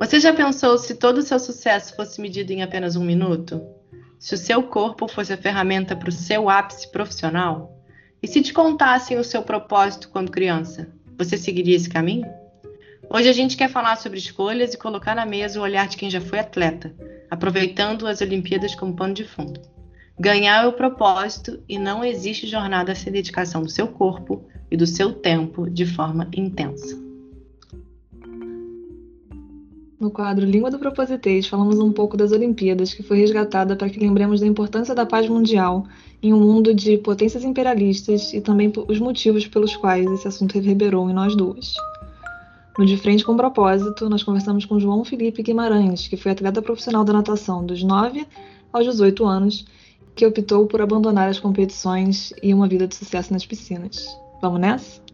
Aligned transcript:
Você 0.00 0.18
já 0.18 0.32
pensou 0.32 0.78
se 0.78 0.94
todo 0.94 1.18
o 1.18 1.22
seu 1.22 1.38
sucesso 1.38 1.94
fosse 1.94 2.22
medido 2.22 2.50
em 2.54 2.62
apenas 2.62 2.96
um 2.96 3.04
minuto? 3.04 3.60
Se 4.18 4.32
o 4.32 4.38
seu 4.38 4.62
corpo 4.62 5.06
fosse 5.06 5.30
a 5.30 5.36
ferramenta 5.36 5.94
para 5.94 6.08
o 6.08 6.12
seu 6.12 6.48
ápice 6.48 6.90
profissional? 6.90 7.78
E 8.22 8.26
se 8.26 8.40
te 8.40 8.50
contassem 8.50 9.18
o 9.18 9.24
seu 9.24 9.42
propósito 9.42 10.08
quando 10.08 10.30
criança? 10.30 10.88
Você 11.18 11.36
seguiria 11.36 11.76
esse 11.76 11.90
caminho? 11.90 12.26
Hoje 13.10 13.28
a 13.28 13.32
gente 13.34 13.58
quer 13.58 13.68
falar 13.68 13.96
sobre 13.96 14.18
escolhas 14.18 14.72
e 14.72 14.78
colocar 14.78 15.14
na 15.14 15.26
mesa 15.26 15.60
o 15.60 15.62
olhar 15.62 15.86
de 15.86 15.98
quem 15.98 16.08
já 16.08 16.20
foi 16.20 16.38
atleta, 16.38 16.94
aproveitando 17.30 18.06
as 18.06 18.22
Olimpíadas 18.22 18.74
como 18.74 18.96
pano 18.96 19.12
de 19.12 19.24
fundo. 19.24 19.60
Ganhar 20.18 20.64
é 20.64 20.66
o 20.66 20.72
propósito 20.72 21.62
e 21.68 21.78
não 21.78 22.02
existe 22.02 22.46
jornada 22.46 22.94
sem 22.94 23.12
dedicação 23.12 23.62
do 23.62 23.68
seu 23.68 23.86
corpo 23.86 24.48
e 24.70 24.78
do 24.78 24.86
seu 24.86 25.12
tempo 25.12 25.68
de 25.68 25.84
forma 25.84 26.26
intensa. 26.34 27.09
No 30.00 30.10
quadro 30.10 30.46
Língua 30.46 30.70
do 30.70 30.78
Propositês, 30.78 31.46
falamos 31.46 31.78
um 31.78 31.92
pouco 31.92 32.16
das 32.16 32.32
Olimpíadas, 32.32 32.94
que 32.94 33.02
foi 33.02 33.18
resgatada 33.18 33.76
para 33.76 33.90
que 33.90 34.00
lembremos 34.00 34.40
da 34.40 34.46
importância 34.46 34.94
da 34.94 35.04
paz 35.04 35.28
mundial 35.28 35.84
em 36.22 36.32
um 36.32 36.40
mundo 36.40 36.72
de 36.72 36.96
potências 36.96 37.44
imperialistas 37.44 38.32
e 38.32 38.40
também 38.40 38.72
os 38.88 38.98
motivos 38.98 39.46
pelos 39.46 39.76
quais 39.76 40.10
esse 40.10 40.26
assunto 40.26 40.54
reverberou 40.54 41.10
em 41.10 41.12
nós 41.12 41.36
duas. 41.36 41.74
No 42.78 42.86
De 42.86 42.96
Frente 42.96 43.22
com 43.22 43.36
Propósito, 43.36 44.08
nós 44.08 44.22
conversamos 44.22 44.64
com 44.64 44.80
João 44.80 45.04
Felipe 45.04 45.42
Guimarães, 45.42 46.08
que 46.08 46.16
foi 46.16 46.32
atleta 46.32 46.62
profissional 46.62 47.04
da 47.04 47.12
natação 47.12 47.66
dos 47.66 47.82
9 47.82 48.26
aos 48.72 48.86
18 48.86 49.26
anos, 49.26 49.66
que 50.16 50.24
optou 50.24 50.66
por 50.66 50.80
abandonar 50.80 51.28
as 51.28 51.38
competições 51.38 52.32
e 52.42 52.54
uma 52.54 52.66
vida 52.66 52.86
de 52.86 52.94
sucesso 52.94 53.34
nas 53.34 53.44
piscinas. 53.44 54.06
Vamos 54.40 54.60
nessa? 54.60 55.09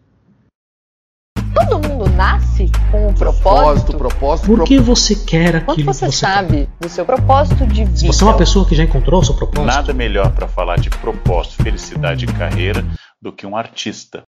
Todo 1.57 1.89
mundo 1.89 2.07
nasce 2.11 2.71
com 2.91 3.09
um 3.09 3.15
propósito. 3.15 3.43
Propósito, 3.43 3.97
propósito. 3.97 4.47
Por 4.47 4.65
que 4.65 4.79
você 4.79 5.15
quer 5.17 5.65
Quanto 5.65 5.73
aquilo 5.73 5.95
você 5.95 6.05
que 6.05 6.13
você 6.13 6.19
sabe 6.19 6.69
do 6.79 6.87
seu 6.87 7.07
propósito 7.07 7.67
de 7.67 7.83
vida? 7.83 7.99
quer? 7.99 8.07
Você 8.13 8.25
é 8.25 8.27
uma 8.27 8.37
pessoa 8.37 8.69
que 8.69 8.75
já 8.75 8.85
encontrou 8.85 9.23
o 9.23 9.25
seu 9.25 9.35
propósito? 9.35 9.65
Nada 9.65 9.95
melhor 9.95 10.31
para 10.33 10.47
falar 10.47 10.79
de 10.79 10.91
propósito, 10.91 11.63
felicidade 11.63 12.27
e 12.27 12.29
carreira 12.29 12.85
do 13.23 13.33
que 13.33 13.47
um 13.47 13.57
artista. 13.57 14.23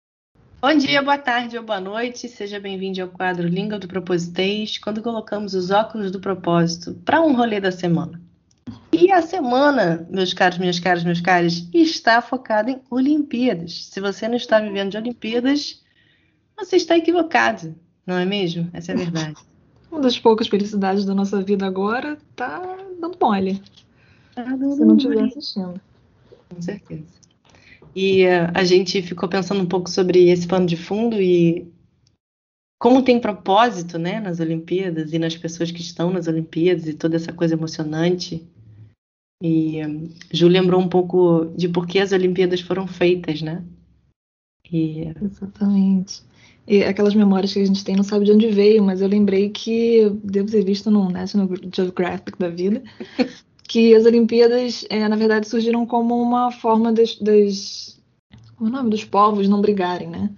Bom 0.63 0.73
dia, 0.79 1.03
boa 1.03 1.19
tarde 1.19 1.59
ou 1.59 1.65
boa 1.65 1.81
noite. 1.81 2.29
Seja 2.29 2.61
bem-vindo 2.61 3.03
ao 3.03 3.09
quadro 3.09 3.49
Língua 3.49 3.81
do 3.81 3.89
Propositês, 3.89 4.79
quando 4.79 5.03
colocamos 5.03 5.53
os 5.53 5.73
óculos 5.73 6.13
do 6.13 6.21
propósito 6.21 6.95
para 7.05 7.21
um 7.21 7.35
rolê 7.35 7.59
da 7.59 7.73
semana. 7.73 8.21
E 8.93 9.11
a 9.11 9.21
semana, 9.21 10.07
meus 10.09 10.33
caros, 10.33 10.59
minhas 10.59 10.79
caras, 10.79 11.03
meus 11.03 11.21
caros, 11.21 11.69
está 11.75 12.23
focada 12.23 12.71
em 12.71 12.81
Olimpíadas. 12.89 13.87
Se 13.87 14.01
você 14.01 14.29
não 14.29 14.37
está 14.37 14.61
vivendo 14.61 14.93
de 14.93 14.97
Olimpíadas, 14.97 15.85
você 16.57 16.77
está 16.77 16.97
equivocado, 16.97 17.75
não 18.07 18.17
é 18.17 18.25
mesmo? 18.25 18.69
Essa 18.73 18.93
é 18.93 18.95
a 18.95 18.99
verdade. 18.99 19.37
Uma 19.91 20.01
das 20.01 20.19
poucas 20.19 20.49
felicidades 20.49 21.05
da 21.05 21.15
nossa 21.15 21.43
vida 21.43 21.67
agora 21.67 22.19
tá 22.35 22.61
dando 23.01 23.17
mole, 23.21 23.63
Tá 24.35 24.45
dando 24.45 24.75
se 24.75 24.85
não 24.85 24.97
estiver 24.97 25.25
assistindo. 25.25 25.81
Com 26.51 26.61
certeza. 26.61 27.05
E 27.95 28.23
eh, 28.23 28.51
a 28.55 28.63
gente 28.63 29.01
ficou 29.01 29.27
pensando 29.27 29.63
um 29.63 29.67
pouco 29.67 29.89
sobre 29.89 30.29
esse 30.29 30.47
pano 30.47 30.67
de 30.67 30.77
fundo 30.77 31.21
e 31.21 31.67
como 32.79 33.03
tem 33.03 33.19
propósito, 33.19 33.99
né, 33.99 34.21
nas 34.21 34.39
Olimpíadas 34.39 35.15
e 35.15 35.19
nas 35.19 35.35
pessoas 35.35 35.71
que 35.71 35.81
estão 35.81 36.11
nas 36.11 36.29
Olimpíadas 36.29 36.87
e 36.87 36.93
toda 36.93 37.17
essa 37.17 37.33
coisa 37.33 37.55
emocionante. 37.55 38.47
E 39.43 39.79
eh, 39.81 39.89
Ju 40.31 40.49
lembrou 40.49 40.81
um 40.81 40.89
pouco 40.89 41.47
de 41.57 41.69
por 41.71 41.87
que 41.87 41.99
as 41.99 42.13
Olimpíadas 42.13 42.61
foram 42.61 42.87
feitas, 42.87 43.41
né? 43.41 43.65
E 44.71 45.13
Exatamente. 45.23 46.23
E 46.67 46.83
aquelas 46.83 47.15
memórias 47.15 47.53
que 47.53 47.61
a 47.61 47.65
gente 47.65 47.85
tem 47.85 47.95
não 47.95 48.03
sabe 48.03 48.25
de 48.25 48.33
onde 48.33 48.49
veio, 48.49 48.83
mas 48.83 49.01
eu 49.01 49.09
lembrei 49.09 49.51
que 49.51 50.11
devo 50.23 50.51
ter 50.51 50.65
visto 50.65 50.91
no 50.91 51.09
National 51.09 51.49
Geographic 51.75 52.39
da 52.39 52.49
vida 52.49 52.83
que 53.69 53.95
as 53.95 54.05
Olimpíadas, 54.05 54.85
eh, 54.89 55.09
na 55.09 55.17
verdade, 55.17 55.49
surgiram 55.49 55.85
como 55.87 56.21
uma 56.21 56.51
forma 56.51 56.93
das, 56.93 57.17
das 57.17 57.97
como 58.57 58.71
é 58.71 58.73
o 58.73 58.77
nome 58.77 58.91
dos 58.91 59.05
povos 59.05 59.49
não 59.49 59.61
brigarem, 59.61 60.09
né? 60.09 60.31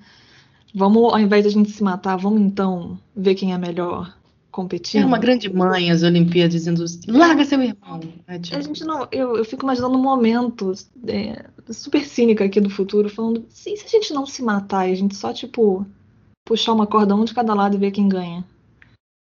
Vamos, 0.74 1.12
ao 1.12 1.18
invés 1.18 1.44
da 1.44 1.50
gente 1.50 1.70
se 1.70 1.82
matar, 1.82 2.16
vamos 2.16 2.40
então 2.40 2.98
ver 3.16 3.34
quem 3.34 3.52
é 3.52 3.58
melhor 3.58 4.14
competindo. 4.50 5.02
é 5.02 5.06
uma 5.06 5.18
grande 5.18 5.52
mãe 5.52 5.90
as 5.90 6.02
Olimpíadas 6.02 6.52
dizendo 6.52 6.84
larga 7.06 7.44
seu 7.44 7.62
irmão. 7.62 8.00
É, 8.26 8.38
tipo, 8.38 8.56
A 8.56 8.60
gente 8.60 8.84
não, 8.84 9.06
eu, 9.12 9.36
eu 9.36 9.44
fico 9.44 9.64
imaginando 9.64 9.96
um 9.96 10.02
momento 10.02 10.72
é, 11.06 11.44
super 11.70 12.04
cínica 12.04 12.44
aqui 12.44 12.60
do 12.60 12.68
futuro, 12.68 13.08
falando, 13.08 13.46
e 13.48 13.76
se 13.76 13.84
a 13.86 13.88
gente 13.88 14.12
não 14.12 14.26
se 14.26 14.42
matar 14.42 14.88
e 14.88 14.92
a 14.92 14.96
gente 14.96 15.14
só, 15.14 15.32
tipo, 15.32 15.86
puxar 16.48 16.72
uma 16.72 16.86
corda 16.86 17.14
um 17.14 17.26
de 17.26 17.34
cada 17.34 17.52
lado 17.52 17.76
e 17.76 17.78
ver 17.78 17.90
quem 17.90 18.08
ganha? 18.08 18.42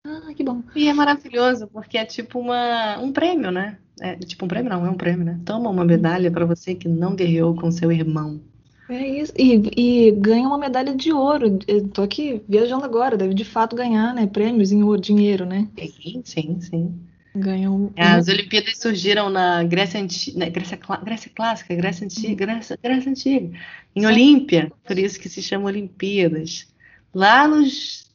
Ah, 0.05 0.35
que 0.37 0.43
bom. 0.43 0.61
E 0.75 0.89
é 0.89 0.93
maravilhoso, 0.93 1.69
porque 1.69 1.97
é 1.97 2.05
tipo 2.05 2.41
uma, 2.41 2.99
um 2.99 3.13
prêmio, 3.13 3.53
né? 3.53 3.79
É 4.01 4.17
tipo 4.17 4.45
um 4.45 4.49
prêmio, 4.49 4.69
não, 4.69 4.85
é 4.85 4.91
um 4.91 4.97
prêmio, 4.97 5.25
né? 5.25 5.39
Toma 5.45 5.71
uma 5.71 5.85
medalha 5.85 6.29
para 6.33 6.45
você 6.45 6.75
que 6.75 6.89
não 6.89 7.15
guerreou 7.15 7.55
com 7.55 7.71
seu 7.71 7.93
irmão. 7.93 8.41
É 8.89 9.09
isso. 9.09 9.33
E, 9.39 10.09
e 10.09 10.11
ganha 10.11 10.49
uma 10.49 10.59
medalha 10.59 10.95
de 10.95 11.13
ouro. 11.13 11.61
Eu 11.69 11.87
tô 11.89 12.03
aqui 12.03 12.43
viajando 12.49 12.85
agora, 12.85 13.17
deve 13.17 13.33
de 13.33 13.45
fato 13.45 13.77
ganhar, 13.77 14.13
né? 14.13 14.27
Prêmios 14.27 14.73
em 14.73 14.83
ouro, 14.83 15.01
dinheiro, 15.01 15.47
né? 15.47 15.69
Sim, 15.79 16.23
sim, 16.25 16.61
sim. 16.61 16.95
Ganha 17.35 17.71
um. 17.71 17.91
As 17.97 18.29
Olimpíadas 18.29 18.79
surgiram 18.79 19.31
na 19.31 19.63
Grécia 19.63 20.01
Antiga, 20.01 20.51
Grécia, 20.51 20.77
Clá- 20.77 21.01
Grécia 21.03 21.31
Clássica, 21.35 21.75
Grécia 21.75 22.05
Antiga, 22.05 22.45
Grécia, 22.45 22.79
Grécia 22.83 23.11
Antiga, 23.11 23.57
em 23.95 24.01
Sim. 24.01 24.07
Olímpia, 24.07 24.73
por 24.85 24.99
isso 24.99 25.19
que 25.19 25.29
se 25.29 25.41
chama 25.41 25.67
Olimpíadas. 25.67 26.72
Lá 27.15 27.47
nos 27.47 28.11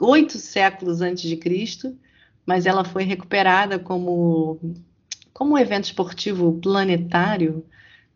oito 0.00 0.38
séculos 0.38 1.00
antes 1.00 1.28
de 1.28 1.36
Cristo, 1.36 1.96
mas 2.46 2.66
ela 2.66 2.84
foi 2.84 3.04
recuperada 3.04 3.78
como, 3.78 4.58
como 5.32 5.58
evento 5.58 5.84
esportivo 5.84 6.58
planetário 6.60 7.64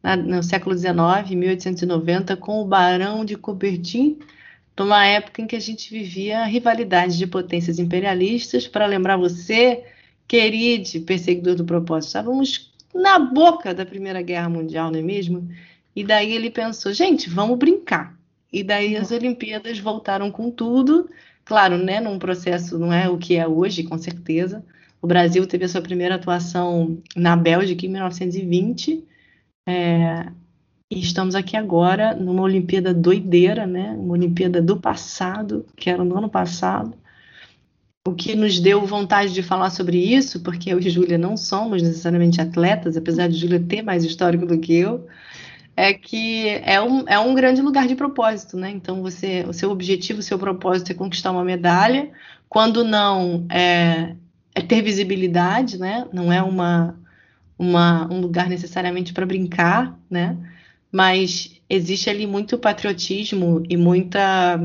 na- 0.03 0.17
no 0.17 0.43
século 0.43 0.75
XIX, 0.77 1.35
1890, 1.35 2.37
com 2.37 2.61
o 2.61 2.65
Barão 2.67 3.25
de 3.25 3.37
Coubertin, 3.37 4.19
numa 4.79 5.05
época 5.07 5.43
em 5.43 5.47
que 5.47 5.57
a 5.57 5.61
gente 5.61 5.91
vivia 5.91 6.45
rivalidades 6.45 7.17
de 7.17 7.27
potências 7.27 7.79
imperialistas. 7.79 8.67
Para 8.67 8.87
lembrar 8.87 9.17
você, 9.17 9.85
querido 10.27 11.01
perseguidor 11.03 11.55
do 11.57 11.65
propósito, 11.65 12.09
estávamos 12.09 12.73
na 12.95 13.19
boca 13.19 13.75
da 13.75 13.87
Primeira 13.87 14.23
Guerra 14.23 14.49
Mundial, 14.49 14.91
não 14.91 14.99
é 14.99 15.03
mesmo? 15.03 15.49
E 15.95 16.03
daí 16.05 16.33
ele 16.33 16.51
pensou, 16.51 16.93
gente, 16.93 17.29
vamos 17.29 17.59
brincar. 17.59 18.19
E 18.53 18.63
daí 18.63 18.97
as 18.97 19.11
Olimpíadas 19.11 19.79
voltaram 19.79 20.31
com 20.31 20.51
tudo, 20.51 21.09
claro, 21.45 21.79
né, 21.79 22.01
num 22.01 22.19
processo, 22.19 22.79
não 22.79 22.93
é 22.93 23.09
o 23.09 23.17
que 23.17 23.37
é 23.37 23.49
hoje, 23.49 23.83
com 23.85 23.97
certeza. 23.97 24.65
O 25.01 25.07
Brasil 25.07 25.47
teve 25.47 25.65
a 25.65 25.69
sua 25.69 25.81
primeira 25.81 26.17
atuação 26.17 26.99
na 27.17 27.35
Bélgica 27.35 27.87
em 27.87 27.89
1920, 27.89 29.05
é, 29.67 30.27
e 30.91 31.01
estamos 31.01 31.35
aqui 31.35 31.57
agora 31.57 32.15
numa 32.15 32.43
Olimpíada 32.43 32.93
doideira, 32.93 33.67
né? 33.67 33.93
Uma 33.93 34.13
Olimpíada 34.13 34.61
do 34.61 34.77
passado, 34.77 35.65
que 35.75 35.89
era 35.89 36.05
no 36.05 36.19
ano 36.19 36.29
passado. 36.29 36.95
O 38.07 38.15
que 38.15 38.35
nos 38.35 38.61
deu 38.61 38.85
vontade 38.85 39.33
de 39.33 39.43
falar 39.43 39.71
sobre 39.71 39.97
isso, 39.97 40.41
porque 40.41 40.71
eu 40.71 40.79
e 40.79 40.91
Júlia 40.91 41.17
não 41.17 41.35
somos 41.35 41.83
necessariamente 41.83 42.43
atletas, 42.43 42.95
apesar 42.95 43.29
de 43.29 43.39
Júlia 43.39 43.59
ter 43.59 43.81
mais 43.81 44.05
histórico 44.05 44.45
do 44.45 44.59
que 44.59 44.75
eu, 44.75 45.07
é 45.77 45.93
que 45.95 46.49
é 46.49 46.81
um, 46.81 47.09
é 47.09 47.19
um 47.19 47.35
grande 47.35 47.63
lugar 47.63 47.87
de 47.87 47.95
propósito, 47.95 48.57
né? 48.57 48.71
Então, 48.71 49.03
você, 49.03 49.45
o 49.49 49.53
seu 49.53 49.71
objetivo, 49.71 50.21
o 50.21 50.23
seu 50.23 50.39
propósito 50.39 50.93
é 50.93 50.95
conquistar 50.95 51.31
uma 51.31 51.45
medalha, 51.45 52.11
quando 52.49 52.85
não 52.85 53.47
é, 53.51 54.15
é 54.55 54.61
ter 54.61 54.83
visibilidade, 54.83 55.79
né? 55.79 56.07
Não 56.13 56.33
é 56.33 56.43
uma, 56.43 56.99
uma, 57.59 58.13
um 58.13 58.21
lugar 58.21 58.49
necessariamente 58.49 59.13
para 59.13 59.27
brincar, 59.27 59.99
né? 60.11 60.37
Mas 60.91 61.61
existe 61.69 62.11
ali 62.11 62.27
muito 62.27 62.59
patriotismo 62.59 63.63
e 63.69 63.77
muita 63.77 64.61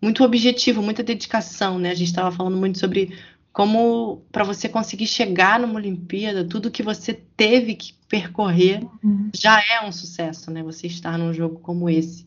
muito 0.00 0.22
objetivo, 0.22 0.80
muita 0.80 1.02
dedicação, 1.02 1.78
né? 1.78 1.90
A 1.90 1.94
gente 1.94 2.08
estava 2.08 2.30
falando 2.30 2.56
muito 2.56 2.78
sobre 2.78 3.12
como 3.58 4.22
para 4.30 4.44
você 4.44 4.68
conseguir 4.68 5.08
chegar 5.08 5.58
numa 5.58 5.74
Olimpíada, 5.74 6.44
tudo 6.44 6.70
que 6.70 6.80
você 6.80 7.12
teve 7.12 7.74
que 7.74 7.92
percorrer 8.08 8.84
Uhum. 9.02 9.30
já 9.34 9.60
é 9.60 9.84
um 9.84 9.90
sucesso, 9.90 10.48
né? 10.48 10.62
Você 10.62 10.86
estar 10.86 11.18
num 11.18 11.34
jogo 11.34 11.58
como 11.58 11.90
esse. 11.90 12.24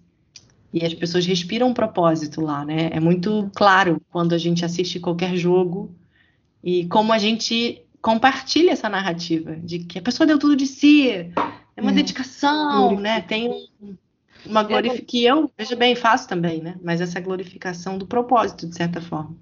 E 0.74 0.86
as 0.86 0.94
pessoas 0.94 1.26
respiram 1.26 1.70
um 1.70 1.74
propósito 1.74 2.42
lá, 2.42 2.66
né? 2.66 2.90
É 2.92 3.00
muito 3.00 3.50
claro 3.56 4.02
quando 4.12 4.34
a 4.36 4.38
gente 4.38 4.66
assiste 4.66 5.00
qualquer 5.00 5.38
jogo 5.38 5.96
e 6.62 6.86
como 6.88 7.14
a 7.14 7.18
gente 7.18 7.82
compartilha 8.02 8.72
essa 8.72 8.90
narrativa 8.90 9.56
de 9.56 9.80
que 9.80 10.00
a 10.00 10.02
pessoa 10.02 10.28
deu 10.28 10.38
tudo 10.38 10.54
de 10.58 10.68
si, 10.68 11.08
é 11.12 11.32
uma 11.82 11.92
É. 11.92 11.94
dedicação, 11.94 12.78
Glorifica. 12.90 13.02
né? 13.04 13.22
Tem 13.22 13.48
um- 13.50 13.96
uma 14.46 14.64
glorificação 14.64 15.06
que 15.08 15.24
eu, 15.24 15.50
veja 15.58 15.78
bem, 15.78 15.96
faço 15.96 16.28
também, 16.28 16.62
né? 16.62 16.76
Mas 16.84 17.00
essa 17.00 17.22
glorificação 17.22 17.98
do 17.98 18.06
propósito, 18.06 18.68
de 18.68 18.76
certa 18.76 19.00
forma. 19.00 19.34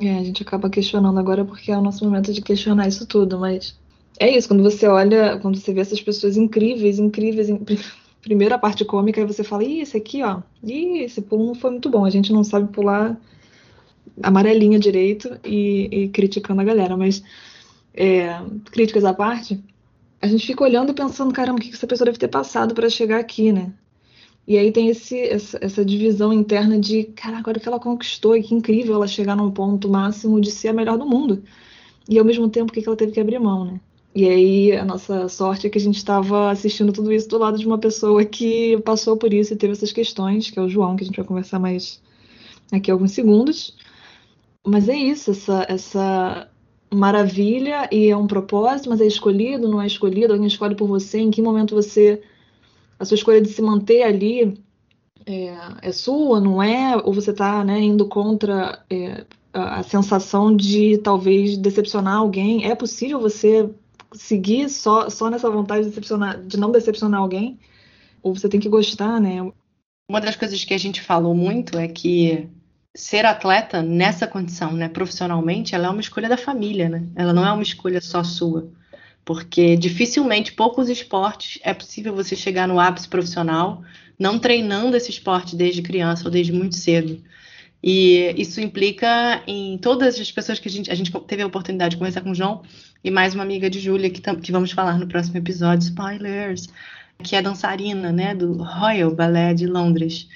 É, 0.00 0.18
a 0.18 0.22
gente 0.24 0.42
acaba 0.42 0.70
questionando 0.70 1.18
agora 1.18 1.44
porque 1.44 1.72
é 1.72 1.76
o 1.78 1.82
nosso 1.82 2.04
momento 2.04 2.32
de 2.32 2.40
questionar 2.42 2.86
isso 2.88 3.06
tudo, 3.06 3.38
mas 3.38 3.78
é 4.20 4.30
isso, 4.36 4.46
quando 4.48 4.62
você 4.62 4.86
olha, 4.86 5.38
quando 5.40 5.56
você 5.58 5.72
vê 5.72 5.80
essas 5.80 6.00
pessoas 6.00 6.36
incríveis, 6.36 6.98
incríveis, 6.98 7.48
in- 7.48 7.64
primeiro 8.22 8.54
a 8.54 8.58
parte 8.58 8.84
cômica, 8.84 9.20
aí 9.20 9.26
você 9.26 9.42
fala, 9.42 9.64
ih, 9.64 9.80
esse 9.80 9.96
aqui, 9.96 10.22
ó, 10.22 10.42
ih, 10.62 10.98
esse 11.02 11.20
pulo 11.22 11.46
não 11.46 11.54
foi 11.54 11.70
muito 11.72 11.90
bom, 11.90 12.04
a 12.04 12.10
gente 12.10 12.32
não 12.32 12.44
sabe 12.44 12.72
pular 12.72 13.18
amarelinha 14.22 14.78
direito 14.78 15.38
e, 15.44 15.88
e 16.04 16.08
criticando 16.08 16.60
a 16.60 16.64
galera. 16.64 16.96
Mas, 16.96 17.22
é, 17.94 18.28
críticas 18.72 19.04
à 19.04 19.14
parte, 19.14 19.62
a 20.22 20.26
gente 20.28 20.46
fica 20.46 20.64
olhando 20.64 20.90
e 20.92 20.94
pensando, 20.94 21.32
caramba, 21.34 21.58
o 21.58 21.62
que 21.62 21.72
essa 21.74 21.86
pessoa 21.86 22.06
deve 22.06 22.18
ter 22.18 22.28
passado 22.28 22.74
para 22.74 22.90
chegar 22.90 23.20
aqui, 23.20 23.52
né? 23.52 23.72
E 24.48 24.56
aí 24.56 24.72
tem 24.72 24.88
esse, 24.88 25.20
essa, 25.20 25.58
essa, 25.60 25.84
divisão 25.84 26.32
interna 26.32 26.80
de, 26.80 27.04
caraca, 27.04 27.50
olha 27.50 27.58
o 27.58 27.60
que 27.60 27.68
ela 27.68 27.78
conquistou 27.78 28.34
e 28.34 28.42
que 28.42 28.54
incrível 28.54 28.94
ela 28.94 29.06
chegar 29.06 29.36
num 29.36 29.50
ponto 29.50 29.90
máximo 29.90 30.40
de 30.40 30.50
ser 30.50 30.68
a 30.68 30.72
melhor 30.72 30.96
do 30.96 31.04
mundo. 31.04 31.42
E 32.08 32.18
ao 32.18 32.24
mesmo 32.24 32.48
tempo, 32.48 32.70
o 32.70 32.74
que 32.74 32.86
ela 32.86 32.96
teve 32.96 33.12
que 33.12 33.20
abrir 33.20 33.38
mão, 33.38 33.66
né? 33.66 33.80
E 34.14 34.26
aí 34.26 34.72
a 34.72 34.86
nossa 34.86 35.28
sorte 35.28 35.66
é 35.66 35.70
que 35.70 35.76
a 35.76 35.80
gente 35.80 35.98
estava 35.98 36.50
assistindo 36.50 36.94
tudo 36.94 37.12
isso 37.12 37.28
do 37.28 37.36
lado 37.36 37.58
de 37.58 37.66
uma 37.66 37.76
pessoa 37.76 38.24
que 38.24 38.78
passou 38.86 39.18
por 39.18 39.34
isso 39.34 39.52
e 39.52 39.56
teve 39.56 39.74
essas 39.74 39.92
questões, 39.92 40.50
que 40.50 40.58
é 40.58 40.62
o 40.62 40.68
João, 40.68 40.96
que 40.96 41.04
a 41.04 41.06
gente 41.06 41.16
vai 41.16 41.26
conversar 41.26 41.58
mais 41.58 42.00
aqui 42.72 42.90
alguns 42.90 43.12
segundos. 43.12 43.76
Mas 44.66 44.88
é 44.88 44.96
isso, 44.96 45.30
essa, 45.30 45.66
essa 45.68 46.50
maravilha 46.90 47.86
e 47.92 48.08
é 48.08 48.16
um 48.16 48.26
propósito, 48.26 48.88
mas 48.88 49.02
é 49.02 49.06
escolhido, 49.06 49.68
não 49.68 49.80
é 49.80 49.86
escolhido, 49.86 50.32
alguém 50.32 50.48
escolhe 50.48 50.74
por 50.74 50.88
você, 50.88 51.18
em 51.18 51.30
que 51.30 51.42
momento 51.42 51.74
você 51.74 52.22
a 52.98 53.04
sua 53.04 53.14
escolha 53.14 53.40
de 53.40 53.48
se 53.48 53.62
manter 53.62 54.02
ali 54.02 54.60
é, 55.24 55.56
é 55.82 55.92
sua, 55.92 56.40
não 56.40 56.62
é? 56.62 56.96
Ou 56.96 57.12
você 57.12 57.30
está 57.30 57.62
né, 57.64 57.78
indo 57.80 58.06
contra 58.06 58.82
é, 58.90 59.24
a, 59.52 59.80
a 59.80 59.82
sensação 59.82 60.54
de 60.54 60.98
talvez 60.98 61.56
decepcionar 61.56 62.16
alguém? 62.16 62.70
É 62.70 62.74
possível 62.74 63.20
você 63.20 63.70
seguir 64.12 64.68
só, 64.68 65.08
só 65.10 65.30
nessa 65.30 65.50
vontade 65.50 65.82
de, 65.82 65.88
decepcionar, 65.90 66.42
de 66.42 66.56
não 66.56 66.72
decepcionar 66.72 67.20
alguém? 67.20 67.58
Ou 68.22 68.34
você 68.34 68.48
tem 68.48 68.58
que 68.58 68.68
gostar, 68.68 69.20
né? 69.20 69.40
Uma 70.10 70.20
das 70.20 70.36
coisas 70.36 70.64
que 70.64 70.74
a 70.74 70.78
gente 70.78 71.02
falou 71.02 71.34
muito 71.34 71.78
é 71.78 71.86
que 71.86 72.48
ser 72.96 73.24
atleta 73.26 73.82
nessa 73.82 74.26
condição, 74.26 74.72
né, 74.72 74.88
profissionalmente, 74.88 75.74
ela 75.74 75.86
é 75.86 75.90
uma 75.90 76.00
escolha 76.00 76.28
da 76.28 76.36
família, 76.36 76.88
né? 76.88 77.06
Ela 77.14 77.32
não 77.32 77.46
é 77.46 77.52
uma 77.52 77.62
escolha 77.62 78.00
só 78.00 78.24
sua 78.24 78.72
porque 79.28 79.76
dificilmente, 79.76 80.54
poucos 80.54 80.88
esportes, 80.88 81.60
é 81.62 81.74
possível 81.74 82.14
você 82.14 82.34
chegar 82.34 82.66
no 82.66 82.80
ápice 82.80 83.06
profissional 83.06 83.82
não 84.18 84.38
treinando 84.38 84.96
esse 84.96 85.10
esporte 85.10 85.54
desde 85.54 85.82
criança 85.82 86.24
ou 86.24 86.30
desde 86.30 86.50
muito 86.50 86.74
cedo. 86.74 87.22
E 87.84 88.34
isso 88.38 88.58
implica 88.58 89.42
em 89.46 89.76
todas 89.76 90.18
as 90.18 90.32
pessoas 90.32 90.58
que 90.58 90.66
a 90.66 90.70
gente, 90.70 90.90
a 90.90 90.94
gente 90.94 91.12
teve 91.26 91.42
a 91.42 91.46
oportunidade 91.46 91.90
de 91.90 91.98
conversar 91.98 92.22
com 92.22 92.30
o 92.30 92.34
João 92.34 92.62
e 93.04 93.10
mais 93.10 93.34
uma 93.34 93.42
amiga 93.42 93.68
de 93.68 93.80
Júlia, 93.80 94.08
que, 94.08 94.22
que 94.22 94.50
vamos 94.50 94.72
falar 94.72 94.98
no 94.98 95.06
próximo 95.06 95.36
episódio, 95.36 95.84
spoilers, 95.84 96.66
que 97.22 97.36
é 97.36 97.42
dançarina, 97.42 98.10
né, 98.10 98.34
do 98.34 98.54
Royal 98.62 99.14
Ballet 99.14 99.54
de 99.56 99.66
Londres. 99.66 100.26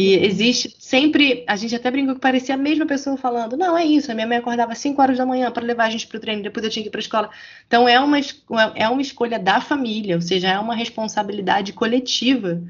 E 0.00 0.14
existe 0.14 0.74
sempre, 0.78 1.44
a 1.46 1.56
gente 1.56 1.74
até 1.74 1.90
brincou 1.90 2.14
que 2.14 2.22
parecia 2.22 2.54
a 2.54 2.58
mesma 2.58 2.86
pessoa 2.86 3.18
falando, 3.18 3.54
não, 3.54 3.76
é 3.76 3.84
isso, 3.84 4.10
a 4.10 4.14
minha 4.14 4.26
mãe 4.26 4.38
acordava 4.38 4.72
às 4.72 4.78
5 4.78 5.02
horas 5.02 5.18
da 5.18 5.26
manhã 5.26 5.50
para 5.50 5.62
levar 5.62 5.84
a 5.84 5.90
gente 5.90 6.06
para 6.06 6.16
o 6.16 6.20
treino, 6.20 6.42
depois 6.42 6.64
eu 6.64 6.70
tinha 6.70 6.82
que 6.82 6.88
ir 6.88 6.90
para 6.90 7.00
a 7.00 7.02
escola. 7.02 7.30
Então 7.66 7.86
é 7.86 8.00
uma, 8.00 8.18
é 8.74 8.88
uma 8.88 9.02
escolha 9.02 9.38
da 9.38 9.60
família, 9.60 10.14
ou 10.16 10.22
seja, 10.22 10.48
é 10.48 10.58
uma 10.58 10.74
responsabilidade 10.74 11.74
coletiva 11.74 12.62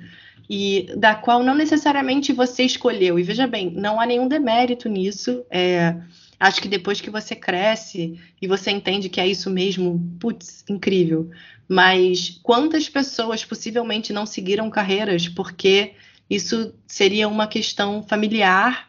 e 0.49 0.93
da 0.97 1.15
qual 1.15 1.45
não 1.45 1.55
necessariamente 1.55 2.33
você 2.33 2.65
escolheu. 2.65 3.17
E 3.17 3.23
veja 3.23 3.47
bem, 3.47 3.71
não 3.71 4.01
há 4.01 4.07
nenhum 4.07 4.27
demérito 4.27 4.89
nisso. 4.89 5.45
É, 5.49 5.95
acho 6.41 6.61
que 6.61 6.67
depois 6.67 7.01
que 7.01 7.11
você 7.11 7.37
cresce 7.37 8.19
e 8.43 8.49
você 8.49 8.73
entende 8.73 9.09
que 9.09 9.21
é 9.21 9.29
isso 9.29 9.49
mesmo, 9.49 10.05
putz, 10.19 10.65
incrível. 10.69 11.31
Mas 11.69 12.41
quantas 12.43 12.89
pessoas 12.89 13.45
possivelmente 13.45 14.13
não 14.13 14.27
seguiram 14.27 14.69
carreiras 14.69 15.29
porque 15.29 15.95
isso 16.31 16.73
seria 16.87 17.27
uma 17.27 17.49
questão 17.49 18.05
familiar, 18.05 18.89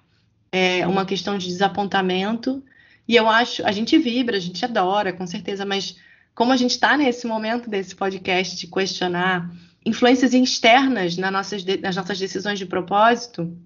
é, 0.51 0.85
uma 0.85 1.05
questão 1.05 1.39
de 1.39 1.47
desapontamento. 1.47 2.63
E 3.07 3.15
eu 3.15 3.27
acho, 3.27 3.65
a 3.65 3.71
gente 3.71 3.97
vibra, 3.97 4.37
a 4.37 4.39
gente 4.39 4.63
adora, 4.63 5.11
com 5.11 5.25
certeza, 5.25 5.65
mas 5.65 5.97
como 6.35 6.53
a 6.53 6.57
gente 6.57 6.71
está 6.71 6.95
nesse 6.95 7.25
momento 7.25 7.67
desse 7.67 7.95
podcast 7.95 8.55
de 8.55 8.67
questionar 8.67 9.51
influências 9.83 10.35
externas 10.35 11.17
nas 11.17 11.31
nossas, 11.31 11.65
nas 11.81 11.95
nossas 11.95 12.19
decisões 12.19 12.59
de 12.59 12.67
propósito, 12.67 13.57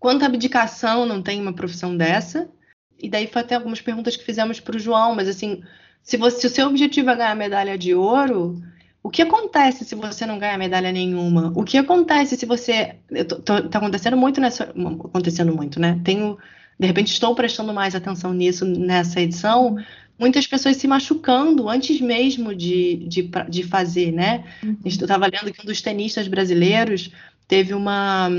quanta 0.00 0.24
abdicação 0.24 1.04
não 1.04 1.22
tem 1.22 1.40
uma 1.40 1.52
profissão 1.52 1.94
dessa? 1.94 2.50
E 2.98 3.10
daí 3.10 3.26
foi 3.26 3.42
até 3.42 3.54
algumas 3.54 3.82
perguntas 3.82 4.16
que 4.16 4.24
fizemos 4.24 4.60
para 4.60 4.76
o 4.76 4.80
João, 4.80 5.14
mas 5.14 5.28
assim, 5.28 5.62
se, 6.02 6.16
você, 6.16 6.40
se 6.40 6.46
o 6.46 6.50
seu 6.50 6.68
objetivo 6.68 7.10
é 7.10 7.16
ganhar 7.16 7.36
medalha 7.36 7.76
de 7.76 7.94
ouro, 7.94 8.62
o 9.02 9.10
que 9.10 9.22
acontece 9.22 9.84
se 9.84 9.94
você 9.96 10.24
não 10.24 10.38
ganha 10.38 10.56
medalha 10.56 10.92
nenhuma? 10.92 11.52
O 11.56 11.64
que 11.64 11.76
acontece 11.76 12.36
se 12.36 12.46
você. 12.46 12.94
Está 13.10 13.78
acontecendo 13.78 14.16
muito 14.16 14.40
nessa. 14.40 14.64
Acontecendo 14.64 15.54
muito, 15.54 15.80
né? 15.80 16.00
Tenho. 16.04 16.38
De 16.78 16.86
repente 16.86 17.12
estou 17.12 17.34
prestando 17.34 17.74
mais 17.74 17.94
atenção 17.94 18.32
nisso 18.32 18.64
nessa 18.64 19.20
edição. 19.20 19.76
Muitas 20.18 20.46
pessoas 20.46 20.76
se 20.76 20.86
machucando 20.86 21.68
antes 21.68 22.00
mesmo 22.00 22.54
de, 22.54 23.06
de, 23.08 23.30
de 23.48 23.62
fazer, 23.64 24.12
né? 24.12 24.44
Uhum. 24.62 24.76
Eu 24.84 24.88
estava 24.88 25.26
lendo 25.26 25.52
que 25.52 25.60
um 25.60 25.64
dos 25.64 25.82
tenistas 25.82 26.28
brasileiros 26.28 27.10
teve 27.48 27.74
uma 27.74 28.30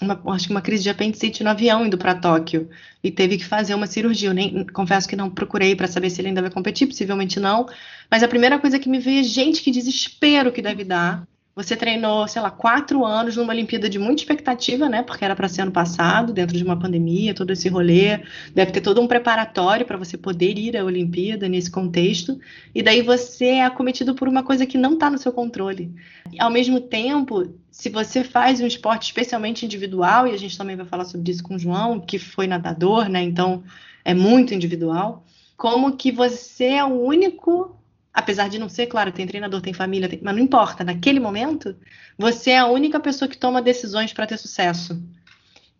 uma, 0.00 0.20
acho 0.34 0.46
que 0.46 0.52
uma 0.52 0.62
crise 0.62 0.82
de 0.82 0.90
apendicite 0.90 1.42
no 1.42 1.50
avião 1.50 1.84
indo 1.84 1.98
para 1.98 2.14
Tóquio 2.14 2.68
e 3.02 3.10
teve 3.10 3.36
que 3.36 3.44
fazer 3.44 3.74
uma 3.74 3.86
cirurgia. 3.86 4.28
Eu 4.28 4.34
nem 4.34 4.64
confesso 4.66 5.08
que 5.08 5.16
não 5.16 5.30
procurei 5.30 5.74
para 5.74 5.88
saber 5.88 6.10
se 6.10 6.20
ele 6.20 6.28
ainda 6.28 6.42
vai 6.42 6.50
competir, 6.50 6.86
possivelmente 6.86 7.40
não. 7.40 7.66
Mas 8.10 8.22
a 8.22 8.28
primeira 8.28 8.58
coisa 8.58 8.78
que 8.78 8.88
me 8.88 8.98
veio 8.98 9.20
é 9.20 9.24
gente 9.24 9.62
que 9.62 9.70
desespero 9.70 10.52
que 10.52 10.62
deve 10.62 10.84
dar 10.84 11.26
você 11.58 11.76
treinou, 11.76 12.28
sei 12.28 12.40
lá, 12.40 12.52
quatro 12.52 13.04
anos 13.04 13.36
numa 13.36 13.52
Olimpíada 13.52 13.90
de 13.90 13.98
muita 13.98 14.22
expectativa, 14.22 14.88
né? 14.88 15.02
Porque 15.02 15.24
era 15.24 15.34
para 15.34 15.48
ser 15.48 15.62
ano 15.62 15.72
passado, 15.72 16.32
dentro 16.32 16.56
de 16.56 16.62
uma 16.62 16.78
pandemia, 16.78 17.34
todo 17.34 17.50
esse 17.50 17.68
rolê. 17.68 18.20
Deve 18.54 18.70
ter 18.70 18.80
todo 18.80 19.00
um 19.00 19.08
preparatório 19.08 19.84
para 19.84 19.96
você 19.96 20.16
poder 20.16 20.56
ir 20.56 20.76
à 20.76 20.84
Olimpíada 20.84 21.48
nesse 21.48 21.68
contexto. 21.68 22.38
E 22.72 22.80
daí 22.80 23.02
você 23.02 23.46
é 23.46 23.64
acometido 23.64 24.14
por 24.14 24.28
uma 24.28 24.44
coisa 24.44 24.64
que 24.64 24.78
não 24.78 24.92
está 24.92 25.10
no 25.10 25.18
seu 25.18 25.32
controle. 25.32 25.92
Ao 26.38 26.48
mesmo 26.48 26.80
tempo, 26.80 27.52
se 27.72 27.88
você 27.88 28.22
faz 28.22 28.60
um 28.60 28.66
esporte 28.66 29.06
especialmente 29.06 29.64
individual, 29.64 30.28
e 30.28 30.30
a 30.30 30.38
gente 30.38 30.56
também 30.56 30.76
vai 30.76 30.86
falar 30.86 31.06
sobre 31.06 31.28
isso 31.28 31.42
com 31.42 31.56
o 31.56 31.58
João, 31.58 31.98
que 31.98 32.20
foi 32.20 32.46
nadador, 32.46 33.08
né? 33.08 33.20
Então 33.20 33.64
é 34.04 34.14
muito 34.14 34.54
individual. 34.54 35.24
Como 35.56 35.96
que 35.96 36.12
você 36.12 36.66
é 36.66 36.84
o 36.84 37.02
único 37.02 37.77
apesar 38.18 38.48
de 38.48 38.58
não 38.58 38.68
ser, 38.68 38.86
claro, 38.86 39.12
tem 39.12 39.26
treinador, 39.26 39.60
tem 39.60 39.72
família, 39.72 40.08
tem... 40.08 40.18
mas 40.20 40.34
não 40.34 40.42
importa, 40.42 40.82
naquele 40.82 41.20
momento, 41.20 41.76
você 42.18 42.50
é 42.50 42.58
a 42.58 42.66
única 42.66 42.98
pessoa 42.98 43.28
que 43.28 43.38
toma 43.38 43.62
decisões 43.62 44.12
para 44.12 44.26
ter 44.26 44.36
sucesso. 44.36 45.00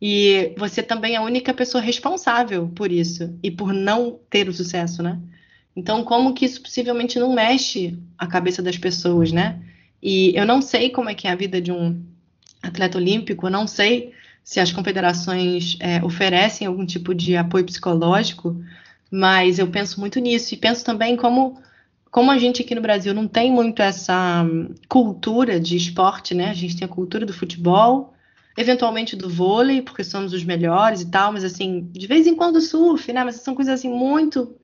E 0.00 0.55
você 0.56 0.81
também 0.81 1.14
é 1.14 1.17
a 1.17 1.23
única 1.23 1.52
pessoa 1.52 1.82
responsável 1.82 2.69
por 2.69 2.93
isso 2.93 3.37
e 3.43 3.50
por 3.50 3.73
não 3.73 4.20
ter 4.31 4.49
o 4.49 4.52
sucesso, 4.52 5.02
né? 5.02 5.19
Então, 5.74 6.05
como 6.05 6.32
que 6.32 6.44
isso 6.44 6.63
possivelmente 6.63 7.19
não 7.19 7.32
mexe 7.32 7.98
a 8.17 8.27
cabeça 8.27 8.63
das 8.63 8.79
pessoas, 8.79 9.32
né? 9.32 9.60
E 10.01 10.32
eu 10.36 10.46
não 10.46 10.63
sei 10.63 10.91
como 10.91 11.10
é 11.10 11.15
que 11.15 11.27
é 11.27 11.32
a 11.32 11.36
vida 11.36 11.60
de 11.60 11.72
um 11.72 12.01
atleta 12.63 12.98
olímpico, 12.98 13.46
eu 13.46 13.51
não 13.51 13.67
sei 13.67 14.13
se 14.44 14.60
as 14.60 14.70
confederações 14.70 15.77
é, 15.81 16.03
oferecem 16.05 16.69
algum 16.69 16.86
tipo 16.86 17.13
de 17.13 17.36
apoio 17.36 17.65
psicológico, 17.65 18.56
mas 19.10 19.58
eu 19.58 19.67
penso 19.67 19.98
muito 19.98 20.20
nisso 20.20 20.55
e 20.55 20.56
penso 20.56 20.84
também 20.84 21.17
como 21.17 21.60
como 22.10 22.31
a 22.31 22.38
gente 22.38 22.62
aqui 22.62 22.74
no 22.74 22.81
Brasil 22.81 23.12
não 23.12 23.29
tem 23.29 23.53
muito 23.53 23.82
essa 23.82 24.43
hum, 24.43 24.74
cultura 24.88 25.60
de 25.60 25.77
esporte, 25.77 26.34
né? 26.34 26.50
A 26.50 26.55
gente 26.55 26.77
tem 26.77 26.86
a 26.86 26.88
cultura 26.88 27.27
do 27.27 27.32
futebol, 27.32 28.15
eventualmente 28.56 29.15
do 29.15 29.29
vôlei, 29.29 29.82
porque 29.82 30.03
somos 30.03 30.32
os 30.32 30.44
melhores 30.44 31.03
e 31.03 31.10
tal, 31.10 31.32
mas 31.32 31.44
assim, 31.44 31.88
de 31.93 32.06
vez 32.06 32.27
em 32.27 32.34
quando 32.34 32.60
surf, 32.60 33.12
né? 33.12 33.24
Mas 33.24 33.36
são 33.36 33.55
coisas 33.55 33.74
assim 33.74 33.88
muito 33.88 34.56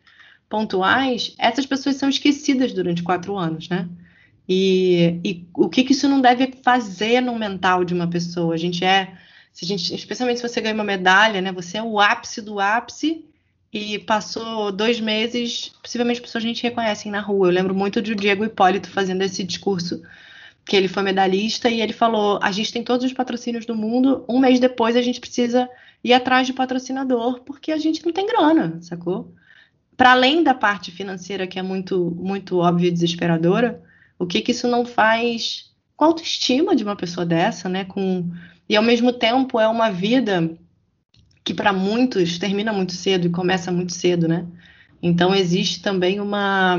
pontuais. 0.49 1.35
Essas 1.39 1.67
pessoas 1.67 1.97
são 1.97 2.09
esquecidas 2.09 2.73
durante 2.73 3.03
quatro 3.03 3.37
anos, 3.37 3.69
né? 3.69 3.89
E, 4.49 5.21
e 5.25 5.49
o 5.55 5.69
que, 5.69 5.85
que 5.85 5.93
isso 5.93 6.09
não 6.09 6.21
deve 6.21 6.53
fazer 6.63 7.21
no 7.21 7.39
mental 7.39 7.85
de 7.85 7.95
uma 7.95 8.09
pessoa? 8.09 8.55
A 8.55 8.59
gente 8.59 8.85
é, 8.85 9.17
se 9.53 9.65
a 9.65 9.69
gente, 9.69 9.95
especialmente 9.95 10.41
se 10.41 10.49
você 10.49 10.61
ganha 10.61 10.75
uma 10.75 10.85
medalha, 10.85 11.41
né? 11.41 11.53
Você 11.53 11.79
é 11.79 11.83
o 11.83 12.01
ápice 12.01 12.41
do 12.43 12.61
ápice 12.61 13.25
e 13.75 13.99
passou 13.99 14.71
dois 14.71 15.01
meses, 15.01 15.73
possivelmente 15.83 16.21
pessoas 16.21 16.45
a 16.45 16.47
gente 16.47 16.63
reconhecem 16.63 17.11
na 17.11 17.21
rua. 17.21 17.49
Eu 17.49 17.53
lembro 17.53 17.75
muito 17.75 18.01
de 18.01 18.15
Diego 18.15 18.45
Hipólito 18.45 18.89
fazendo 18.89 19.23
esse 19.23 19.43
discurso, 19.43 20.01
que 20.65 20.77
ele 20.77 20.87
foi 20.87 21.03
medalhista 21.03 21.69
e 21.69 21.81
ele 21.81 21.93
falou: 21.93 22.39
a 22.41 22.53
gente 22.53 22.73
tem 22.73 22.85
todos 22.85 23.05
os 23.05 23.13
patrocínios 23.13 23.67
do 23.67 23.75
mundo, 23.75 24.25
um 24.29 24.39
mês 24.39 24.61
depois 24.61 24.95
a 24.95 25.03
gente 25.03 25.19
precisa 25.19 25.69
ir 26.05 26.13
atrás 26.13 26.47
de 26.47 26.53
patrocinador, 26.53 27.41
porque 27.41 27.73
a 27.73 27.77
gente 27.77 28.05
não 28.07 28.13
tem 28.13 28.29
grana, 28.29 28.79
sacou? 28.81 29.35
Para 29.97 30.13
além 30.13 30.45
da 30.45 30.55
parte 30.55 30.93
financeira, 30.93 31.45
que 31.45 31.59
é 31.59 31.63
muito, 31.63 32.13
muito 32.17 32.59
óbvia 32.59 32.89
e 32.89 32.93
desesperadora, 32.93 33.83
o 34.17 34.25
que, 34.25 34.41
que 34.41 34.53
isso 34.53 34.69
não 34.69 34.87
faz 34.87 35.73
com 35.97 36.05
a 36.05 36.09
autoestima 36.09 36.77
de 36.77 36.85
uma 36.85 36.95
pessoa 36.95 37.27
dessa, 37.27 37.69
né? 37.69 37.85
Com... 37.85 38.31
E 38.69 38.77
ao 38.77 38.83
mesmo 38.85 39.13
tempo 39.13 39.59
é 39.59 39.67
uma 39.67 39.91
vida 39.91 40.57
que 41.45 41.55
para 41.55 41.73
muitos 41.73 42.39
termina 42.39 42.73
muito 42.73 42.93
cedo 42.93 43.27
e 43.27 43.31
começa 43.31 43.71
muito 43.73 43.93
cedo, 43.93 44.27
né? 44.29 44.47
Então 45.03 45.35
existe 45.35 45.83
também 45.83 46.21
uma 46.21 46.79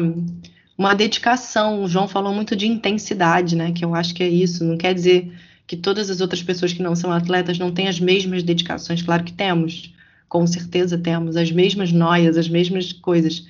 uma 0.77 0.93
dedicação. 0.93 1.83
O 1.83 1.87
João 1.87 2.07
falou 2.07 2.33
muito 2.33 2.55
de 2.55 2.67
intensidade, 2.67 3.55
né? 3.55 3.71
Que 3.71 3.85
eu 3.85 3.95
acho 3.95 4.13
que 4.13 4.23
é 4.23 4.27
isso. 4.29 4.63
Não 4.65 4.77
quer 4.77 4.93
dizer 4.93 5.31
que 5.67 5.77
todas 5.77 6.09
as 6.09 6.21
outras 6.21 6.43
pessoas 6.43 6.73
que 6.73 6.83
não 6.83 6.95
são 6.95 7.11
atletas 7.11 7.57
não 7.59 7.71
têm 7.73 7.87
as 7.87 7.99
mesmas 7.99 8.43
dedicações, 8.43 9.01
claro 9.01 9.23
que 9.23 9.33
temos. 9.33 9.93
com 10.27 10.45
certeza 10.47 10.97
temos 10.97 11.35
as 11.37 11.51
mesmas 11.51 11.91
noias, 11.91 12.37
as 12.37 12.49
mesmas 12.49 12.91
coisas, 12.93 13.47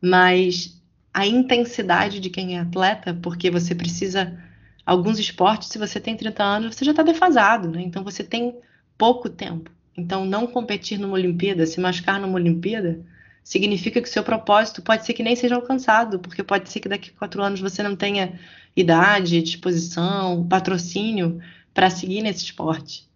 mas 0.00 0.80
a 1.12 1.26
intensidade 1.26 2.20
de 2.20 2.30
quem 2.30 2.56
é 2.56 2.60
atleta, 2.60 3.14
porque 3.22 3.50
você 3.50 3.74
precisa. 3.74 4.38
Alguns 4.86 5.18
esportes, 5.18 5.68
se 5.68 5.78
você 5.78 6.00
tem 6.00 6.16
30 6.16 6.42
anos, 6.42 6.74
você 6.76 6.84
já 6.84 6.92
está 6.92 7.02
defasado, 7.02 7.68
né? 7.70 7.82
Então 7.82 8.02
você 8.04 8.24
tem 8.24 8.56
pouco 8.96 9.28
tempo. 9.28 9.70
Então, 9.98 10.24
não 10.24 10.46
competir 10.46 10.96
numa 10.96 11.14
Olimpíada, 11.14 11.66
se 11.66 11.80
machucar 11.80 12.20
numa 12.20 12.36
Olimpíada, 12.36 13.00
significa 13.42 14.00
que 14.00 14.08
o 14.08 14.12
seu 14.12 14.22
propósito 14.22 14.80
pode 14.80 15.04
ser 15.04 15.12
que 15.12 15.24
nem 15.24 15.34
seja 15.34 15.56
alcançado, 15.56 16.20
porque 16.20 16.44
pode 16.44 16.70
ser 16.70 16.78
que 16.78 16.88
daqui 16.88 17.10
a 17.10 17.18
quatro 17.18 17.42
anos 17.42 17.60
você 17.60 17.82
não 17.82 17.96
tenha 17.96 18.38
idade, 18.76 19.42
disposição, 19.42 20.46
patrocínio 20.46 21.40
para 21.74 21.90
seguir 21.90 22.22
nesse 22.22 22.44
esporte. 22.44 23.08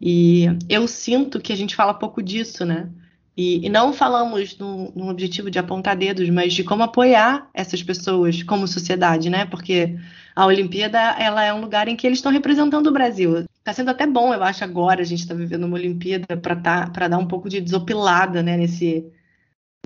E 0.00 0.46
eu 0.68 0.88
sinto 0.88 1.40
que 1.40 1.52
a 1.52 1.56
gente 1.56 1.76
fala 1.76 1.94
pouco 1.94 2.20
disso, 2.20 2.64
né? 2.64 2.90
E, 3.36 3.64
e 3.64 3.68
não 3.68 3.92
falamos 3.92 4.58
no, 4.58 4.90
no, 4.96 5.08
objetivo 5.08 5.50
de 5.50 5.58
apontar 5.58 5.94
dedos, 5.96 6.28
mas 6.30 6.54
de 6.54 6.64
como 6.64 6.82
apoiar 6.82 7.48
essas 7.54 7.82
pessoas 7.82 8.42
como 8.42 8.66
sociedade, 8.66 9.30
né? 9.30 9.44
Porque 9.44 9.96
a 10.36 10.44
Olimpíada 10.44 10.98
ela 11.18 11.42
é 11.42 11.52
um 11.52 11.62
lugar 11.62 11.88
em 11.88 11.96
que 11.96 12.06
eles 12.06 12.18
estão 12.18 12.30
representando 12.30 12.88
o 12.88 12.92
Brasil. 12.92 13.38
Está 13.38 13.72
sendo 13.72 13.90
até 13.90 14.06
bom, 14.06 14.34
eu 14.34 14.42
acho, 14.42 14.62
agora 14.62 15.00
a 15.00 15.04
gente 15.04 15.20
está 15.20 15.34
vivendo 15.34 15.64
uma 15.64 15.76
Olimpíada 15.76 16.36
para 16.36 16.54
tá, 16.54 17.08
dar 17.08 17.16
um 17.16 17.26
pouco 17.26 17.48
de 17.48 17.58
desopilada, 17.58 18.42
né? 18.42 18.54
Nesse, 18.54 19.10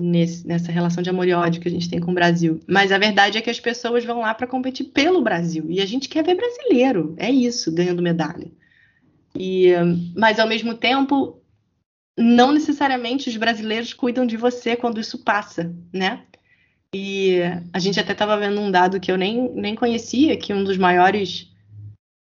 nesse, 0.01 0.45
nessa 0.45 0.69
relação 0.69 1.01
de 1.01 1.09
amor 1.09 1.25
e 1.25 1.33
ódio 1.33 1.61
que 1.61 1.69
a 1.69 1.71
gente 1.71 1.89
tem 1.89 2.01
com 2.01 2.11
o 2.11 2.13
Brasil. 2.13 2.59
Mas 2.67 2.91
a 2.91 2.97
verdade 2.97 3.37
é 3.37 3.41
que 3.41 3.49
as 3.49 3.61
pessoas 3.61 4.03
vão 4.03 4.19
lá 4.19 4.33
para 4.33 4.45
competir 4.45 4.87
pelo 4.87 5.21
Brasil. 5.21 5.67
E 5.69 5.79
a 5.79 5.85
gente 5.85 6.09
quer 6.09 6.23
ver 6.23 6.35
brasileiro. 6.35 7.15
É 7.17 7.31
isso, 7.31 7.73
ganhando 7.73 8.01
medalha. 8.01 8.51
E, 9.33 9.71
mas 10.13 10.37
ao 10.37 10.49
mesmo 10.49 10.75
tempo, 10.75 11.41
não 12.17 12.51
necessariamente 12.51 13.29
os 13.29 13.37
brasileiros 13.37 13.93
cuidam 13.93 14.25
de 14.25 14.35
você 14.35 14.75
quando 14.75 14.99
isso 14.99 15.23
passa, 15.23 15.73
né? 15.93 16.23
E 16.93 17.39
a 17.71 17.79
gente 17.79 17.99
até 17.99 18.11
estava 18.11 18.37
vendo 18.37 18.59
um 18.59 18.69
dado 18.69 18.99
que 18.99 19.11
eu 19.11 19.17
nem, 19.17 19.49
nem 19.53 19.75
conhecia, 19.75 20.35
que 20.35 20.53
um 20.53 20.63
dos 20.63 20.77
maiores 20.77 21.49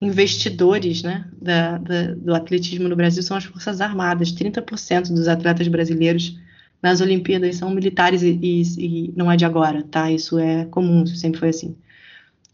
investidores 0.01 1.01
né, 1.01 1.27
da, 1.41 1.77
da, 1.77 2.13
do 2.13 2.35
atletismo 2.35 2.87
no 2.87 2.95
Brasil 2.95 3.23
são 3.23 3.35
as 3.35 3.45
Forças 3.45 3.81
Armadas. 3.81 4.31
30% 4.31 5.11
dos 5.11 5.27
atletas 5.27 5.67
brasileiros 5.67 6.37
nas 6.81 7.01
Olimpíadas 7.01 7.57
são 7.57 7.71
militares 7.71 8.21
e, 8.21 8.39
e, 8.41 8.61
e, 8.77 9.13
não 9.15 9.31
é 9.31 9.35
de 9.35 9.43
agora, 9.43 9.83
tá? 9.83 10.11
Isso 10.11 10.37
é 10.37 10.65
comum, 10.65 11.03
isso 11.03 11.15
sempre 11.15 11.39
foi 11.39 11.49
assim. 11.49 11.75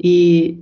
E, 0.02 0.58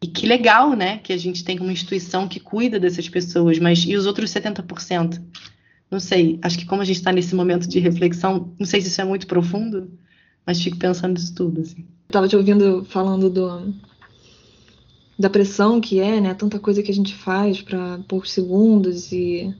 e 0.00 0.06
que 0.06 0.26
legal, 0.26 0.74
né, 0.76 0.98
que 0.98 1.12
a 1.12 1.16
gente 1.16 1.42
tem 1.42 1.58
uma 1.58 1.72
instituição 1.72 2.28
que 2.28 2.38
cuida 2.38 2.78
dessas 2.78 3.08
pessoas, 3.08 3.58
mas 3.58 3.80
e 3.80 3.96
os 3.96 4.06
outros 4.06 4.30
70%? 4.30 5.20
Não 5.90 5.98
sei, 5.98 6.38
acho 6.42 6.58
que 6.58 6.66
como 6.66 6.82
a 6.82 6.84
gente 6.84 6.96
está 6.96 7.10
nesse 7.10 7.34
momento 7.34 7.66
de 7.66 7.78
reflexão, 7.78 8.54
não 8.58 8.66
sei 8.66 8.80
se 8.80 8.88
isso 8.88 9.00
é 9.00 9.04
muito 9.04 9.26
profundo, 9.26 9.90
mas 10.48 10.62
fico 10.62 10.78
pensando 10.78 11.12
nisso 11.12 11.34
tudo, 11.34 11.60
assim. 11.60 11.84
Estava 12.06 12.26
te 12.26 12.34
ouvindo 12.34 12.82
falando 12.86 13.28
do, 13.28 13.74
da 15.18 15.28
pressão 15.28 15.78
que 15.78 16.00
é, 16.00 16.22
né, 16.22 16.32
tanta 16.32 16.58
coisa 16.58 16.82
que 16.82 16.90
a 16.90 16.94
gente 16.94 17.14
faz 17.14 17.60
para 17.60 18.00
poucos 18.08 18.32
segundos 18.32 19.12
e 19.12 19.54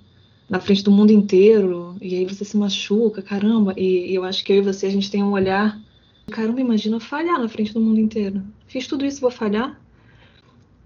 na 0.49 0.59
frente 0.59 0.83
do 0.83 0.91
mundo 0.91 1.13
inteiro, 1.13 1.95
e 2.01 2.15
aí 2.15 2.25
você 2.25 2.43
se 2.43 2.57
machuca, 2.57 3.21
caramba, 3.21 3.75
e, 3.77 4.13
e 4.13 4.15
eu 4.15 4.25
acho 4.25 4.43
que 4.43 4.51
eu 4.51 4.57
e 4.57 4.63
você, 4.63 4.87
a 4.87 4.91
gente 4.91 5.11
tem 5.11 5.23
um 5.23 5.33
olhar, 5.33 5.79
caramba, 6.31 6.59
imagina 6.59 6.99
falhar 6.99 7.39
na 7.39 7.51
frente 7.51 7.75
do 7.75 7.83
mundo 7.83 8.01
inteiro. 8.01 8.43
Fiz 8.67 8.87
tudo 8.87 9.05
isso, 9.05 9.21
vou 9.21 9.31
falhar? 9.31 9.79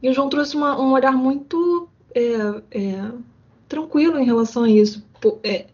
E 0.02 0.11
o 0.11 0.12
João 0.12 0.28
trouxe 0.28 0.56
uma, 0.56 0.80
um 0.80 0.90
olhar 0.90 1.12
muito 1.12 1.88
é, 2.12 2.23
é, 2.73 3.12
tranquilo 3.68 4.18
em 4.18 4.25
relação 4.25 4.64
a 4.64 4.68
isso. 4.68 5.06
É, 5.44 5.66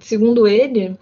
segundo 0.00 0.48
ele, 0.48 0.96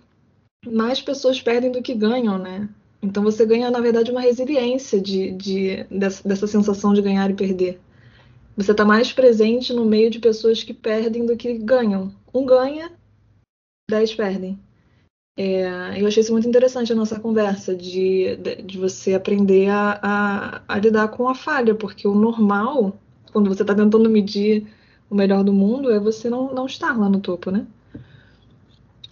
mais 0.66 1.00
pessoas 1.00 1.40
perdem 1.40 1.70
do 1.70 1.82
que 1.82 1.94
ganham, 1.94 2.38
né? 2.38 2.68
Então 3.02 3.22
você 3.22 3.44
ganha, 3.46 3.70
na 3.70 3.80
verdade, 3.80 4.10
uma 4.10 4.20
resiliência 4.20 5.00
de, 5.00 5.32
de 5.32 5.84
dessa, 5.90 6.26
dessa 6.26 6.46
sensação 6.46 6.92
de 6.92 7.02
ganhar 7.02 7.30
e 7.30 7.34
perder. 7.34 7.80
Você 8.56 8.72
está 8.72 8.84
mais 8.84 9.12
presente 9.12 9.72
no 9.72 9.84
meio 9.84 10.10
de 10.10 10.18
pessoas 10.18 10.62
que 10.62 10.72
perdem 10.72 11.26
do 11.26 11.36
que 11.36 11.58
ganham. 11.58 12.12
Um 12.32 12.46
ganha, 12.46 12.90
dez 13.88 14.14
perdem. 14.14 14.58
É, 15.38 16.00
eu 16.00 16.06
achei 16.06 16.22
isso 16.22 16.32
muito 16.32 16.48
interessante 16.48 16.90
a 16.90 16.96
nossa 16.96 17.20
conversa, 17.20 17.76
de, 17.76 18.36
de, 18.36 18.62
de 18.62 18.78
você 18.78 19.12
aprender 19.12 19.68
a, 19.68 20.00
a, 20.02 20.62
a, 20.66 20.78
lidar 20.78 21.08
com 21.08 21.28
a 21.28 21.34
falha, 21.34 21.74
porque 21.74 22.08
o 22.08 22.14
normal, 22.14 22.98
quando 23.32 23.48
você 23.48 23.62
está 23.62 23.74
tentando 23.74 24.08
medir 24.08 24.66
o 25.10 25.14
melhor 25.14 25.44
do 25.44 25.52
mundo, 25.52 25.90
é 25.92 26.00
você 26.00 26.30
não, 26.30 26.54
não 26.54 26.64
estar 26.64 26.98
lá 26.98 27.10
no 27.10 27.20
topo, 27.20 27.50
né? 27.50 27.66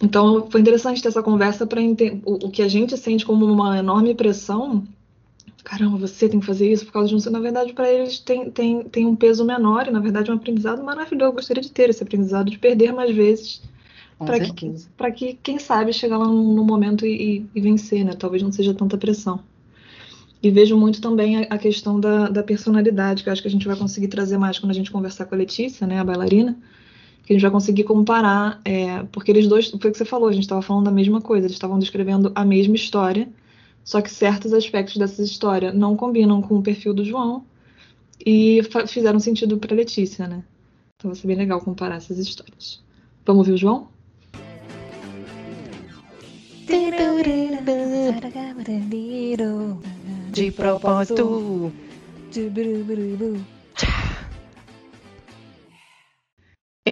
Então 0.01 0.47
foi 0.49 0.61
interessante 0.61 1.01
ter 1.01 1.07
essa 1.07 1.23
conversa 1.23 1.65
para 1.65 1.81
entender 1.81 2.21
o, 2.25 2.47
o 2.47 2.51
que 2.51 2.61
a 2.61 2.67
gente 2.67 2.97
sente 2.97 3.25
como 3.25 3.45
uma 3.45 3.77
enorme 3.77 4.13
pressão. 4.13 4.83
Caramba, 5.63 5.97
você 5.97 6.29
tem 6.29 6.39
que 6.39 6.45
fazer 6.45 6.71
isso 6.71 6.85
por 6.85 6.93
causa 6.93 7.09
de 7.09 7.15
um. 7.15 7.31
Na 7.31 7.39
verdade, 7.39 7.73
para 7.73 7.91
eles 7.91 8.19
tem, 8.19 8.51
tem, 8.51 8.83
tem 8.83 9.05
um 9.05 9.15
peso 9.15 9.43
menor 9.43 9.87
e, 9.87 9.91
na 9.91 9.99
verdade, 9.99 10.29
é 10.29 10.33
um 10.33 10.37
aprendizado 10.37 10.83
maravilhoso. 10.83 11.31
Eu 11.31 11.33
gostaria 11.33 11.63
de 11.63 11.71
ter 11.71 11.89
esse 11.89 12.03
aprendizado 12.03 12.51
de 12.51 12.59
perder 12.59 12.93
mais 12.93 13.15
vezes 13.15 13.61
para 14.17 14.39
que, 14.39 14.75
para 14.95 15.11
que, 15.11 15.33
quem 15.41 15.59
sabe, 15.59 15.91
chegar 15.91 16.17
lá 16.17 16.27
no, 16.27 16.53
no 16.53 16.63
momento 16.63 17.05
e, 17.05 17.45
e, 17.53 17.61
vencer, 17.61 18.05
né? 18.05 18.13
Talvez 18.13 18.41
não 18.41 18.51
seja 18.51 18.73
tanta 18.73 18.97
pressão. 18.97 19.41
E 20.41 20.49
vejo 20.51 20.77
muito 20.77 21.01
também 21.01 21.37
a, 21.37 21.41
a 21.41 21.57
questão 21.57 21.99
da, 21.99 22.29
da, 22.29 22.43
personalidade, 22.43 23.23
que 23.23 23.29
eu 23.29 23.33
acho 23.33 23.41
que 23.41 23.47
a 23.47 23.51
gente 23.51 23.67
vai 23.67 23.75
conseguir 23.75 24.07
trazer 24.07 24.37
mais 24.37 24.59
quando 24.59 24.71
a 24.71 24.75
gente 24.75 24.91
conversar 24.91 25.25
com 25.25 25.35
a 25.35 25.37
Letícia, 25.37 25.85
né, 25.87 25.99
a 25.99 26.03
bailarina, 26.03 26.57
que 27.25 27.33
a 27.33 27.35
gente 27.35 27.41
vai 27.41 27.51
conseguir 27.51 27.83
comparar, 27.83 28.61
é, 28.63 29.03
porque 29.11 29.31
eles 29.31 29.47
dois, 29.47 29.69
foi 29.69 29.89
o 29.89 29.91
que 29.91 29.97
você 29.97 30.05
falou, 30.05 30.29
a 30.29 30.31
gente 30.31 30.43
estava 30.43 30.61
falando 30.61 30.85
da 30.85 30.91
mesma 30.91 31.19
coisa, 31.19 31.47
eles 31.47 31.55
estavam 31.55 31.79
descrevendo 31.79 32.31
a 32.35 32.45
mesma 32.45 32.75
história, 32.75 33.27
só 33.83 33.99
que 33.99 34.11
certos 34.11 34.53
aspectos 34.53 34.97
dessa 34.97 35.21
história 35.23 35.73
não 35.73 35.95
combinam 35.95 36.41
com 36.41 36.57
o 36.57 36.61
perfil 36.61 36.93
do 36.93 37.03
João 37.03 37.43
e 38.23 38.61
fizeram 38.87 39.19
sentido 39.19 39.57
para 39.57 39.75
Letícia, 39.75 40.27
né? 40.27 40.43
Então 40.97 41.11
vai 41.11 41.19
ser 41.19 41.27
bem 41.27 41.35
legal 41.35 41.59
comparar 41.61 41.95
essas 41.95 42.17
histórias. 42.17 42.81
Vamos 43.25 43.39
ouvir 43.39 43.53
o 43.53 43.57
João? 43.57 43.87
De 50.31 50.51
propósito. 50.51 51.71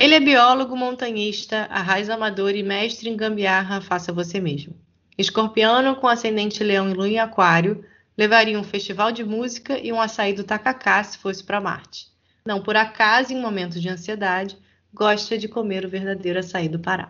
Ele 0.03 0.15
é 0.15 0.19
biólogo, 0.19 0.75
montanhista, 0.75 1.65
arraiz-amador 1.69 2.53
e 2.55 2.62
mestre 2.62 3.10
em 3.10 3.15
gambiarra 3.15 3.79
faça 3.79 4.12
você 4.12 4.38
mesmo. 4.38 4.75
Escorpiano 5.17 5.95
com 5.95 6.10
ascendente 6.10 6.62
leão 6.62 6.89
e 6.89 6.93
lua 6.93 7.07
em 7.07 7.19
aquário, 7.19 7.86
levaria 8.17 8.60
um 8.60 8.65
festival 8.65 9.13
de 9.13 9.24
música 9.24 9.79
e 9.79 9.93
um 9.93 10.01
açaí 10.01 10.33
do 10.33 10.43
tacacá 10.43 11.01
se 11.05 11.17
fosse 11.17 11.41
para 11.41 11.62
Marte. 11.62 12.12
Não 12.45 12.62
por 12.62 12.75
acaso, 12.75 13.31
em 13.31 13.39
momentos 13.39 13.81
de 13.81 13.88
ansiedade, 13.88 14.57
gosta 14.93 15.38
de 15.38 15.48
comer 15.48 15.86
o 15.86 15.89
verdadeiro 15.89 16.39
açaí 16.39 16.67
do 16.67 16.79
Pará. 16.79 17.10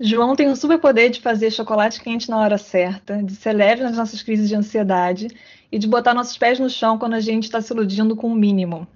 João 0.00 0.34
tem 0.34 0.48
o 0.48 0.56
superpoder 0.56 1.10
de 1.10 1.20
fazer 1.20 1.52
chocolate 1.52 2.02
quente 2.02 2.28
na 2.28 2.36
hora 2.36 2.58
certa, 2.58 3.22
de 3.22 3.36
ser 3.36 3.52
leve 3.52 3.84
nas 3.84 3.96
nossas 3.96 4.24
crises 4.24 4.48
de 4.48 4.56
ansiedade 4.56 5.28
e 5.70 5.78
de 5.78 5.86
botar 5.86 6.14
nossos 6.14 6.36
pés 6.36 6.58
no 6.58 6.68
chão 6.68 6.98
quando 6.98 7.14
a 7.14 7.20
gente 7.20 7.44
está 7.44 7.60
se 7.60 7.72
iludindo 7.72 8.16
com 8.16 8.26
o 8.26 8.34
mínimo. 8.34 8.88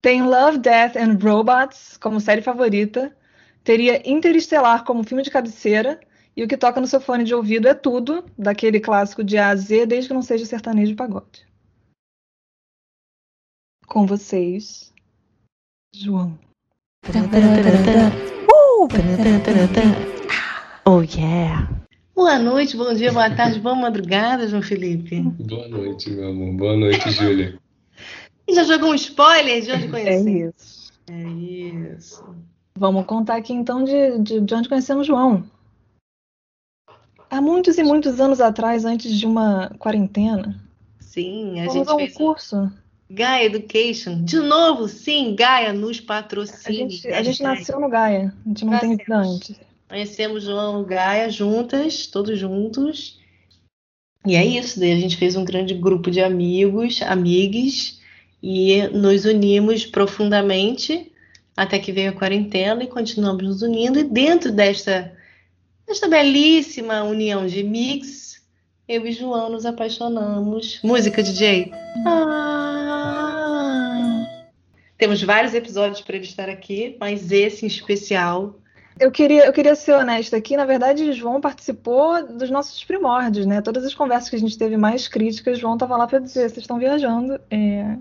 Tem 0.00 0.22
Love, 0.22 0.58
Death 0.58 0.96
and 0.96 1.18
Robots 1.20 1.96
como 1.96 2.20
série 2.20 2.40
favorita, 2.40 3.16
teria 3.64 4.08
Interestelar 4.08 4.84
como 4.84 5.02
filme 5.02 5.22
de 5.22 5.30
cabeceira 5.30 6.00
e 6.36 6.42
o 6.44 6.46
que 6.46 6.56
toca 6.56 6.80
no 6.80 6.86
seu 6.86 7.00
fone 7.00 7.24
de 7.24 7.34
ouvido 7.34 7.66
é 7.66 7.74
tudo, 7.74 8.24
daquele 8.38 8.78
clássico 8.78 9.24
de 9.24 9.36
A 9.36 9.48
a 9.48 9.56
Z, 9.56 9.86
desde 9.86 10.08
que 10.08 10.14
não 10.14 10.22
seja 10.22 10.46
sertanejo 10.46 10.92
de 10.92 10.94
pagode. 10.94 11.44
Com 13.88 14.06
vocês, 14.06 14.94
João. 15.92 16.38
Oh 20.86 21.02
yeah! 21.02 21.68
Boa 22.14 22.38
noite, 22.38 22.76
bom 22.76 22.94
dia, 22.94 23.12
boa 23.12 23.34
tarde, 23.34 23.58
boa 23.58 23.74
madrugada, 23.74 24.46
João 24.46 24.62
Felipe. 24.62 25.20
Boa 25.20 25.68
noite, 25.68 26.10
meu 26.10 26.28
amor. 26.28 26.52
Boa 26.54 26.76
noite, 26.76 27.10
Júlia. 27.10 27.58
Já 28.50 28.64
jogou 28.64 28.90
um 28.90 28.94
spoiler 28.94 29.62
de 29.62 29.72
onde 29.72 29.88
conhecemos? 29.88 30.26
É 30.26 30.48
isso. 30.48 30.92
É 31.10 31.28
isso. 31.96 32.24
Vamos 32.76 33.06
contar 33.06 33.36
aqui 33.36 33.52
então 33.52 33.84
de, 33.84 34.18
de, 34.18 34.40
de 34.40 34.54
onde 34.54 34.68
conhecemos 34.68 35.06
João. 35.06 35.44
Há 37.30 37.40
muitos 37.40 37.76
e 37.76 37.82
muitos 37.82 38.20
anos 38.20 38.40
atrás, 38.40 38.84
antes 38.84 39.12
de 39.12 39.26
uma 39.26 39.70
quarentena. 39.78 40.58
Sim, 40.98 41.60
a 41.60 41.66
Vamos 41.66 41.74
gente 41.74 41.92
um 41.92 41.96
fez 41.96 42.14
curso. 42.14 42.72
Gaia 43.10 43.46
Education. 43.46 44.22
De 44.22 44.38
novo, 44.38 44.86
sim, 44.88 45.34
Gaia 45.34 45.72
nos 45.72 46.00
patrocina. 46.00 46.68
A 46.68 46.72
gente, 46.72 47.08
a 47.08 47.22
gente 47.22 47.42
nasceu 47.42 47.80
no 47.80 47.88
Gaia, 47.88 48.34
a 48.44 48.48
gente 48.48 48.64
não 48.64 48.78
tem 48.78 48.96
vida 48.96 49.16
antes. 49.16 49.56
Conhecemos 49.88 50.44
João 50.44 50.84
Gaia 50.84 51.30
juntas, 51.30 52.06
todos 52.06 52.38
juntos. 52.38 53.18
E 54.26 54.36
é 54.36 54.44
isso, 54.44 54.78
daí 54.78 54.92
a 54.92 55.00
gente 55.00 55.16
fez 55.16 55.36
um 55.36 55.44
grande 55.44 55.74
grupo 55.74 56.10
de 56.10 56.20
amigos, 56.20 57.00
amigos, 57.02 57.97
e 58.42 58.86
nos 58.88 59.24
unimos 59.24 59.86
profundamente 59.86 61.12
até 61.56 61.78
que 61.78 61.92
veio 61.92 62.10
a 62.10 62.14
quarentena 62.14 62.84
e 62.84 62.86
continuamos 62.86 63.42
nos 63.42 63.62
unindo. 63.62 63.98
E 63.98 64.04
dentro 64.04 64.52
desta, 64.52 65.12
desta 65.86 66.06
belíssima 66.08 67.02
união 67.02 67.46
de 67.46 67.62
mix, 67.64 68.42
eu 68.88 69.06
e 69.06 69.12
João 69.12 69.50
nos 69.50 69.66
apaixonamos. 69.66 70.80
Música, 70.82 71.22
DJ? 71.22 71.72
Ah. 72.06 73.08
Temos 74.96 75.22
vários 75.22 75.54
episódios 75.54 76.00
para 76.00 76.16
ele 76.16 76.24
estar 76.24 76.48
aqui, 76.48 76.96
mas 77.00 77.30
esse 77.32 77.64
em 77.64 77.68
especial 77.68 78.58
eu 78.98 79.12
queria, 79.12 79.46
eu 79.46 79.52
queria 79.52 79.74
ser 79.74 79.92
honesta 79.92 80.36
aqui. 80.36 80.56
Na 80.56 80.64
verdade, 80.64 81.12
João 81.12 81.40
participou 81.40 82.26
dos 82.26 82.50
nossos 82.50 82.82
primórdios, 82.84 83.46
né? 83.46 83.62
Todas 83.62 83.84
as 83.84 83.94
conversas 83.94 84.28
que 84.28 84.36
a 84.36 84.38
gente 84.38 84.58
teve 84.58 84.76
mais 84.76 85.06
críticas, 85.06 85.58
João 85.58 85.74
estava 85.74 85.96
lá 85.96 86.06
para 86.06 86.18
dizer: 86.18 86.48
vocês 86.48 86.58
estão 86.58 86.78
viajando. 86.78 87.40
É... 87.50 87.96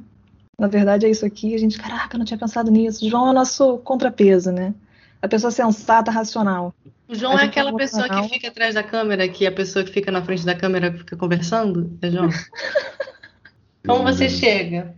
Na 0.60 0.68
verdade, 0.68 1.06
é 1.06 1.10
isso 1.10 1.26
aqui. 1.26 1.54
A 1.54 1.58
gente, 1.58 1.78
caraca, 1.78 2.16
eu 2.16 2.20
não 2.20 2.26
tinha 2.26 2.38
pensado 2.38 2.72
nisso. 2.72 3.08
João 3.08 3.28
é 3.28 3.30
o 3.30 3.34
nosso 3.34 3.78
contrapeso, 3.80 4.52
né? 4.52 4.74
A 5.22 5.28
pessoa 5.28 5.52
sensata, 5.52 6.10
racional. 6.10 6.74
O 7.08 7.16
João 7.16 7.38
é 7.38 7.46
aquela 7.46 7.76
pessoa 7.76 8.10
que 8.10 8.30
fica 8.30 8.48
atrás 8.48 8.74
da 8.74 8.84
câmera, 8.84 9.28
que 9.30 9.46
a 9.46 9.52
pessoa 9.52 9.86
que 9.86 9.92
fica 9.92 10.12
na 10.12 10.24
frente 10.24 10.46
da 10.46 10.56
câmera 10.56 10.92
fica 10.92 11.16
conversando? 11.16 11.98
É 12.02 12.10
João? 12.10 12.30
Como 13.86 14.04
você 14.04 14.30
chega? 14.30 14.96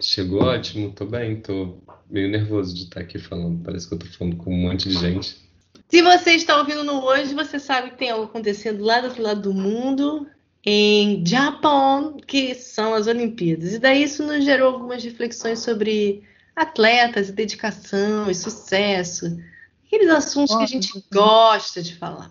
Chegou 0.00 0.42
ótimo, 0.42 0.92
tô 0.92 1.06
bem, 1.06 1.40
tô 1.40 1.78
meio 2.08 2.30
nervoso 2.30 2.74
de 2.74 2.84
estar 2.84 3.00
aqui 3.00 3.18
falando. 3.18 3.64
Parece 3.64 3.88
que 3.88 3.94
eu 3.94 3.98
tô 3.98 4.06
falando 4.06 4.36
com 4.36 4.54
um 4.54 4.58
monte 4.58 4.88
de 4.88 4.94
gente. 4.94 5.36
Se 5.88 6.02
você 6.02 6.32
está 6.32 6.58
ouvindo 6.58 6.84
no 6.84 7.02
hoje, 7.02 7.34
você 7.34 7.58
sabe 7.58 7.90
que 7.90 7.96
tem 7.96 8.10
algo 8.10 8.26
acontecendo 8.26 8.84
lá 8.84 9.00
do 9.00 9.08
outro 9.08 9.22
lado 9.22 9.40
do 9.40 9.54
mundo, 9.54 10.26
em 10.64 11.24
Japão, 11.24 12.16
que 12.26 12.54
são 12.54 12.94
as 12.94 13.06
Olimpíadas. 13.06 13.74
E 13.74 13.78
daí 13.78 14.02
isso 14.02 14.26
nos 14.26 14.44
gerou 14.44 14.74
algumas 14.74 15.02
reflexões 15.02 15.60
sobre 15.60 16.22
atletas, 16.54 17.28
e 17.28 17.32
dedicação 17.32 18.30
e 18.30 18.34
sucesso. 18.34 19.38
Aqueles 19.86 20.10
assuntos 20.10 20.56
que 20.56 20.62
a 20.62 20.66
gente 20.66 21.04
gosta 21.12 21.82
de 21.82 21.94
falar. 21.94 22.30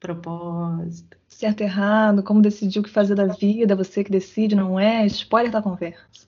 Propósito. 0.00 1.16
Certo, 1.28 1.62
errado, 1.62 2.22
como 2.22 2.42
decidir 2.42 2.78
o 2.78 2.82
que 2.82 2.90
fazer 2.90 3.14
da 3.14 3.26
vida, 3.26 3.74
você 3.74 4.04
que 4.04 4.10
decide, 4.10 4.54
não 4.54 4.78
é? 4.78 5.06
Spoiler 5.06 5.50
da 5.50 5.62
conversa 5.62 6.24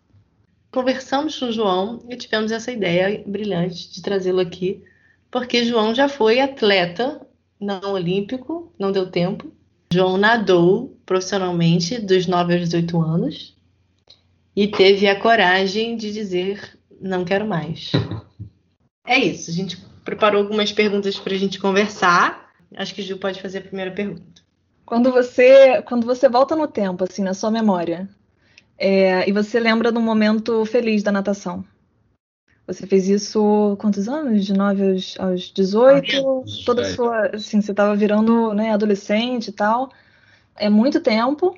conversamos 0.77 1.39
com 1.39 1.47
o 1.47 1.53
João 1.53 2.01
e 2.07 2.17
tivemos 2.17 2.53
essa 2.53 2.71
ideia 2.71 3.25
brilhante 3.27 3.91
de 3.91 4.03
trazê-lo 4.03 4.41
aqui, 4.41 4.85
porque 5.31 5.65
João 5.65 5.95
já 5.95 6.07
foi 6.07 6.39
atleta 6.39 7.27
não 7.59 7.95
olímpico, 7.95 8.71
não 8.79 8.93
deu 8.93 9.11
tempo. 9.11 9.51
João 9.93 10.17
nadou 10.17 10.99
profissionalmente 11.07 11.99
dos 12.01 12.27
9 12.27 12.55
aos 12.55 12.63
18 12.65 13.01
anos 13.01 13.57
e 14.55 14.67
teve 14.67 15.07
a 15.07 15.19
coragem 15.19 15.97
de 15.97 16.13
dizer: 16.13 16.79
não 17.01 17.25
quero 17.25 17.47
mais. 17.47 17.93
É 19.09 19.21
isso, 19.21 19.53
a 19.53 19.55
gente 19.55 19.77
preparou 20.05 20.43
algumas 20.43 20.73
perguntas 20.73 21.17
para 21.17 21.33
a 21.33 21.39
gente 21.39 21.61
conversar. 21.61 22.51
Acho 22.77 22.93
que 22.93 23.01
o 23.01 23.05
Gil 23.05 23.19
pode 23.19 23.41
fazer 23.41 23.59
a 23.59 23.63
primeira 23.63 23.93
pergunta. 23.93 24.43
Quando 24.85 25.13
você, 25.13 25.81
quando 25.83 26.05
você 26.05 26.29
volta 26.29 26.57
no 26.57 26.67
tempo, 26.67 27.05
assim, 27.05 27.23
na 27.23 27.33
sua 27.33 27.49
memória, 27.49 28.09
é, 28.77 29.29
e 29.29 29.33
você 29.33 29.61
lembra 29.61 29.93
de 29.93 29.99
um 29.99 30.03
momento 30.03 30.65
feliz 30.65 31.05
da 31.05 31.13
natação. 31.13 31.65
Você 32.67 32.87
fez 32.87 33.09
isso 33.09 33.77
quantos 33.79 34.09
anos? 34.09 34.45
De 34.45 34.53
9 34.53 34.91
aos, 34.91 35.21
aos 35.21 35.53
18? 35.53 36.45
Toda 36.65 36.83
a 36.83 36.85
sua. 36.85 37.27
Assim, 37.29 37.61
você 37.61 37.71
estava 37.71 37.95
virando 37.95 38.53
né, 38.53 38.73
adolescente 38.73 39.49
e 39.49 39.53
tal. 39.53 39.93
É 40.57 40.69
muito 40.69 41.01
tempo. 41.01 41.57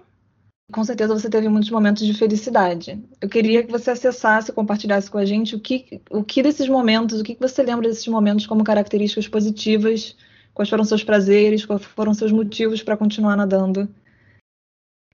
Com 0.71 0.85
certeza 0.85 1.15
você 1.15 1.31
teve 1.31 1.49
muitos 1.49 1.71
momentos 1.71 2.05
de 2.05 2.13
felicidade. 2.13 3.03
Eu 3.23 3.29
queria 3.29 3.65
que 3.65 3.73
você 3.73 3.91
acessasse, 3.91 4.53
compartilhasse 4.53 5.11
com 5.11 5.17
a 5.17 5.25
gente 5.25 5.57
o 5.57 5.61
que, 5.61 6.03
o 6.11 6.23
que 6.23 6.43
desses 6.43 6.69
momentos, 6.69 7.21
o 7.21 7.25
que 7.25 7.39
você 7.41 7.63
lembra 7.63 7.89
desses 7.89 8.07
momentos 8.07 8.47
como 8.47 8.63
características 8.63 9.27
positivas, 9.27 10.15
quais 10.53 10.69
foram 10.69 10.85
seus 10.85 11.03
prazeres, 11.03 11.65
quais 11.65 11.83
foram 11.85 12.13
seus 12.13 12.31
motivos 12.31 12.83
para 12.83 12.99
continuar 12.99 13.35
nadando 13.35 13.89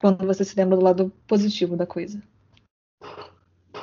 quando 0.00 0.26
você 0.26 0.44
se 0.44 0.56
lembra 0.56 0.76
do 0.76 0.82
lado 0.82 1.12
positivo 1.24 1.76
da 1.76 1.86
coisa? 1.86 2.20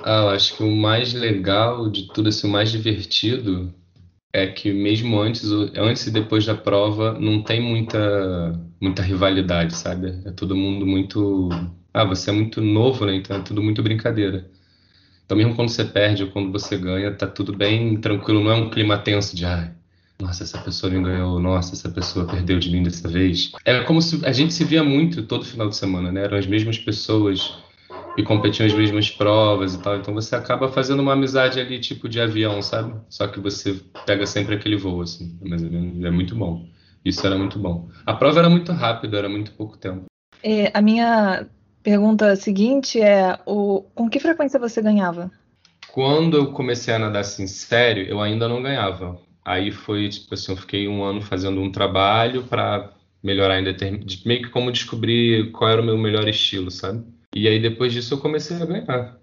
Ah, 0.03 0.23
eu 0.23 0.29
acho 0.29 0.57
que 0.57 0.63
o 0.63 0.75
mais 0.75 1.13
legal 1.13 1.89
de 1.89 2.07
tudo, 2.07 2.29
assim, 2.29 2.47
o 2.47 2.51
mais 2.51 2.71
divertido 2.71 3.73
é 4.33 4.47
que 4.47 4.71
mesmo 4.71 5.19
antes, 5.19 5.43
antes 5.75 6.07
e 6.07 6.11
depois 6.11 6.45
da 6.45 6.55
prova, 6.55 7.13
não 7.19 7.43
tem 7.43 7.61
muita, 7.61 8.59
muita 8.79 9.01
rivalidade, 9.01 9.75
sabe? 9.75 10.21
É 10.25 10.31
todo 10.31 10.55
mundo 10.55 10.85
muito. 10.85 11.49
Ah, 11.93 12.05
você 12.05 12.29
é 12.29 12.33
muito 12.33 12.61
novo, 12.61 13.05
né? 13.05 13.15
Então 13.15 13.37
é 13.37 13.41
tudo 13.41 13.61
muito 13.61 13.83
brincadeira. 13.83 14.49
Então, 15.25 15.37
mesmo 15.37 15.55
quando 15.55 15.69
você 15.69 15.85
perde 15.85 16.23
ou 16.23 16.29
quando 16.31 16.51
você 16.51 16.77
ganha, 16.77 17.13
tá 17.13 17.27
tudo 17.27 17.55
bem 17.55 17.97
tranquilo, 17.97 18.43
não 18.43 18.51
é 18.51 18.55
um 18.55 18.69
clima 18.69 18.97
tenso 18.97 19.35
de, 19.35 19.45
ah, 19.45 19.71
nossa, 20.21 20.43
essa 20.43 20.57
pessoa 20.59 20.91
me 20.91 21.01
ganhou, 21.01 21.39
nossa, 21.39 21.73
essa 21.73 21.89
pessoa 21.89 22.25
perdeu 22.25 22.59
de 22.59 22.69
mim 22.69 22.83
dessa 22.83 23.07
vez. 23.07 23.51
Era 23.65 23.83
como 23.85 24.01
se 24.01 24.23
a 24.25 24.31
gente 24.31 24.53
se 24.53 24.63
via 24.63 24.83
muito 24.83 25.23
todo 25.23 25.45
final 25.45 25.69
de 25.69 25.75
semana, 25.75 26.11
né? 26.11 26.23
Eram 26.23 26.37
as 26.37 26.45
mesmas 26.45 26.77
pessoas 26.77 27.57
e 28.17 28.23
competiam 28.23 28.67
as 28.67 28.73
mesmas 28.73 29.09
provas 29.09 29.75
e 29.75 29.81
tal. 29.81 29.97
Então 29.97 30.13
você 30.13 30.35
acaba 30.35 30.69
fazendo 30.69 31.01
uma 31.01 31.13
amizade 31.13 31.59
ali, 31.59 31.79
tipo 31.79 32.09
de 32.09 32.19
avião, 32.19 32.61
sabe? 32.61 32.93
Só 33.09 33.27
que 33.27 33.39
você 33.39 33.79
pega 34.05 34.25
sempre 34.25 34.55
aquele 34.55 34.75
voo, 34.75 35.01
assim. 35.01 35.37
Mas 35.41 35.63
é 35.63 36.11
muito 36.11 36.35
bom. 36.35 36.65
Isso 37.03 37.25
era 37.25 37.37
muito 37.37 37.57
bom. 37.57 37.89
A 38.05 38.13
prova 38.13 38.39
era 38.39 38.49
muito 38.49 38.71
rápida, 38.71 39.17
era 39.17 39.29
muito 39.29 39.51
pouco 39.53 39.77
tempo. 39.77 40.05
É, 40.43 40.71
a 40.73 40.81
minha 40.81 41.47
pergunta 41.83 42.35
seguinte 42.35 43.01
é: 43.01 43.39
o, 43.45 43.83
com 43.95 44.09
que 44.09 44.19
frequência 44.19 44.59
você 44.59 44.81
ganhava? 44.81 45.31
Quando 45.91 46.37
eu 46.37 46.51
comecei 46.53 46.93
a 46.93 46.99
nadar 46.99 47.19
assim 47.19 47.47
sério, 47.47 48.05
eu 48.05 48.21
ainda 48.21 48.47
não 48.47 48.61
ganhava. 48.61 49.19
Aí 49.43 49.71
foi, 49.71 50.07
tipo 50.07 50.33
assim, 50.33 50.51
eu 50.51 50.57
fiquei 50.57 50.87
um 50.87 51.03
ano 51.03 51.21
fazendo 51.21 51.59
um 51.59 51.71
trabalho 51.71 52.43
para 52.43 52.93
melhorar 53.23 53.59
em 53.59 53.63
determin... 53.63 54.05
meio 54.25 54.43
que 54.43 54.49
como 54.49 54.71
descobrir 54.71 55.51
qual 55.51 55.69
era 55.69 55.81
o 55.81 55.85
meu 55.85 55.97
melhor 55.97 56.27
estilo, 56.27 56.71
sabe? 56.71 57.03
E 57.35 57.47
aí 57.47 57.61
depois 57.61 57.93
disso 57.93 58.13
eu 58.13 58.19
comecei 58.19 58.57
a 58.57 58.65
ganhar. 58.65 59.19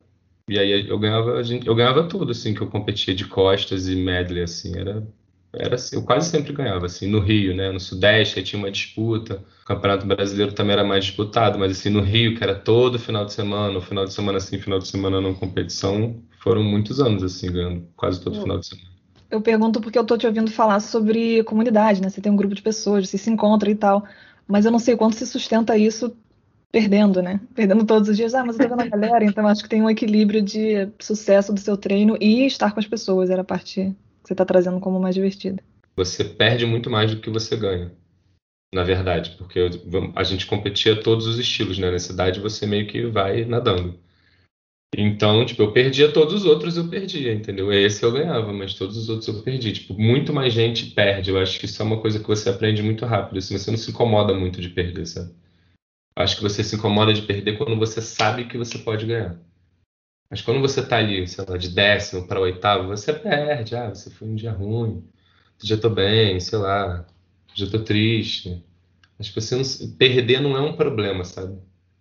E 0.49 0.59
aí 0.59 0.89
eu 0.89 0.99
ganhava, 0.99 1.43
eu 1.65 1.75
ganhava 1.75 2.09
tudo, 2.09 2.33
assim, 2.33 2.55
que 2.55 2.61
eu 2.63 2.69
competia 2.69 3.15
de 3.15 3.27
costas 3.27 3.87
e 3.87 3.95
medley, 3.97 4.43
assim, 4.43 4.79
era, 4.79 5.07
era 5.53 5.75
assim, 5.75 5.97
eu 5.97 6.03
quase 6.03 6.31
sempre 6.31 6.55
ganhava, 6.55 6.87
assim, 6.87 7.07
no 7.07 7.21
Rio, 7.21 7.55
né, 7.55 7.71
no 7.71 7.79
Sudeste, 7.79 8.39
aí 8.39 8.45
tinha 8.45 8.59
uma 8.59 8.71
disputa, 8.71 9.45
o 9.63 9.67
Campeonato 9.67 10.07
Brasileiro 10.07 10.53
também 10.53 10.73
era 10.73 10.85
mais 10.85 11.05
disputado, 11.05 11.59
mas 11.59 11.73
assim, 11.73 11.91
no 11.91 12.01
Rio, 12.01 12.35
que 12.35 12.43
era 12.43 12.55
todo 12.55 12.99
final 12.99 13.27
de 13.27 13.35
semana, 13.35 13.79
o 13.79 13.83
final 13.83 14.07
de 14.07 14.13
semana 14.15 14.41
sim, 14.41 14.59
final 14.59 14.79
de 14.79 14.89
semana 14.89 15.21
não 15.21 15.35
competição, 15.35 16.23
foram 16.43 16.63
muitos 16.63 17.01
anos, 17.01 17.23
assim, 17.23 17.53
ganhando 17.53 17.87
quase 17.95 18.19
todo 18.19 18.41
final 18.41 18.59
de 18.59 18.69
semana 18.69 18.89
eu 19.31 19.43
pergunto 19.43 19.81
porque 19.81 19.99
eu 19.99 20.07
tô 20.07 20.17
te 20.17 20.27
ouvindo 20.27 20.51
falar 20.51 20.81
sobre 20.81 21.43
comunidade, 21.45 22.01
né? 22.01 22.09
Você 22.09 22.21
tem 22.21 22.33
um 22.33 22.37
grupo 22.37 22.55
de 22.55 22.63
pessoas, 22.63 23.09
você 23.09 23.19
se 23.19 23.31
encontra 23.31 23.71
e 23.71 23.75
tal. 23.75 24.05
Mas 24.47 24.65
eu 24.65 24.73
não 24.73 24.79
sei 24.79 24.97
quanto 24.97 25.17
se 25.17 25.27
sustenta 25.27 25.77
isso 25.77 26.17
perdendo, 26.71 27.23
né? 27.23 27.41
Perdendo 27.55 27.85
todos 27.85 28.09
os 28.09 28.17
dias. 28.17 28.35
Ah, 28.35 28.45
mas 28.45 28.59
eu 28.59 28.69
tô 28.69 28.77
vendo 28.77 28.87
a 28.87 28.97
galera, 28.97 29.25
então 29.25 29.47
acho 29.47 29.63
que 29.63 29.69
tem 29.69 29.83
um 29.83 29.91
equilíbrio 29.91 30.43
de 30.43 30.89
sucesso 31.01 31.53
do 31.53 31.61
seu 31.61 31.77
treino 31.77 32.17
e 32.21 32.47
estar 32.47 32.73
com 32.73 32.81
as 32.81 32.87
pessoas. 32.87 33.31
Era 33.31 33.43
a 33.43 33.45
parte 33.45 33.95
que 34.23 34.29
você 34.29 34.35
tá 34.35 34.45
trazendo 34.45 34.81
como 34.81 35.01
mais 35.01 35.15
divertida. 35.15 35.63
Você 35.97 36.25
perde 36.25 36.67
muito 36.67 36.91
mais 36.91 37.15
do 37.15 37.21
que 37.21 37.31
você 37.31 37.57
ganha. 37.57 37.93
Na 38.73 38.85
verdade, 38.85 39.35
porque 39.39 39.71
a 40.15 40.23
gente 40.23 40.47
competia 40.47 41.01
todos 41.03 41.27
os 41.27 41.39
estilos, 41.39 41.79
né? 41.79 41.91
Na 41.91 41.99
cidade 41.99 42.39
você 42.39 42.67
meio 42.67 42.87
que 42.87 43.07
vai 43.07 43.45
nadando. 43.45 43.99
Então, 44.97 45.45
tipo, 45.45 45.63
eu 45.63 45.73
perdia 45.73 46.11
todos 46.13 46.35
os 46.35 46.45
outros, 46.47 46.77
eu 46.77 46.89
perdia, 46.89 47.33
entendeu? 47.33 47.73
Esse 47.73 48.03
eu 48.03 48.13
ganhava, 48.13 48.53
mas 48.53 48.75
todos 48.75 48.97
os 48.97 49.09
outros 49.09 49.29
eu 49.29 49.43
perdi. 49.43 49.73
Tipo, 49.73 49.95
muito 49.95 50.33
mais 50.33 50.53
gente 50.53 50.87
perde. 50.87 51.31
Eu 51.31 51.39
acho 51.39 51.59
que 51.59 51.67
isso 51.67 51.81
é 51.81 51.85
uma 51.85 52.01
coisa 52.01 52.19
que 52.19 52.27
você 52.27 52.49
aprende 52.49 52.83
muito 52.83 53.05
rápido, 53.05 53.39
assim, 53.39 53.59
você 53.59 53.71
não 53.71 53.79
se 53.79 53.91
incomoda 53.91 54.35
muito 54.35 54.61
de 54.61 54.69
perder, 54.71 55.07
sabe? 55.07 55.31
Acho 56.19 56.37
que 56.37 56.43
você 56.43 56.65
se 56.65 56.77
incomoda 56.77 57.13
de 57.13 57.23
perder 57.23 57.57
quando 57.57 57.79
você 57.79 58.03
sabe 58.03 58.47
que 58.47 58.59
você 58.59 58.79
pode 58.79 59.07
ganhar. 59.07 59.39
Mas 60.31 60.43
quando 60.43 60.61
você 60.61 60.85
tá 60.85 60.99
ali, 60.99 61.27
sei 61.27 61.45
lá, 61.49 61.57
de 61.57 61.69
décimo 61.69 62.27
para 62.27 62.41
oitavo, 62.41 62.89
você 62.89 63.13
perde. 63.13 63.77
Ah, 63.77 63.89
você 63.89 64.11
foi 64.11 64.29
um 64.29 64.35
dia 64.35 64.53
ruim. 64.53 65.05
Já 65.63 65.77
tô 65.77 65.89
bem, 65.89 66.39
sei 66.41 66.59
lá. 66.59 67.07
Já 67.55 67.67
tô 67.67 67.79
triste. 67.79 68.63
Acho 69.19 69.33
que 69.33 69.41
você 69.41 69.57
não... 69.57 69.97
perder 69.97 70.41
não 70.41 70.57
é 70.57 70.61
um 70.61 70.77
problema, 70.77 71.25
sabe? 71.25 71.59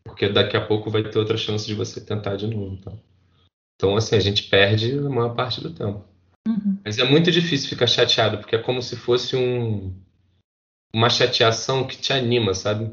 porque 0.08 0.30
daqui 0.30 0.58
a 0.58 0.66
pouco 0.66 0.90
vai 0.90 1.04
ter 1.04 1.20
outra 1.20 1.38
chance 1.38 1.68
de 1.68 1.76
você 1.76 2.02
tentar 2.02 2.36
de 2.38 2.48
novo. 2.48 2.78
Tá? 2.78 2.92
Então, 3.76 3.96
assim, 3.96 4.16
a 4.16 4.20
gente 4.20 4.44
perde 4.44 4.98
a 4.98 5.10
maior 5.10 5.36
parte 5.36 5.62
do 5.62 5.72
tempo. 5.72 6.04
Uhum. 6.48 6.80
Mas 6.84 6.98
é 6.98 7.04
muito 7.04 7.30
difícil 7.30 7.70
ficar 7.70 7.86
chateado, 7.86 8.40
porque 8.40 8.56
é 8.56 8.62
como 8.62 8.82
se 8.82 8.96
fosse 8.96 9.36
um, 9.36 9.94
uma 10.94 11.10
chateação 11.10 11.86
que 11.86 11.98
te 11.98 12.14
anima, 12.14 12.54
sabe? 12.54 12.92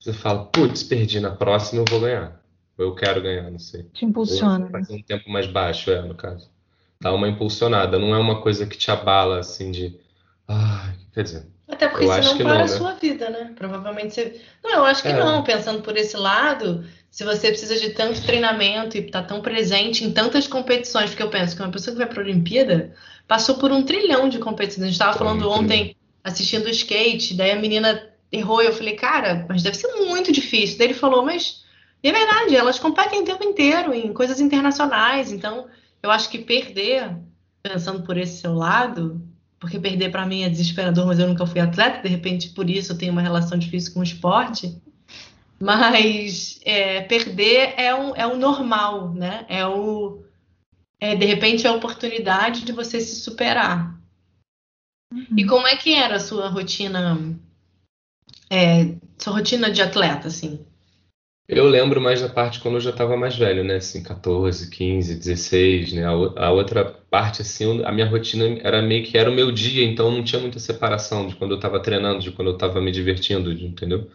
Você 0.00 0.12
fala, 0.12 0.46
putz, 0.46 0.82
perdi, 0.82 1.20
na 1.20 1.30
próxima 1.30 1.82
eu 1.82 1.84
vou 1.88 2.00
ganhar. 2.00 2.40
Ou 2.78 2.86
eu 2.86 2.94
quero 2.94 3.20
ganhar, 3.20 3.50
não 3.50 3.58
sei. 3.58 3.82
Te 3.92 4.04
impulsiona. 4.04 4.64
Ou 4.64 4.70
fazer 4.70 4.94
um 4.94 5.02
tempo 5.02 5.30
mais 5.30 5.46
baixo, 5.46 5.90
é, 5.90 6.00
no 6.00 6.14
caso. 6.14 6.50
Dá 7.00 7.12
uma 7.12 7.28
impulsionada, 7.28 7.98
não 7.98 8.14
é 8.14 8.18
uma 8.18 8.40
coisa 8.40 8.66
que 8.66 8.76
te 8.76 8.90
abala, 8.90 9.38
assim, 9.38 9.70
de... 9.70 9.98
Ah, 10.48 10.92
quer 11.12 11.22
dizer, 11.22 11.46
até 11.70 11.88
porque 11.88 12.04
eu 12.04 12.12
senão 12.12 12.36
para 12.36 12.44
não, 12.44 12.54
a 12.56 12.58
né? 12.58 12.68
sua 12.68 12.94
vida, 12.94 13.30
né? 13.30 13.52
Provavelmente 13.56 14.14
você. 14.14 14.40
Não, 14.62 14.72
eu 14.72 14.84
acho 14.84 15.02
que 15.02 15.08
é. 15.08 15.16
não. 15.16 15.44
Pensando 15.44 15.82
por 15.82 15.96
esse 15.96 16.16
lado, 16.16 16.84
se 17.10 17.24
você 17.24 17.48
precisa 17.48 17.78
de 17.78 17.90
tanto 17.90 18.20
treinamento 18.22 18.98
e 18.98 19.02
tá 19.02 19.22
tão 19.22 19.40
presente 19.40 20.04
em 20.04 20.12
tantas 20.12 20.46
competições, 20.46 21.10
porque 21.10 21.22
eu 21.22 21.30
penso 21.30 21.54
que 21.54 21.62
uma 21.62 21.70
pessoa 21.70 21.94
que 21.94 21.98
vai 21.98 22.08
para 22.08 22.20
a 22.20 22.24
Olimpíada, 22.24 22.92
passou 23.26 23.54
por 23.56 23.70
um 23.70 23.84
trilhão 23.84 24.28
de 24.28 24.38
competições. 24.38 24.82
A 24.82 24.86
gente 24.86 24.94
estava 24.94 25.16
falando 25.16 25.44
Muito 25.44 25.60
ontem, 25.60 25.96
assistindo 26.24 26.66
o 26.66 26.70
skate, 26.70 27.34
daí 27.34 27.52
a 27.52 27.56
menina 27.56 28.09
errou 28.32 28.62
e 28.62 28.66
eu 28.66 28.72
falei, 28.72 28.94
cara, 28.94 29.46
mas 29.48 29.62
deve 29.62 29.76
ser 29.76 29.88
muito 30.04 30.32
difícil. 30.32 30.78
Daí 30.78 30.88
ele 30.88 30.94
falou, 30.94 31.24
mas 31.24 31.64
e 32.02 32.08
é 32.08 32.12
verdade, 32.12 32.56
elas 32.56 32.78
competem 32.78 33.20
o 33.20 33.24
tempo 33.24 33.44
inteiro 33.44 33.92
em 33.92 34.12
coisas 34.12 34.40
internacionais. 34.40 35.32
Então, 35.32 35.66
eu 36.02 36.10
acho 36.10 36.30
que 36.30 36.38
perder, 36.38 37.16
pensando 37.62 38.02
por 38.02 38.16
esse 38.16 38.40
seu 38.40 38.54
lado, 38.54 39.20
porque 39.58 39.78
perder 39.78 40.10
para 40.10 40.24
mim 40.24 40.42
é 40.42 40.48
desesperador, 40.48 41.06
mas 41.06 41.18
eu 41.18 41.28
nunca 41.28 41.46
fui 41.46 41.60
atleta, 41.60 42.02
de 42.02 42.08
repente 42.08 42.48
por 42.50 42.70
isso 42.70 42.92
eu 42.92 42.98
tenho 42.98 43.12
uma 43.12 43.20
relação 43.20 43.58
difícil 43.58 43.92
com 43.92 44.00
o 44.00 44.04
esporte. 44.04 44.80
Mas 45.62 46.58
é, 46.64 47.02
perder 47.02 47.74
é 47.76 47.94
o, 47.94 48.16
é 48.16 48.26
o 48.26 48.36
normal, 48.36 49.12
né? 49.12 49.44
É 49.46 49.66
o 49.66 50.24
é, 50.98 51.14
de 51.14 51.26
repente 51.26 51.66
é 51.66 51.70
a 51.70 51.74
oportunidade 51.74 52.64
de 52.64 52.72
você 52.72 52.98
se 52.98 53.16
superar. 53.16 53.94
Uhum. 55.12 55.26
E 55.36 55.44
como 55.44 55.66
é 55.66 55.76
que 55.76 55.92
era 55.92 56.16
a 56.16 56.20
sua 56.20 56.48
rotina, 56.48 57.16
é, 58.50 58.96
sua 59.18 59.34
rotina 59.34 59.70
de 59.70 59.82
atleta, 59.82 60.28
assim? 60.28 60.64
Eu 61.48 61.66
lembro 61.68 62.00
mais 62.00 62.20
da 62.22 62.28
parte 62.28 62.60
quando 62.60 62.74
eu 62.76 62.80
já 62.80 62.90
estava 62.90 63.16
mais 63.16 63.36
velho, 63.36 63.64
né? 63.64 63.76
Assim, 63.76 64.02
14, 64.02 64.70
15, 64.70 65.16
16, 65.18 65.92
né? 65.92 66.04
A, 66.06 66.10
a 66.46 66.50
outra 66.52 66.84
parte, 66.84 67.42
assim, 67.42 67.82
a 67.84 67.90
minha 67.92 68.06
rotina 68.08 68.44
era 68.62 68.80
meio 68.80 69.04
que 69.04 69.18
era 69.18 69.28
o 69.30 69.34
meu 69.34 69.50
dia, 69.50 69.84
então 69.84 70.10
não 70.12 70.22
tinha 70.24 70.40
muita 70.40 70.58
separação 70.60 71.26
de 71.26 71.34
quando 71.36 71.50
eu 71.52 71.56
estava 71.56 71.80
treinando, 71.82 72.20
de 72.20 72.30
quando 72.30 72.48
eu 72.48 72.54
estava 72.54 72.80
me 72.80 72.92
divertindo, 72.92 73.54
de- 73.54 73.66
entendeu? 73.66 74.08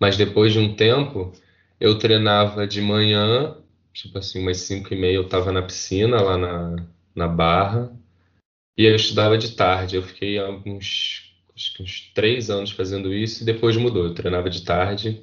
Mas 0.00 0.16
depois 0.16 0.52
de 0.52 0.58
um 0.60 0.74
tempo, 0.76 1.32
eu 1.80 1.98
treinava 1.98 2.66
de 2.66 2.80
manhã, 2.82 3.56
tipo 3.92 4.18
assim, 4.18 4.40
umas 4.42 4.58
5 4.58 4.94
e 4.94 4.98
meia 4.98 5.16
eu 5.16 5.24
estava 5.24 5.52
na 5.52 5.62
piscina, 5.62 6.20
lá 6.22 6.36
na, 6.38 6.76
na 7.14 7.28
Barra, 7.28 7.92
e 8.76 8.84
eu 8.84 8.94
estudava 8.96 9.38
de 9.38 9.52
tarde. 9.56 9.96
Eu 9.96 10.02
fiquei 10.02 10.38
alguns, 10.38 11.31
acho 11.56 11.74
que 11.74 11.82
uns 11.82 12.10
três 12.14 12.50
anos 12.50 12.70
fazendo 12.72 13.12
isso, 13.12 13.42
e 13.42 13.46
depois 13.46 13.76
mudou. 13.76 14.04
Eu 14.06 14.14
treinava 14.14 14.50
de 14.50 14.62
tarde 14.64 15.22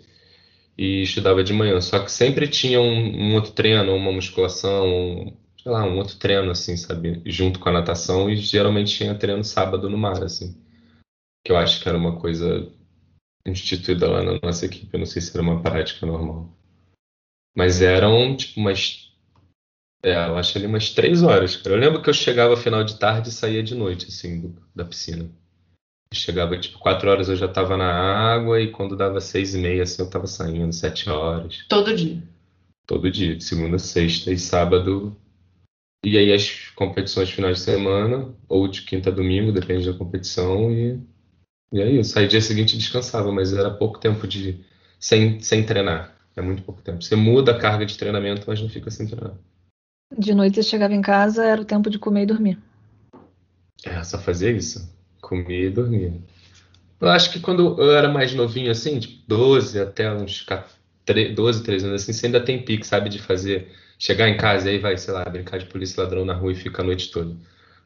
e 0.77 1.03
estudava 1.03 1.43
de 1.43 1.53
manhã. 1.53 1.81
Só 1.81 1.99
que 2.03 2.11
sempre 2.11 2.47
tinha 2.47 2.81
um, 2.81 3.31
um 3.31 3.35
outro 3.35 3.51
treino, 3.53 3.95
uma 3.95 4.11
musculação, 4.11 4.87
um, 4.87 5.37
sei 5.61 5.71
lá, 5.71 5.85
um 5.85 5.97
outro 5.97 6.17
treino, 6.17 6.51
assim, 6.51 6.77
sabe? 6.77 7.21
Junto 7.25 7.59
com 7.59 7.69
a 7.69 7.73
natação, 7.73 8.29
e 8.29 8.37
geralmente 8.37 8.95
tinha 8.97 9.15
treino 9.15 9.43
sábado 9.43 9.89
no 9.89 9.97
mar, 9.97 10.23
assim. 10.23 10.55
Que 11.43 11.51
eu 11.51 11.57
acho 11.57 11.81
que 11.81 11.89
era 11.89 11.97
uma 11.97 12.19
coisa 12.19 12.71
instituída 13.45 14.09
lá 14.09 14.23
na 14.23 14.39
nossa 14.43 14.65
equipe. 14.65 14.89
Eu 14.93 14.99
não 14.99 15.07
sei 15.07 15.21
se 15.21 15.31
era 15.33 15.41
uma 15.43 15.61
prática 15.61 16.05
normal. 16.05 16.49
Mas 17.55 17.79
eram, 17.81 18.35
tipo, 18.35 18.59
umas. 18.59 19.11
É, 20.03 20.13
eu 20.13 20.37
acho 20.37 20.57
ali 20.57 20.67
umas 20.67 20.91
três 20.91 21.23
horas, 21.23 21.55
cara. 21.57 21.75
Eu 21.75 21.79
lembro 21.79 22.01
que 22.01 22.09
eu 22.09 22.13
chegava 22.13 22.57
final 22.57 22.83
de 22.83 22.97
tarde 22.99 23.29
e 23.29 23.33
saía 23.33 23.63
de 23.63 23.75
noite, 23.75 24.07
assim, 24.07 24.41
do- 24.41 24.61
da 24.75 24.85
piscina. 24.85 25.29
Chegava, 26.13 26.59
tipo, 26.59 26.79
quatro 26.79 27.09
horas 27.09 27.29
eu 27.29 27.35
já 27.35 27.47
tava 27.47 27.77
na 27.77 27.85
água 27.85 28.59
e 28.59 28.71
quando 28.71 28.95
dava 28.95 29.21
seis 29.21 29.53
e 29.53 29.59
meia, 29.59 29.83
assim, 29.83 30.01
eu 30.01 30.09
tava 30.09 30.25
saindo, 30.25 30.73
sete 30.73 31.09
horas. 31.09 31.63
Todo 31.67 31.95
dia. 31.95 32.21
Todo 32.87 33.11
dia, 33.11 33.35
de 33.35 33.43
segunda, 33.43 33.77
sexta 33.77 34.31
e 34.31 34.37
sábado. 34.37 35.15
E 36.03 36.17
aí 36.17 36.33
as 36.33 36.69
competições 36.71 37.29
finais 37.29 37.57
de 37.57 37.63
semana, 37.63 38.33
ou 38.47 38.67
de 38.67 38.81
quinta 38.81 39.09
a 39.09 39.13
domingo, 39.13 39.51
depende 39.51 39.91
da 39.91 39.97
competição. 39.97 40.71
E, 40.71 40.99
e 41.71 41.81
aí 41.81 41.97
eu 41.97 42.03
saí 42.03 42.27
dia 42.27 42.41
seguinte 42.41 42.73
e 42.73 42.79
descansava, 42.79 43.31
mas 43.31 43.53
era 43.53 43.69
pouco 43.69 43.99
tempo 43.99 44.27
de 44.27 44.65
sem, 44.99 45.39
sem 45.41 45.63
treinar. 45.63 46.15
É 46.35 46.41
muito 46.41 46.63
pouco 46.63 46.81
tempo. 46.81 47.03
Você 47.03 47.15
muda 47.15 47.51
a 47.51 47.59
carga 47.59 47.85
de 47.85 47.97
treinamento, 47.97 48.45
mas 48.47 48.61
não 48.61 48.69
fica 48.69 48.89
sem 48.89 49.05
treinar. 49.05 49.35
De 50.17 50.33
noite 50.33 50.55
você 50.55 50.63
chegava 50.63 50.93
em 50.93 51.01
casa, 51.01 51.45
era 51.45 51.61
o 51.61 51.65
tempo 51.65 51.89
de 51.89 51.99
comer 51.99 52.23
e 52.23 52.25
dormir. 52.25 52.57
É, 53.85 54.03
só 54.03 54.17
fazia 54.17 54.49
isso. 54.49 54.89
Comia 55.21 55.67
e 55.67 55.69
dormia. 55.69 56.13
Eu 56.99 57.09
acho 57.09 57.31
que 57.31 57.39
quando 57.39 57.81
eu 57.81 57.91
era 57.93 58.09
mais 58.09 58.33
novinho, 58.33 58.71
assim, 58.71 58.99
tipo 58.99 59.23
12 59.27 59.79
até 59.79 60.11
uns 60.11 60.41
14, 60.41 61.33
12, 61.33 61.63
13 61.63 61.85
anos, 61.85 62.03
assim, 62.03 62.13
você 62.13 62.25
ainda 62.25 62.41
tem 62.41 62.63
pique, 62.63 62.85
sabe, 62.85 63.09
de 63.09 63.19
fazer, 63.19 63.71
chegar 63.97 64.27
em 64.29 64.37
casa 64.37 64.69
e 64.69 64.73
aí 64.73 64.79
vai, 64.79 64.97
sei 64.97 65.13
lá, 65.13 65.23
brincar 65.25 65.59
de 65.59 65.65
polícia 65.65 66.03
ladrão 66.03 66.25
na 66.25 66.33
rua 66.33 66.51
e 66.51 66.55
fica 66.55 66.81
a 66.81 66.85
noite 66.85 67.11
toda. 67.11 67.35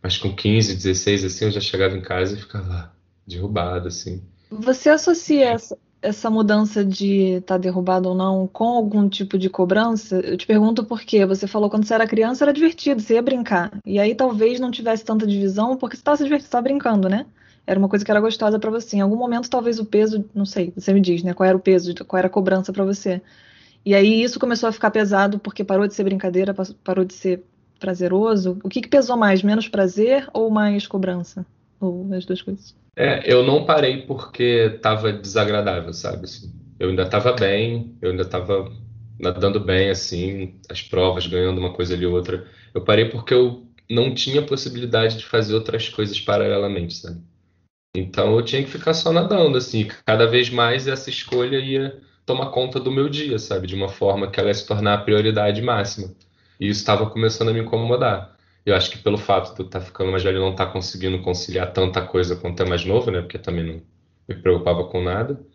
Mas 0.02 0.18
com 0.18 0.36
15, 0.36 0.76
16, 0.76 1.26
assim, 1.26 1.46
eu 1.46 1.52
já 1.52 1.62
chegava 1.62 1.96
em 1.96 2.02
casa 2.02 2.36
e 2.36 2.40
ficava 2.40 2.94
derrubado, 3.26 3.88
assim. 3.88 4.24
Você 4.52 4.90
associa 4.90 5.56
essa, 6.04 6.30
mudança 6.30 6.84
de 6.86 7.38
estar 7.38 7.58
derrubado 7.58 8.10
ou 8.10 8.16
não 8.16 8.48
com 8.48 8.66
algum 8.66 9.08
tipo 9.10 9.38
de 9.38 9.50
cobrança? 9.50 10.18
Eu 10.20 10.38
te 10.38 10.46
pergunto 10.46 10.84
porque 10.84 11.26
você 11.26 11.48
falou 11.48 11.70
quando 11.70 11.86
você 11.86 11.94
era 11.94 12.06
criança 12.08 12.44
era 12.44 12.54
divertido, 12.54 13.02
você 13.02 13.16
ia 13.16 13.22
brincar. 13.22 13.72
E 13.86 14.00
aí 14.00 14.14
talvez 14.14 14.60
não 14.60 14.70
tivesse 14.70 15.04
tanta 15.04 15.26
divisão 15.26 15.78
porque 15.78 15.96
você 15.96 16.02
estava 16.02 16.18
se 16.18 16.24
divertindo, 16.24 16.48
estava 16.48 16.64
brincando, 16.64 17.10
né? 17.10 17.26
Era 17.66 17.80
uma 17.80 17.90
coisa 17.90 18.04
que 18.04 18.12
era 18.12 18.20
gostosa 18.20 18.60
pra 18.60 18.70
você. 18.70 18.98
Em 18.98 19.02
algum 19.02 19.16
momento 19.16 19.50
talvez 19.50 19.80
o 19.80 19.86
peso, 19.86 20.26
não 20.36 20.46
sei, 20.46 20.74
você 20.76 20.94
me 20.94 21.02
diz, 21.02 21.24
né? 21.24 21.34
Qual 21.34 21.48
era 21.48 21.58
o 21.58 21.62
peso, 21.62 21.94
qual 22.06 22.18
era 22.18 22.28
a 22.28 22.32
cobrança 22.32 22.74
pra 22.74 22.84
você? 22.84 23.22
E 23.86 23.96
aí 23.96 24.24
isso 24.24 24.40
começou 24.40 24.70
a 24.70 24.72
ficar 24.72 24.92
pesado 24.92 25.40
porque 25.40 25.64
parou 25.64 25.88
de 25.88 25.94
ser 25.94 26.04
brincadeira, 26.04 26.54
parou 26.84 27.06
de 27.06 27.14
ser 27.14 27.44
prazeroso. 27.80 28.58
O 28.64 28.70
que 28.70 28.82
que 28.82 28.88
pesou 28.88 29.18
mais, 29.18 29.44
menos 29.44 29.68
prazer 29.68 30.30
ou 30.34 30.50
mais 30.50 30.88
cobrança? 30.88 31.46
Ou 31.84 32.14
as 32.14 32.26
duas 32.26 32.42
coisas? 32.42 32.74
É, 32.96 33.30
eu 33.32 33.44
não 33.44 33.66
parei 33.66 34.04
porque 34.04 34.80
tava 34.82 35.12
desagradável, 35.12 35.94
sabe? 35.94 36.24
assim. 36.24 36.54
Eu 36.80 36.90
ainda 36.90 37.06
tava 37.06 37.34
bem, 37.34 37.98
eu 38.02 38.12
ainda 38.12 38.24
tava 38.24 38.72
nadando 39.20 39.60
bem, 39.60 39.90
assim, 39.90 40.56
as 40.70 40.82
provas, 40.82 41.28
ganhando 41.28 41.60
uma 41.60 41.74
coisa 41.74 41.94
ali 41.94 42.06
ou 42.06 42.14
outra. 42.14 42.48
Eu 42.74 42.82
parei 42.82 43.10
porque 43.10 43.34
eu 43.34 43.68
não 43.90 44.14
tinha 44.14 44.42
possibilidade 44.42 45.18
de 45.18 45.26
fazer 45.26 45.54
outras 45.54 45.90
coisas 45.90 46.20
paralelamente, 46.22 46.96
sabe? 46.96 47.22
Então 47.96 48.36
eu 48.36 48.44
tinha 48.44 48.64
que 48.64 48.70
ficar 48.70 48.94
só 48.94 49.12
nadando, 49.12 49.58
assim. 49.58 49.88
Cada 50.06 50.26
vez 50.26 50.50
mais 50.50 50.88
essa 50.88 51.10
escolha 51.10 51.58
ia 51.58 52.02
tomar 52.26 52.48
conta 52.48 52.80
do 52.80 52.92
meu 52.92 53.10
dia, 53.10 53.38
sabe? 53.38 53.68
De 53.68 53.76
uma 53.76 53.90
forma 53.90 54.32
que 54.32 54.40
ela 54.40 54.50
ia 54.50 54.54
se 54.54 54.66
tornar 54.66 54.94
a 54.94 55.02
prioridade 55.04 55.62
máxima. 55.62 56.14
E 56.60 56.70
isso 56.70 56.80
estava 56.80 57.10
começando 57.10 57.50
a 57.50 57.54
me 57.54 57.60
incomodar. 57.60 58.38
Eu 58.66 58.76
acho 58.76 58.92
que 58.92 58.98
pelo 58.98 59.18
fato 59.18 59.54
de 59.54 59.62
eu 59.62 59.66
estar 59.66 59.82
ficando 59.82 60.12
mais 60.12 60.24
velho 60.24 60.40
não 60.40 60.52
estar 60.52 60.68
conseguindo 60.68 61.22
conciliar 61.22 61.72
tanta 61.74 62.06
coisa 62.06 62.36
quanto 62.36 62.62
é 62.64 62.66
mais 62.66 62.86
novo, 62.86 63.12
né? 63.12 63.22
Porque 63.22 63.38
também 63.40 63.64
não 63.66 63.82
me 64.28 64.36
preocupava 64.42 64.86
com 64.90 65.02
nada. 65.02 65.46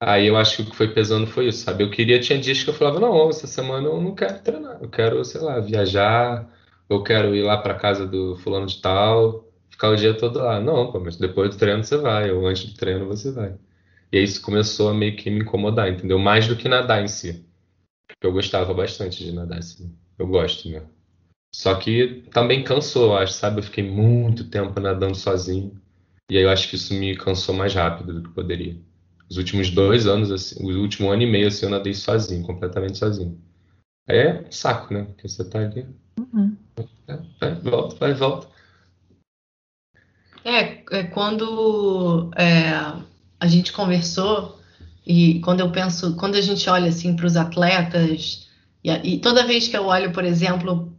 Aí 0.00 0.26
eu 0.26 0.36
acho 0.36 0.56
que 0.56 0.62
o 0.62 0.70
que 0.70 0.76
foi 0.76 0.92
pesando 0.92 1.26
foi 1.26 1.48
isso, 1.48 1.64
sabe? 1.64 1.82
Eu 1.84 1.90
queria, 1.90 2.20
tinha 2.20 2.38
dias 2.38 2.62
que 2.62 2.68
eu 2.70 2.74
falava, 2.74 3.00
não, 3.00 3.28
essa 3.30 3.46
semana 3.46 3.88
eu 3.88 4.00
não 4.00 4.14
quero 4.14 4.42
treinar, 4.42 4.78
eu 4.82 4.88
quero, 4.90 5.24
sei 5.24 5.40
lá, 5.40 5.58
viajar, 5.60 6.48
eu 6.88 7.02
quero 7.02 7.34
ir 7.34 7.42
lá 7.42 7.56
para 7.56 7.74
casa 7.74 8.06
do 8.06 8.36
fulano 8.36 8.66
de 8.66 8.80
tal, 8.82 9.48
ficar 9.70 9.88
o 9.90 9.96
dia 9.96 10.14
todo 10.16 10.38
lá. 10.40 10.60
Não, 10.60 10.92
pô, 10.92 11.00
mas 11.00 11.16
depois 11.16 11.50
do 11.50 11.58
treino 11.58 11.82
você 11.82 11.96
vai, 11.96 12.30
ou 12.30 12.46
antes 12.46 12.66
do 12.70 12.76
treino 12.76 13.06
você 13.06 13.30
vai. 13.32 13.56
E 14.12 14.18
aí 14.18 14.24
isso 14.24 14.42
começou 14.42 14.90
a 14.90 14.94
meio 14.94 15.16
que 15.16 15.30
me 15.30 15.40
incomodar, 15.40 15.88
entendeu? 15.90 16.18
Mais 16.18 16.46
do 16.48 16.56
que 16.56 16.68
nadar 16.68 17.02
em 17.02 17.08
si. 17.08 17.46
Porque 18.08 18.26
eu 18.26 18.32
gostava 18.32 18.74
bastante 18.74 19.24
de 19.24 19.32
nadar, 19.32 19.58
assim. 19.60 19.96
Eu 20.18 20.26
gosto 20.28 20.68
mesmo. 20.68 20.90
Só 21.54 21.76
que 21.76 22.24
também 22.32 22.64
cansou, 22.64 23.12
eu 23.12 23.16
acho, 23.16 23.34
sabe? 23.34 23.60
Eu 23.60 23.62
fiquei 23.62 23.88
muito 23.88 24.42
tempo 24.50 24.80
nadando 24.80 25.14
sozinho. 25.14 25.80
E 26.28 26.36
aí 26.36 26.42
eu 26.42 26.50
acho 26.50 26.68
que 26.68 26.74
isso 26.74 26.92
me 26.92 27.16
cansou 27.16 27.54
mais 27.54 27.72
rápido 27.72 28.12
do 28.12 28.28
que 28.28 28.34
poderia. 28.34 28.76
Os 29.30 29.36
últimos 29.36 29.70
dois 29.70 30.04
anos, 30.04 30.32
assim, 30.32 30.60
o 30.60 30.80
último 30.80 31.12
ano 31.12 31.22
e 31.22 31.30
meio, 31.30 31.46
assim, 31.46 31.66
eu 31.66 31.70
nadei 31.70 31.94
sozinho, 31.94 32.44
completamente 32.44 32.98
sozinho. 32.98 33.40
Aí 34.08 34.18
é 34.18 34.44
um 34.48 34.50
saco, 34.50 34.92
né? 34.92 35.04
Porque 35.04 35.28
você 35.28 35.48
tá 35.48 35.60
ali, 35.60 35.86
Uhum. 36.18 36.56
vai, 37.38 37.54
volta, 37.54 37.96
vai, 38.00 38.14
volta. 38.14 38.48
É, 40.44 40.82
é 40.90 41.04
quando 41.04 42.32
é, 42.36 42.72
a 43.38 43.46
gente 43.46 43.72
conversou 43.72 44.58
e 45.06 45.38
quando 45.38 45.60
eu 45.60 45.70
penso, 45.70 46.16
quando 46.16 46.34
a 46.34 46.40
gente 46.40 46.68
olha 46.68 46.88
assim 46.88 47.14
para 47.14 47.26
os 47.26 47.36
atletas 47.36 48.48
e, 48.84 48.90
e 48.90 49.18
toda 49.18 49.46
vez 49.46 49.66
que 49.66 49.76
eu 49.76 49.86
olho, 49.86 50.12
por 50.12 50.24
exemplo, 50.24 50.93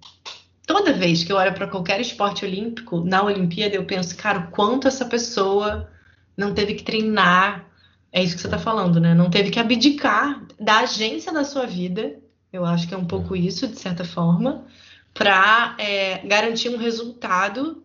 toda 0.85 0.93
vez 0.93 1.23
que 1.23 1.31
eu 1.31 1.37
olho 1.37 1.53
para 1.53 1.65
qualquer 1.65 1.99
esporte 1.99 2.45
olímpico, 2.45 3.03
na 3.03 3.23
Olimpíada 3.23 3.75
eu 3.75 3.85
penso, 3.85 4.15
cara, 4.15 4.39
o 4.39 4.51
quanto 4.51 4.87
essa 4.87 5.05
pessoa 5.05 5.89
não 6.37 6.53
teve 6.53 6.75
que 6.75 6.83
treinar, 6.83 7.65
é 8.11 8.23
isso 8.23 8.35
que 8.35 8.41
você 8.41 8.47
está 8.47 8.59
falando, 8.59 8.99
né? 8.99 9.15
Não 9.15 9.31
teve 9.31 9.49
que 9.49 9.59
abdicar 9.59 10.45
da 10.59 10.81
agência 10.81 11.33
da 11.33 11.43
sua 11.43 11.65
vida, 11.65 12.19
eu 12.53 12.63
acho 12.63 12.87
que 12.87 12.93
é 12.93 12.97
um 12.97 13.05
pouco 13.05 13.35
isso, 13.35 13.67
de 13.67 13.79
certa 13.79 14.05
forma, 14.05 14.63
para 15.11 15.75
garantir 16.23 16.69
um 16.69 16.77
resultado 16.77 17.83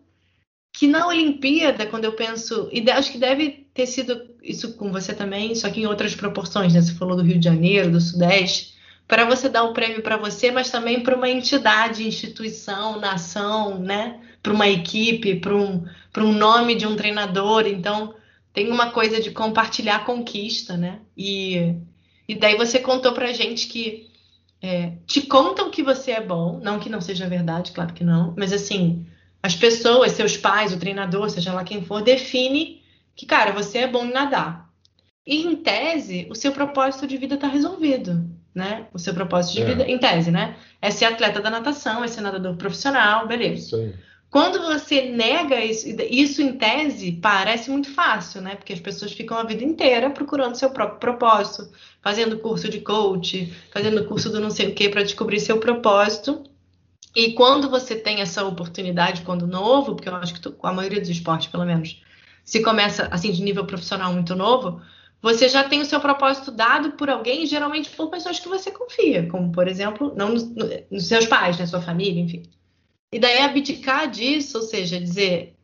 que 0.71 0.85
na 0.85 1.07
Olimpíada, 1.07 1.87
quando 1.87 2.05
eu 2.05 2.13
penso, 2.13 2.69
e 2.71 2.87
acho 2.91 3.11
que 3.11 3.17
deve 3.17 3.67
ter 3.73 3.87
sido 3.87 4.29
isso 4.43 4.75
com 4.75 4.91
você 4.91 5.11
também, 5.11 5.55
só 5.55 5.71
que 5.71 5.81
em 5.81 5.87
outras 5.87 6.13
proporções, 6.13 6.73
né? 6.73 6.81
Você 6.81 6.93
falou 6.93 7.17
do 7.17 7.23
Rio 7.23 7.39
de 7.39 7.45
Janeiro, 7.45 7.91
do 7.91 7.99
Sudeste, 7.99 8.70
para 9.11 9.25
você 9.25 9.49
dar 9.49 9.63
o 9.63 9.73
prêmio 9.73 10.01
para 10.01 10.15
você, 10.15 10.51
mas 10.51 10.71
também 10.71 11.03
para 11.03 11.17
uma 11.17 11.29
entidade, 11.29 12.07
instituição, 12.07 12.97
nação, 12.97 13.77
né? 13.77 14.21
Para 14.41 14.53
uma 14.53 14.69
equipe, 14.69 15.35
para 15.35 15.53
um, 15.53 15.85
para 16.13 16.23
um 16.23 16.31
nome 16.31 16.75
de 16.75 16.87
um 16.87 16.95
treinador. 16.95 17.67
Então, 17.67 18.15
tem 18.53 18.71
uma 18.71 18.91
coisa 18.91 19.19
de 19.19 19.29
compartilhar 19.29 20.05
conquista, 20.05 20.77
né? 20.77 21.01
E, 21.17 21.75
e 22.25 22.35
daí 22.35 22.55
você 22.55 22.79
contou 22.79 23.11
pra 23.11 23.33
gente 23.33 23.67
que 23.67 24.09
é, 24.61 24.93
te 25.05 25.23
contam 25.23 25.69
que 25.69 25.83
você 25.83 26.11
é 26.11 26.21
bom, 26.21 26.61
não 26.63 26.79
que 26.79 26.87
não 26.89 27.01
seja 27.01 27.27
verdade, 27.27 27.73
claro 27.73 27.93
que 27.93 28.05
não, 28.05 28.33
mas 28.37 28.53
assim, 28.53 29.05
as 29.43 29.57
pessoas, 29.57 30.13
seus 30.13 30.37
pais, 30.37 30.71
o 30.71 30.79
treinador, 30.79 31.29
seja 31.29 31.51
lá 31.51 31.65
quem 31.65 31.83
for, 31.83 32.01
define 32.01 32.81
que, 33.13 33.25
cara, 33.25 33.51
você 33.51 33.79
é 33.79 33.87
bom 33.87 34.05
em 34.05 34.13
nadar. 34.13 34.71
E 35.27 35.41
em 35.45 35.53
tese, 35.57 36.27
o 36.31 36.33
seu 36.33 36.53
propósito 36.53 37.05
de 37.05 37.17
vida 37.17 37.35
está 37.35 37.47
resolvido, 37.47 38.30
né? 38.53 38.87
O 38.93 38.99
seu 38.99 39.13
propósito 39.13 39.55
de 39.55 39.61
É. 39.61 39.65
vida, 39.65 39.83
em 39.87 39.97
tese, 39.97 40.31
né? 40.31 40.55
É 40.81 40.91
ser 40.91 41.05
atleta 41.05 41.39
da 41.41 41.49
natação, 41.49 42.03
é 42.03 42.07
ser 42.07 42.21
nadador 42.21 42.55
profissional, 42.55 43.27
beleza. 43.27 43.77
Quando 44.29 44.61
você 44.61 45.09
nega 45.09 45.59
isso, 45.63 45.87
isso 46.09 46.41
em 46.41 46.53
tese 46.53 47.11
parece 47.13 47.69
muito 47.69 47.93
fácil, 47.93 48.41
né? 48.41 48.55
Porque 48.55 48.71
as 48.71 48.79
pessoas 48.79 49.11
ficam 49.11 49.37
a 49.37 49.43
vida 49.43 49.61
inteira 49.63 50.09
procurando 50.09 50.55
seu 50.55 50.69
próprio 50.69 50.99
propósito, 50.99 51.69
fazendo 52.01 52.37
curso 52.39 52.69
de 52.69 52.79
coach, 52.79 53.51
fazendo 53.73 54.05
curso 54.05 54.29
do 54.29 54.39
não 54.39 54.49
sei 54.49 54.69
o 54.69 54.73
que 54.73 54.87
para 54.87 55.03
descobrir 55.03 55.39
seu 55.41 55.59
propósito. 55.59 56.43
E 57.13 57.33
quando 57.33 57.69
você 57.69 57.93
tem 57.93 58.21
essa 58.21 58.45
oportunidade, 58.45 59.23
quando 59.23 59.45
novo, 59.45 59.95
porque 59.95 60.07
eu 60.07 60.15
acho 60.15 60.33
que 60.33 60.39
tu- 60.39 60.55
a 60.63 60.71
maioria 60.71 61.01
dos 61.01 61.09
esportes, 61.09 61.47
pelo 61.47 61.65
menos, 61.65 62.01
se 62.45 62.61
começa 62.63 63.09
assim 63.11 63.33
de 63.33 63.43
nível 63.43 63.65
profissional 63.65 64.13
muito 64.13 64.33
novo, 64.33 64.81
você 65.21 65.47
já 65.49 65.63
tem 65.67 65.81
o 65.81 65.85
seu 65.85 65.99
propósito 65.99 66.51
dado 66.51 66.93
por 66.93 67.09
alguém, 67.09 67.45
geralmente 67.45 67.89
por 67.91 68.09
pessoas 68.09 68.39
que 68.39 68.47
você 68.49 68.71
confia, 68.71 69.27
como 69.29 69.51
por 69.51 69.67
exemplo, 69.67 70.13
não 70.15 70.29
nos, 70.33 70.43
no- 70.49 70.67
nos 70.91 71.07
seus 71.07 71.25
pais, 71.27 71.57
na 71.59 71.67
sua 71.67 71.81
família, 71.81 72.21
enfim. 72.21 72.43
E 73.13 73.19
daí 73.19 73.39
abdicar 73.39 74.09
disso, 74.09 74.57
ou 74.59 74.63
seja, 74.63 74.99
dizer, 74.99 75.55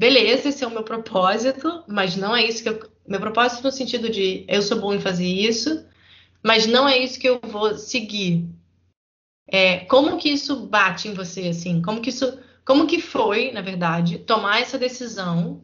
beleza, 0.00 0.48
esse 0.50 0.64
é 0.64 0.66
o 0.66 0.70
meu 0.70 0.84
propósito, 0.84 1.84
mas 1.88 2.16
não 2.16 2.34
é 2.36 2.44
isso 2.46 2.62
que 2.62 2.68
eu. 2.70 2.90
Meu 3.06 3.20
propósito 3.20 3.64
no 3.64 3.72
sentido 3.72 4.08
de 4.10 4.44
eu 4.48 4.62
sou 4.62 4.80
bom 4.80 4.94
em 4.94 5.00
fazer 5.00 5.26
isso, 5.26 5.84
mas 6.42 6.66
não 6.66 6.88
é 6.88 6.98
isso 6.98 7.18
que 7.20 7.28
eu 7.28 7.40
vou 7.42 7.76
seguir. 7.78 8.48
É, 9.48 9.80
como 9.86 10.18
que 10.18 10.30
isso 10.30 10.66
bate 10.66 11.08
em 11.08 11.14
você, 11.14 11.48
assim? 11.48 11.82
Como 11.82 12.00
que 12.00 12.10
isso. 12.10 12.38
Como 12.64 12.86
que 12.86 13.00
foi, 13.00 13.50
na 13.52 13.60
verdade, 13.60 14.18
tomar 14.20 14.60
essa 14.60 14.78
decisão? 14.78 15.62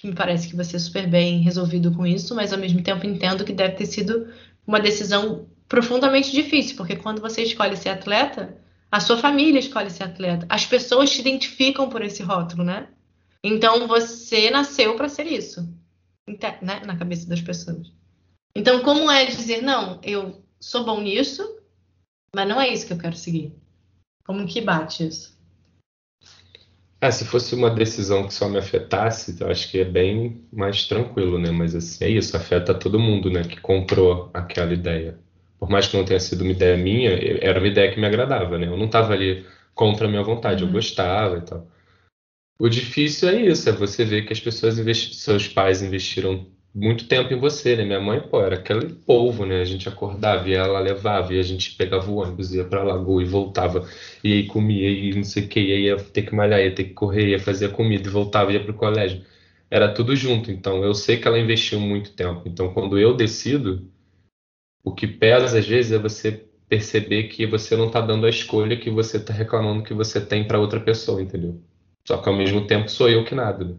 Que 0.00 0.08
me 0.08 0.14
parece 0.14 0.48
que 0.48 0.56
você 0.56 0.76
é 0.76 0.78
super 0.78 1.08
bem 1.08 1.40
resolvido 1.40 1.92
com 1.92 2.06
isso, 2.06 2.34
mas 2.34 2.52
ao 2.52 2.58
mesmo 2.58 2.82
tempo 2.82 3.06
entendo 3.06 3.44
que 3.44 3.52
deve 3.52 3.74
ter 3.74 3.86
sido 3.86 4.28
uma 4.66 4.80
decisão 4.80 5.48
profundamente 5.68 6.32
difícil, 6.32 6.76
porque 6.76 6.96
quando 6.96 7.20
você 7.20 7.42
escolhe 7.42 7.76
ser 7.76 7.90
atleta, 7.90 8.56
a 8.90 9.00
sua 9.00 9.18
família 9.18 9.58
escolhe 9.58 9.90
ser 9.90 10.04
atleta. 10.04 10.46
As 10.48 10.64
pessoas 10.64 11.10
te 11.10 11.20
identificam 11.20 11.88
por 11.88 12.02
esse 12.02 12.22
rótulo, 12.22 12.64
né? 12.64 12.88
Então 13.44 13.86
você 13.86 14.50
nasceu 14.50 14.96
para 14.96 15.08
ser 15.08 15.26
isso, 15.26 15.62
né? 16.62 16.80
na 16.84 16.96
cabeça 16.96 17.28
das 17.28 17.40
pessoas. 17.40 17.92
Então, 18.54 18.82
como 18.82 19.10
é 19.10 19.26
dizer, 19.26 19.62
não, 19.62 20.00
eu 20.02 20.42
sou 20.58 20.84
bom 20.84 21.00
nisso, 21.00 21.42
mas 22.34 22.48
não 22.48 22.60
é 22.60 22.68
isso 22.68 22.86
que 22.86 22.92
eu 22.92 22.98
quero 22.98 23.16
seguir? 23.16 23.54
Como 24.24 24.46
que 24.46 24.60
bate 24.60 25.06
isso? 25.06 25.37
É, 27.00 27.10
se 27.12 27.24
fosse 27.24 27.54
uma 27.54 27.70
decisão 27.70 28.26
que 28.26 28.34
só 28.34 28.48
me 28.48 28.58
afetasse, 28.58 29.36
eu 29.40 29.48
acho 29.48 29.70
que 29.70 29.78
é 29.78 29.84
bem 29.84 30.44
mais 30.52 30.84
tranquilo, 30.86 31.38
né? 31.38 31.50
Mas 31.50 31.74
assim, 31.74 32.04
é 32.04 32.08
isso, 32.08 32.36
afeta 32.36 32.74
todo 32.74 32.98
mundo, 32.98 33.30
né? 33.30 33.42
Que 33.44 33.60
comprou 33.60 34.30
aquela 34.34 34.72
ideia. 34.72 35.16
Por 35.60 35.68
mais 35.70 35.86
que 35.86 35.96
não 35.96 36.04
tenha 36.04 36.18
sido 36.18 36.42
uma 36.42 36.50
ideia 36.52 36.76
minha, 36.76 37.10
eu- 37.12 37.38
era 37.40 37.58
uma 37.60 37.68
ideia 37.68 37.90
que 37.92 38.00
me 38.00 38.06
agradava, 38.06 38.58
né? 38.58 38.66
Eu 38.66 38.76
não 38.76 38.86
estava 38.86 39.12
ali 39.12 39.44
contra 39.74 40.06
a 40.06 40.10
minha 40.10 40.22
vontade, 40.22 40.62
eu 40.62 40.66
Uhum. 40.66 40.72
gostava 40.72 41.38
e 41.38 41.40
tal. 41.42 41.64
O 42.58 42.68
difícil 42.68 43.28
é 43.30 43.36
isso, 43.42 43.68
é 43.68 43.72
você 43.72 44.04
ver 44.04 44.22
que 44.22 44.32
as 44.32 44.40
pessoas 44.40 44.76
seus 45.16 45.48
pais 45.48 45.82
investiram 45.82 46.46
muito 46.74 47.08
tempo 47.08 47.32
em 47.32 47.38
você, 47.38 47.76
né? 47.76 47.84
Minha 47.84 48.00
mãe, 48.00 48.20
pô, 48.20 48.40
era 48.42 48.54
aquele 48.56 48.94
polvo, 48.94 49.44
né? 49.46 49.60
A 49.60 49.64
gente 49.64 49.88
acordava, 49.88 50.48
ia 50.48 50.58
ela 50.58 50.80
levava, 50.80 51.32
e 51.34 51.38
a 51.38 51.42
gente 51.42 51.74
pegava 51.76 52.10
o 52.10 52.16
ônibus, 52.16 52.54
ia 52.54 52.64
pra 52.64 52.82
lagoa 52.82 53.22
e 53.22 53.24
voltava, 53.24 53.86
e 54.22 54.32
aí 54.32 54.46
comia, 54.46 54.88
e 54.90 55.12
não 55.14 55.24
sei 55.24 55.44
o 55.44 55.48
que, 55.48 55.60
e 55.60 55.72
aí 55.72 55.82
ia 55.86 55.96
ter 55.96 56.22
que 56.22 56.34
malhar, 56.34 56.60
ia 56.60 56.74
ter 56.74 56.84
que 56.84 56.94
correr, 56.94 57.28
ia 57.30 57.38
fazer 57.38 57.66
a 57.66 57.70
comida 57.70 58.08
e 58.08 58.10
voltava, 58.12 58.52
ia 58.52 58.62
pro 58.62 58.74
colégio. 58.74 59.22
Era 59.70 59.92
tudo 59.92 60.16
junto, 60.16 60.50
então 60.50 60.82
eu 60.84 60.94
sei 60.94 61.18
que 61.18 61.28
ela 61.28 61.38
investiu 61.38 61.80
muito 61.80 62.12
tempo. 62.12 62.42
Então 62.46 62.72
quando 62.72 62.98
eu 62.98 63.14
decido, 63.14 63.86
o 64.82 64.92
que 64.94 65.06
pesa 65.06 65.58
às 65.58 65.66
vezes 65.66 65.92
é 65.92 65.98
você 65.98 66.44
perceber 66.68 67.24
que 67.28 67.46
você 67.46 67.76
não 67.76 67.90
tá 67.90 68.00
dando 68.00 68.26
a 68.26 68.30
escolha 68.30 68.76
que 68.78 68.90
você 68.90 69.18
tá 69.22 69.32
reclamando 69.32 69.82
que 69.82 69.94
você 69.94 70.20
tem 70.20 70.46
pra 70.46 70.58
outra 70.60 70.80
pessoa, 70.80 71.22
entendeu? 71.22 71.60
Só 72.06 72.18
que 72.18 72.28
ao 72.28 72.36
mesmo 72.36 72.66
tempo 72.66 72.90
sou 72.90 73.08
eu 73.08 73.24
que 73.24 73.34
nada, 73.34 73.64
né? 73.64 73.76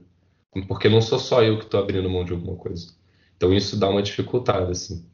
Porque 0.68 0.90
não 0.90 1.02
sou 1.02 1.20
só 1.20 1.44
eu 1.44 1.60
que 1.60 1.66
tô 1.66 1.78
abrindo 1.78 2.10
mão 2.10 2.26
de 2.26 2.34
alguma 2.34 2.56
coisa. 2.56 2.94
Então 3.38 3.54
isso 3.54 3.78
dá 3.78 3.88
uma 3.88 4.02
dificuldade, 4.02 4.72
assim. 4.72 5.06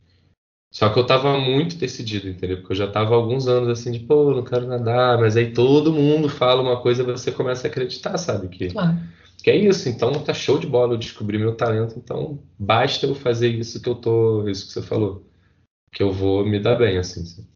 Só 0.72 0.90
que 0.90 1.00
eu 1.00 1.06
tava 1.06 1.40
muito 1.40 1.78
decidido, 1.78 2.28
entendeu? 2.28 2.58
Porque 2.58 2.74
eu 2.74 2.78
já 2.78 2.88
tava 2.92 3.14
há 3.14 3.18
alguns 3.18 3.48
anos 3.48 3.70
assim, 3.70 3.92
de 3.92 4.00
pô, 4.00 4.34
não 4.34 4.44
quero 4.44 4.68
nadar, 4.68 5.18
mas 5.18 5.38
aí 5.38 5.54
todo 5.54 5.94
mundo 5.94 6.28
fala 6.28 6.62
uma 6.62 6.82
coisa 6.82 7.02
e 7.02 7.06
você 7.06 7.32
começa 7.32 7.68
a 7.68 7.70
acreditar, 7.70 8.18
sabe? 8.18 8.50
Que, 8.50 8.70
Claro. 8.72 8.98
que 9.42 9.50
é 9.50 9.56
isso, 9.56 9.88
então 9.88 10.12
tá 10.22 10.34
show 10.34 10.58
de 10.58 10.68
bola, 10.68 10.94
eu 10.94 10.98
descobri 10.98 11.38
meu 11.38 11.56
talento, 11.56 11.98
então 11.98 12.40
basta 12.60 13.06
eu 13.06 13.16
fazer 13.16 13.50
isso 13.50 13.82
que 13.82 13.88
eu 13.88 13.96
tô, 13.96 14.50
isso 14.50 14.68
que 14.68 14.74
você 14.74 14.82
falou, 14.82 15.26
que 15.94 16.04
eu 16.04 16.12
vou 16.12 16.46
me 16.46 16.60
dar 16.60 16.76
bem, 16.76 16.98
assim. 16.98 17.24
sabe? 17.24 17.48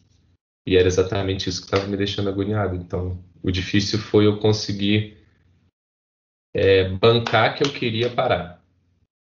E 0.65 0.77
era 0.77 0.87
exatamente 0.87 1.49
isso 1.49 1.63
que 1.63 1.71
tava 1.71 1.87
me 1.87 1.97
deixando 1.97 2.29
agoniado. 2.29 2.75
Então, 2.75 3.19
o 3.41 3.51
difícil 3.51 3.99
foi 3.99 4.27
eu 4.27 4.37
conseguir 4.37 5.17
é, 6.53 6.89
bancar 6.89 7.55
que 7.55 7.63
eu 7.63 7.71
queria 7.71 8.09
parar. 8.09 8.63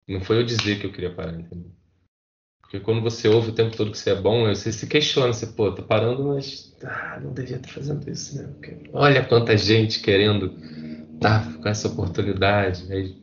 Não 0.07 0.21
foi 0.21 0.39
eu 0.39 0.45
dizer 0.45 0.79
que 0.81 0.87
eu 0.87 0.93
queria 0.93 1.15
parar, 1.15 1.33
entendeu? 1.33 1.71
Porque 2.61 2.81
quando 2.81 3.01
você 3.01 3.29
ouve 3.29 3.51
o 3.51 3.55
tempo 3.55 3.77
todo 3.77 3.91
que 3.91 3.99
você 3.99 4.11
é 4.11 4.15
bom, 4.15 4.47
você 4.47 4.71
se 4.71 4.87
questiona, 4.87 5.33
você, 5.33 5.47
pô, 5.47 5.73
tô 5.73 5.83
parando, 5.83 6.23
mas 6.25 6.77
ah, 6.85 7.19
não 7.23 7.33
devia 7.33 7.57
estar 7.57 7.71
fazendo 7.71 8.09
isso, 8.11 8.37
né? 8.37 8.47
Porque 8.47 8.91
olha 8.93 9.25
quanta 9.25 9.57
gente 9.57 10.01
querendo 10.01 10.55
tá 11.19 11.51
com 11.63 11.69
essa 11.69 11.89
oportunidade. 11.89 12.93
Aí, 12.93 13.17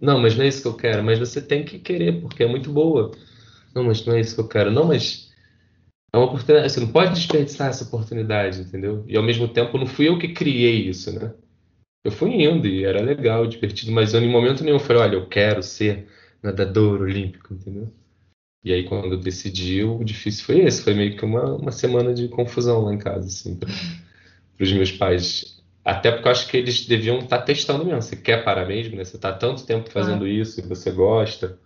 não, 0.00 0.18
mas 0.18 0.36
não 0.36 0.44
é 0.44 0.48
isso 0.48 0.62
que 0.62 0.68
eu 0.68 0.74
quero. 0.74 1.02
Mas 1.02 1.18
você 1.18 1.40
tem 1.40 1.64
que 1.64 1.78
querer, 1.78 2.20
porque 2.20 2.42
é 2.42 2.48
muito 2.48 2.72
boa. 2.72 3.10
Não, 3.74 3.84
mas 3.84 4.04
não 4.06 4.14
é 4.14 4.20
isso 4.20 4.34
que 4.34 4.40
eu 4.40 4.48
quero. 4.48 4.70
Não, 4.70 4.86
mas 4.86 5.30
é 6.12 6.16
uma 6.16 6.26
oportunidade. 6.26 6.72
Você 6.72 6.80
não 6.80 6.88
pode 6.88 7.14
desperdiçar 7.14 7.68
essa 7.68 7.84
oportunidade, 7.84 8.62
entendeu? 8.62 9.04
E 9.06 9.16
ao 9.16 9.22
mesmo 9.22 9.48
tempo, 9.48 9.76
não 9.76 9.86
fui 9.86 10.08
eu 10.08 10.18
que 10.18 10.28
criei 10.28 10.88
isso, 10.88 11.12
né? 11.12 11.32
Eu 12.04 12.12
fui 12.12 12.30
indo 12.30 12.66
e 12.66 12.84
era 12.84 13.02
legal, 13.02 13.46
divertido, 13.46 13.92
mas 13.92 14.14
eu, 14.14 14.22
em 14.22 14.30
momento 14.30 14.64
nenhum 14.64 14.78
falei, 14.78 15.02
olha, 15.02 15.14
eu 15.16 15.28
quero 15.28 15.62
ser 15.62 16.08
nadador 16.42 17.02
olímpico, 17.02 17.52
entendeu? 17.54 17.92
E 18.64 18.72
aí, 18.72 18.84
quando 18.84 19.12
eu 19.12 19.18
decidi, 19.18 19.84
o 19.84 20.02
difícil 20.02 20.44
foi 20.44 20.60
esse. 20.60 20.82
Foi 20.82 20.94
meio 20.94 21.16
que 21.16 21.24
uma, 21.24 21.54
uma 21.54 21.72
semana 21.72 22.12
de 22.12 22.28
confusão 22.28 22.82
lá 22.82 22.92
em 22.92 22.98
casa, 22.98 23.26
assim, 23.26 23.56
para 23.56 23.68
os 24.60 24.72
meus 24.72 24.92
pais. 24.92 25.62
Até 25.84 26.10
porque 26.10 26.28
eu 26.28 26.32
acho 26.32 26.48
que 26.48 26.56
eles 26.56 26.84
deviam 26.86 27.18
estar 27.18 27.42
testando 27.42 27.84
mesmo. 27.84 28.02
Você 28.02 28.16
quer 28.16 28.44
parar 28.44 28.66
mesmo, 28.66 28.96
né? 28.96 29.04
Você 29.04 29.16
está 29.16 29.32
tanto 29.32 29.64
tempo 29.64 29.90
fazendo 29.90 30.26
isso 30.26 30.60
e 30.60 30.62
você 30.62 30.90
gosta. 30.90 31.58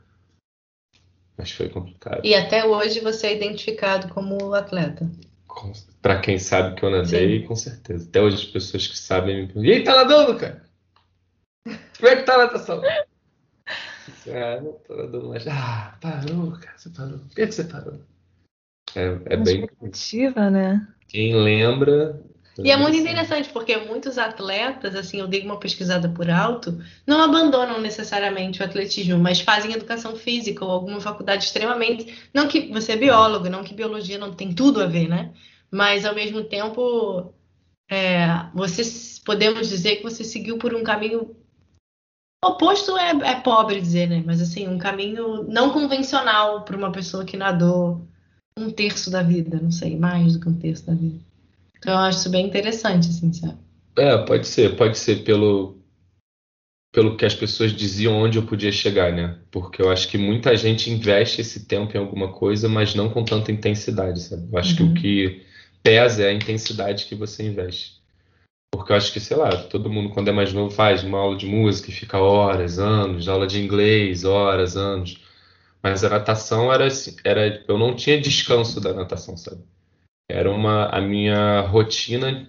Mas 1.36 1.50
foi 1.50 1.68
complicado. 1.68 2.20
E 2.24 2.34
até 2.34 2.64
hoje 2.64 3.00
você 3.00 3.28
é 3.28 3.36
identificado 3.36 4.08
como 4.12 4.54
atleta. 4.54 5.10
Para 6.00 6.20
quem 6.20 6.38
sabe 6.38 6.74
que 6.74 6.84
eu 6.84 6.90
nadei, 6.90 7.44
com 7.46 7.54
certeza. 7.54 8.08
Até 8.08 8.20
hoje 8.20 8.36
as 8.36 8.44
pessoas 8.44 8.86
que 8.86 8.98
sabem 8.98 9.36
me 9.36 9.46
perguntam, 9.46 9.64
e 9.64 9.72
aí, 9.72 9.84
tá 9.84 9.94
nadando, 9.94 10.38
cara? 10.38 10.62
Como 11.98 12.08
é 12.08 12.16
que 12.16 12.22
tá 12.22 12.34
a 12.34 12.38
natação? 12.38 12.82
Ah, 14.28 14.60
não 14.60 14.72
tô 14.72 14.96
nadando 14.96 15.28
mais. 15.28 15.46
Ah, 15.46 15.96
parou, 16.00 16.52
cara, 16.52 16.76
você 16.76 16.90
parou. 16.90 17.18
Por 17.18 17.34
que, 17.34 17.46
que 17.46 17.52
você 17.52 17.64
parou? 17.64 18.00
É, 18.94 19.34
é 19.34 19.36
bem. 19.36 19.68
né? 20.50 20.88
Quem 21.08 21.34
lembra. 21.34 22.20
E 22.58 22.70
é 22.70 22.76
muito 22.76 22.96
interessante, 22.96 23.48
porque 23.48 23.76
muitos 23.78 24.18
atletas, 24.18 24.94
assim, 24.94 25.18
eu 25.18 25.26
dei 25.26 25.42
uma 25.42 25.58
pesquisada 25.58 26.08
por 26.08 26.28
alto, 26.28 26.78
não 27.06 27.22
abandonam 27.22 27.80
necessariamente 27.80 28.60
o 28.60 28.64
atletismo, 28.64 29.18
mas 29.18 29.40
fazem 29.40 29.72
educação 29.72 30.14
física 30.16 30.64
ou 30.64 30.70
alguma 30.70 31.00
faculdade 31.00 31.44
extremamente. 31.44 32.14
Não 32.32 32.48
que 32.48 32.68
você 32.68 32.92
é 32.92 32.96
biólogo, 32.96 33.48
não 33.48 33.64
que 33.64 33.72
biologia 33.72 34.18
não 34.18 34.34
tem 34.34 34.52
tudo 34.52 34.82
a 34.82 34.86
ver, 34.86 35.08
né? 35.08 35.32
Mas 35.70 36.04
ao 36.04 36.14
mesmo 36.14 36.44
tempo, 36.44 37.32
é, 37.90 38.26
você 38.52 38.82
podemos 39.24 39.68
dizer 39.68 39.96
que 39.96 40.02
você 40.02 40.22
seguiu 40.22 40.58
por 40.58 40.74
um 40.74 40.84
caminho 40.84 41.34
oposto 42.44 42.98
é, 42.98 43.10
é 43.10 43.40
pobre 43.40 43.80
dizer, 43.80 44.08
né? 44.08 44.22
Mas 44.26 44.42
assim, 44.42 44.68
um 44.68 44.76
caminho 44.76 45.44
não 45.44 45.70
convencional 45.72 46.64
para 46.64 46.76
uma 46.76 46.92
pessoa 46.92 47.24
que 47.24 47.36
nadou 47.36 48.06
um 48.58 48.70
terço 48.70 49.10
da 49.10 49.22
vida, 49.22 49.58
não 49.60 49.70
sei, 49.70 49.96
mais 49.96 50.34
do 50.34 50.40
que 50.40 50.48
um 50.48 50.58
terço 50.58 50.86
da 50.86 50.94
vida. 50.94 51.31
Então 51.82 51.94
eu 51.94 51.98
acho 51.98 52.18
isso 52.18 52.30
bem 52.30 52.46
interessante, 52.46 53.08
assim, 53.08 53.32
sabe? 53.32 53.58
É, 53.98 54.16
pode 54.18 54.46
ser, 54.46 54.76
pode 54.76 54.96
ser 54.96 55.24
pelo 55.24 55.76
pelo 56.94 57.16
que 57.16 57.24
as 57.24 57.34
pessoas 57.34 57.72
diziam 57.72 58.14
onde 58.14 58.38
eu 58.38 58.44
podia 58.46 58.70
chegar, 58.70 59.12
né? 59.12 59.38
Porque 59.50 59.80
eu 59.80 59.90
acho 59.90 60.06
que 60.08 60.18
muita 60.18 60.54
gente 60.56 60.90
investe 60.90 61.40
esse 61.40 61.64
tempo 61.66 61.96
em 61.96 62.00
alguma 62.00 62.30
coisa, 62.32 62.68
mas 62.68 62.94
não 62.94 63.08
com 63.08 63.24
tanta 63.24 63.50
intensidade, 63.50 64.20
sabe? 64.20 64.46
Eu 64.52 64.58
acho 64.58 64.82
Uhum. 64.82 64.92
que 64.94 64.98
o 64.98 65.02
que 65.02 65.42
pesa 65.82 66.22
é 66.24 66.28
a 66.28 66.32
intensidade 66.32 67.06
que 67.06 67.14
você 67.14 67.44
investe. 67.44 68.00
Porque 68.70 68.92
eu 68.92 68.96
acho 68.96 69.12
que, 69.12 69.20
sei 69.20 69.36
lá, 69.36 69.50
todo 69.64 69.90
mundo 69.90 70.10
quando 70.10 70.28
é 70.28 70.32
mais 70.32 70.52
novo 70.52 70.70
faz 70.70 71.02
uma 71.02 71.18
aula 71.18 71.36
de 71.36 71.46
música 71.46 71.90
e 71.90 71.94
fica 71.94 72.18
horas, 72.18 72.78
anos, 72.78 73.26
aula 73.26 73.46
de 73.46 73.60
inglês, 73.60 74.24
horas, 74.24 74.76
anos. 74.76 75.18
Mas 75.82 76.04
a 76.04 76.10
natação 76.10 76.72
era 76.72 76.86
assim, 76.86 77.16
era, 77.24 77.64
eu 77.66 77.78
não 77.78 77.96
tinha 77.96 78.20
descanso 78.20 78.80
da 78.80 78.92
natação, 78.92 79.36
sabe? 79.36 79.62
Era 80.28 80.50
uma 80.50 80.87
a 80.87 81.00
minha 81.00 81.61
rotina 81.62 82.48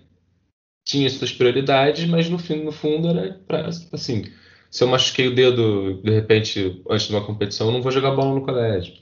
tinha 0.85 1.09
suas 1.09 1.31
prioridades, 1.31 2.05
mas 2.05 2.29
no 2.29 2.37
fim, 2.37 2.63
no 2.63 2.71
fundo 2.71 3.07
era 3.07 3.33
para 3.47 3.67
assim, 3.67 4.25
se 4.69 4.83
eu 4.83 4.87
machuquei 4.87 5.27
o 5.27 5.35
dedo 5.35 6.01
de 6.03 6.11
repente 6.11 6.81
antes 6.89 7.07
de 7.07 7.13
uma 7.13 7.25
competição, 7.25 7.67
eu 7.67 7.73
não 7.73 7.81
vou 7.81 7.91
jogar 7.91 8.11
bola 8.11 8.35
no 8.35 8.45
colégio. 8.45 8.95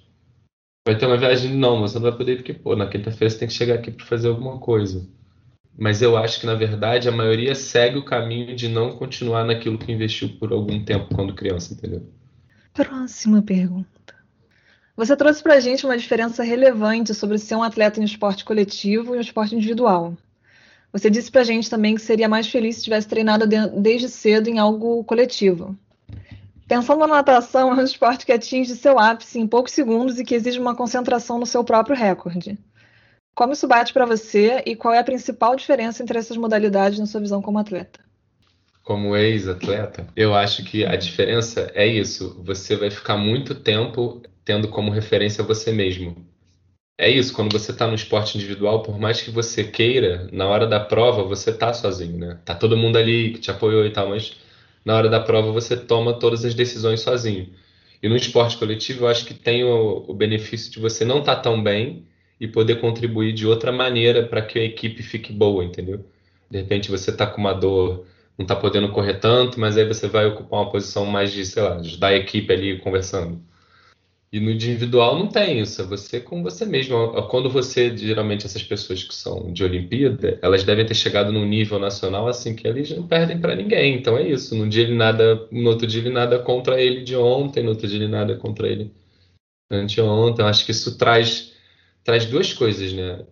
Vai 0.85 0.97
ter 0.97 1.05
uma 1.05 1.17
viagem? 1.17 1.53
Não, 1.53 1.79
você 1.79 1.95
não 1.95 2.09
vai 2.09 2.17
poder 2.17 2.37
porque, 2.37 2.53
pô, 2.53 2.75
na 2.75 2.87
quinta-feira 2.87 3.29
você 3.29 3.37
tem 3.37 3.47
que 3.47 3.53
chegar 3.53 3.75
aqui 3.75 3.91
para 3.91 4.05
fazer 4.05 4.27
alguma 4.27 4.57
coisa. 4.57 5.07
Mas 5.77 6.01
eu 6.01 6.17
acho 6.17 6.39
que, 6.39 6.45
na 6.45 6.55
verdade, 6.55 7.07
a 7.07 7.11
maioria 7.11 7.55
segue 7.55 7.97
o 7.97 8.05
caminho 8.05 8.55
de 8.55 8.67
não 8.67 8.97
continuar 8.97 9.45
naquilo 9.45 9.77
que 9.77 9.91
investiu 9.91 10.29
por 10.39 10.51
algum 10.51 10.83
tempo 10.83 11.13
quando 11.13 11.35
criança, 11.35 11.73
entendeu? 11.73 12.03
Próxima 12.73 13.41
pergunta. 13.41 14.00
Você 14.95 15.15
trouxe 15.15 15.41
pra 15.41 15.59
gente 15.59 15.85
uma 15.85 15.97
diferença 15.97 16.43
relevante 16.43 17.13
sobre 17.13 17.37
ser 17.37 17.55
um 17.55 17.63
atleta 17.63 17.99
em 17.99 18.03
esporte 18.03 18.43
coletivo 18.43 19.15
e 19.15 19.17
um 19.17 19.21
esporte 19.21 19.55
individual. 19.55 20.17
Você 20.91 21.09
disse 21.09 21.31
pra 21.31 21.43
gente 21.43 21.69
também 21.69 21.95
que 21.95 22.01
seria 22.01 22.27
mais 22.27 22.47
feliz 22.47 22.75
se 22.75 22.83
tivesse 22.83 23.07
treinado 23.07 23.47
de 23.47 23.67
desde 23.69 24.09
cedo 24.09 24.49
em 24.49 24.59
algo 24.59 25.03
coletivo. 25.05 25.77
Pensando 26.67 26.99
na 26.99 27.07
natação, 27.07 27.71
é 27.71 27.75
um 27.75 27.83
esporte 27.83 28.25
que 28.25 28.31
atinge 28.31 28.75
seu 28.75 28.99
ápice 28.99 29.39
em 29.39 29.47
poucos 29.47 29.73
segundos 29.73 30.19
e 30.19 30.23
que 30.23 30.35
exige 30.35 30.59
uma 30.59 30.75
concentração 30.75 31.39
no 31.39 31.45
seu 31.45 31.63
próprio 31.63 31.95
recorde. 31.95 32.57
Como 33.33 33.53
isso 33.53 33.67
bate 33.67 33.93
para 33.93 34.05
você 34.05 34.61
e 34.65 34.75
qual 34.75 34.93
é 34.93 34.99
a 34.99 35.03
principal 35.03 35.55
diferença 35.55 36.03
entre 36.03 36.17
essas 36.17 36.35
modalidades 36.35 36.99
na 36.99 37.05
sua 37.05 37.21
visão 37.21 37.41
como 37.41 37.59
atleta? 37.59 37.99
Como 38.83 39.15
ex-atleta, 39.15 40.07
eu 40.15 40.33
acho 40.33 40.63
que 40.63 40.85
a 40.85 40.95
diferença 40.95 41.71
é 41.73 41.85
isso. 41.85 42.41
Você 42.43 42.75
vai 42.75 42.89
ficar 42.89 43.15
muito 43.15 43.55
tempo 43.55 44.21
tendo 44.51 44.67
como 44.67 44.91
referência 44.91 45.45
você 45.45 45.71
mesmo. 45.71 46.27
É 46.97 47.09
isso, 47.09 47.33
quando 47.33 47.53
você 47.53 47.71
está 47.71 47.87
no 47.87 47.95
esporte 47.95 48.37
individual, 48.37 48.83
por 48.83 48.99
mais 48.99 49.21
que 49.21 49.31
você 49.31 49.63
queira, 49.63 50.27
na 50.29 50.45
hora 50.45 50.67
da 50.67 50.77
prova 50.77 51.23
você 51.23 51.53
tá 51.53 51.73
sozinho, 51.73 52.17
né? 52.17 52.37
Tá 52.43 52.53
todo 52.53 52.75
mundo 52.75 52.97
ali 52.97 53.31
que 53.31 53.39
te 53.39 53.49
apoiou 53.49 53.85
e 53.85 53.91
tal, 53.91 54.09
mas 54.09 54.35
na 54.83 54.93
hora 54.93 55.07
da 55.07 55.21
prova 55.21 55.53
você 55.53 55.77
toma 55.77 56.19
todas 56.19 56.43
as 56.43 56.53
decisões 56.53 56.99
sozinho. 56.99 57.49
E 58.03 58.09
no 58.09 58.15
esporte 58.17 58.57
coletivo, 58.57 59.05
eu 59.05 59.07
acho 59.07 59.25
que 59.25 59.33
tem 59.33 59.63
o, 59.63 60.03
o 60.05 60.13
benefício 60.13 60.69
de 60.69 60.79
você 60.79 61.05
não 61.05 61.19
estar 61.19 61.37
tá 61.37 61.41
tão 61.43 61.63
bem 61.63 62.05
e 62.37 62.45
poder 62.45 62.81
contribuir 62.81 63.31
de 63.31 63.47
outra 63.47 63.71
maneira 63.71 64.27
para 64.27 64.41
que 64.41 64.59
a 64.59 64.63
equipe 64.65 65.01
fique 65.01 65.31
boa, 65.31 65.63
entendeu? 65.63 66.05
De 66.49 66.57
repente 66.57 66.91
você 66.91 67.09
está 67.09 67.25
com 67.25 67.39
uma 67.39 67.53
dor, 67.53 68.05
não 68.37 68.43
está 68.43 68.55
podendo 68.55 68.91
correr 68.91 69.13
tanto, 69.13 69.57
mas 69.61 69.77
aí 69.77 69.87
você 69.87 70.09
vai 70.09 70.25
ocupar 70.25 70.59
uma 70.59 70.69
posição 70.69 71.05
mais 71.05 71.31
de, 71.31 71.45
sei 71.45 71.63
lá, 71.63 71.75
ajudar 71.77 72.09
a 72.09 72.17
equipe 72.17 72.51
ali 72.51 72.79
conversando. 72.79 73.49
E 74.33 74.39
no 74.39 74.49
individual 74.49 75.19
não 75.19 75.27
tem 75.27 75.59
isso, 75.59 75.81
é 75.81 75.85
você 75.85 76.21
com 76.21 76.41
você 76.41 76.65
mesmo. 76.65 76.95
Quando 77.27 77.49
você, 77.49 77.95
geralmente, 77.97 78.45
essas 78.45 78.63
pessoas 78.63 79.03
que 79.03 79.13
são 79.13 79.51
de 79.51 79.61
Olimpíada, 79.61 80.39
elas 80.41 80.63
devem 80.63 80.85
ter 80.85 80.95
chegado 80.95 81.33
num 81.33 81.45
nível 81.45 81.77
nacional 81.77 82.29
assim 82.29 82.55
que 82.55 82.65
eles 82.65 82.89
não 82.91 83.05
perdem 83.05 83.39
para 83.39 83.55
ninguém. 83.55 83.95
Então 83.95 84.17
é 84.17 84.25
isso. 84.25 84.55
No 84.55 84.69
dia 84.69 84.83
ele 84.83 84.95
nada, 84.95 85.47
no 85.51 85.69
outro 85.69 85.85
dia 85.85 85.99
ele 85.99 86.09
nada 86.11 86.39
contra 86.39 86.81
ele 86.81 87.03
de 87.03 87.15
ontem, 87.15 87.61
no 87.61 87.71
outro 87.71 87.87
dia 87.87 87.97
ele 87.97 88.07
nada 88.07 88.37
contra 88.37 88.69
ele 88.69 88.93
anteontem. 89.69 90.43
Eu 90.45 90.49
acho 90.49 90.65
que 90.65 90.71
isso 90.71 90.97
traz 90.97 91.53
traz 92.03 92.25
duas 92.25 92.53
coisas, 92.53 92.93
né? 92.93 93.25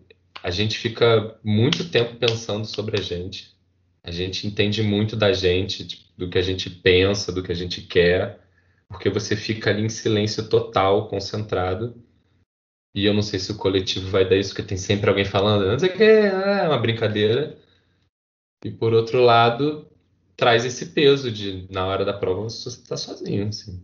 A 0.44 0.52
gente 0.52 0.78
fica 0.78 1.38
muito 1.44 1.90
tempo 1.90 2.16
pensando 2.16 2.66
sobre 2.66 3.00
a 3.00 3.02
gente. 3.02 3.52
A 4.04 4.12
gente 4.12 4.46
entende 4.48 4.84
muito 4.84 5.16
da 5.16 5.34
gente, 5.34 5.88
tipo, 5.88 6.04
do 6.18 6.30
que 6.30 6.38
a 6.38 6.42
gente 6.42 6.70
pensa, 6.70 7.32
do 7.32 7.42
que 7.44 7.52
a 7.52 7.56
gente 7.56 7.82
quer, 7.82 8.40
porque 8.90 9.10
você 9.10 9.36
fica 9.36 9.70
ali 9.70 9.84
em 9.84 9.90
silêncio 9.90 10.50
total, 10.50 11.08
concentrado. 11.08 11.96
E 12.94 13.06
eu 13.06 13.14
não 13.14 13.22
sei 13.22 13.40
se 13.40 13.52
o 13.52 13.58
coletivo 13.58 14.10
vai 14.10 14.28
dar 14.28 14.36
isso, 14.36 14.50
porque 14.50 14.68
tem 14.68 14.78
sempre 14.78 15.10
alguém 15.10 15.24
falando, 15.24 15.68
não 15.68 15.80
sei 15.80 15.90
o 15.90 15.94
que, 15.96 16.04
é 16.04 16.68
uma 16.68 16.80
brincadeira. 16.80 17.58
E 18.66 18.72
por 18.72 18.94
outro 18.94 19.22
lado, 19.22 19.88
traz 20.36 20.66
esse 20.66 20.88
peso 20.88 21.32
de, 21.32 21.68
na 21.70 21.86
hora 21.86 22.04
da 22.04 22.14
prova, 22.14 22.44
você 22.44 22.70
está 22.70 22.98
sozinho. 22.98 23.48
Assim. 23.48 23.82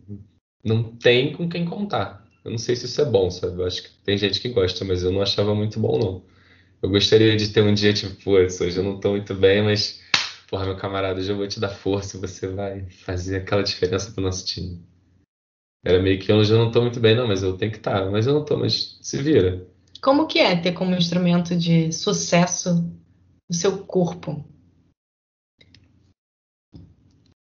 Não 0.64 0.96
tem 0.96 1.32
com 1.32 1.48
quem 1.48 1.64
contar. 1.64 2.26
Eu 2.44 2.50
não 2.50 2.58
sei 2.58 2.74
se 2.76 2.86
isso 2.86 3.00
é 3.00 3.04
bom, 3.04 3.30
sabe? 3.30 3.60
Eu 3.60 3.66
acho 3.66 3.82
que 3.82 3.90
tem 4.04 4.18
gente 4.18 4.40
que 4.40 4.48
gosta, 4.48 4.84
mas 4.84 5.02
eu 5.02 5.12
não 5.12 5.22
achava 5.22 5.54
muito 5.54 5.78
bom, 5.78 5.98
não. 5.98 6.24
Eu 6.82 6.90
gostaria 6.90 7.36
de 7.36 7.48
ter 7.48 7.62
um 7.62 7.72
dia, 7.74 7.92
tipo, 7.92 8.14
pô, 8.22 8.32
hoje 8.32 8.76
eu 8.76 8.82
não 8.82 9.00
tô 9.00 9.10
muito 9.10 9.34
bem, 9.34 9.62
mas, 9.62 10.00
porra, 10.48 10.66
meu 10.66 10.76
camarada, 10.76 11.18
hoje 11.18 11.30
eu 11.30 11.36
vou 11.36 11.48
te 11.48 11.58
dar 11.58 11.70
força 11.70 12.16
e 12.16 12.20
você 12.20 12.48
vai 12.48 12.88
fazer 12.90 13.36
aquela 13.36 13.62
diferença 13.62 14.12
pro 14.12 14.22
nosso 14.22 14.44
time. 14.44 14.80
Era 15.86 16.02
meio 16.02 16.18
que 16.18 16.32
hoje 16.32 16.52
eu 16.52 16.58
não 16.58 16.72
tô 16.72 16.82
muito 16.82 16.98
bem, 16.98 17.14
não, 17.14 17.28
mas 17.28 17.44
eu 17.44 17.56
tenho 17.56 17.70
que 17.70 17.78
estar. 17.78 18.00
Tá, 18.00 18.10
mas 18.10 18.26
eu 18.26 18.34
não 18.34 18.44
tô, 18.44 18.56
mas 18.56 18.98
se 19.00 19.22
vira. 19.22 19.64
Como 20.02 20.26
que 20.26 20.40
é 20.40 20.56
ter 20.56 20.72
como 20.72 20.96
instrumento 20.96 21.54
de 21.54 21.92
sucesso 21.92 22.92
o 23.48 23.54
seu 23.54 23.86
corpo? 23.86 24.44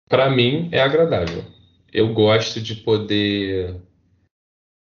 Para 0.10 0.28
mim 0.32 0.70
é 0.72 0.82
agradável. 0.82 1.46
Eu 1.94 2.16
gosto 2.16 2.60
de 2.60 2.78
poder 2.78 3.80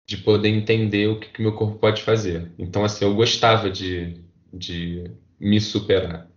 de 0.08 0.16
poder 0.16 0.48
entender 0.48 1.08
o 1.10 1.20
que, 1.20 1.28
que 1.28 1.42
meu 1.42 1.54
corpo 1.54 1.78
pode 1.78 2.02
fazer. 2.02 2.50
Então, 2.58 2.86
assim, 2.86 3.04
eu 3.04 3.14
gostava 3.14 3.70
de, 3.70 4.22
de 4.54 5.12
me 5.38 5.60
superar. 5.60 6.30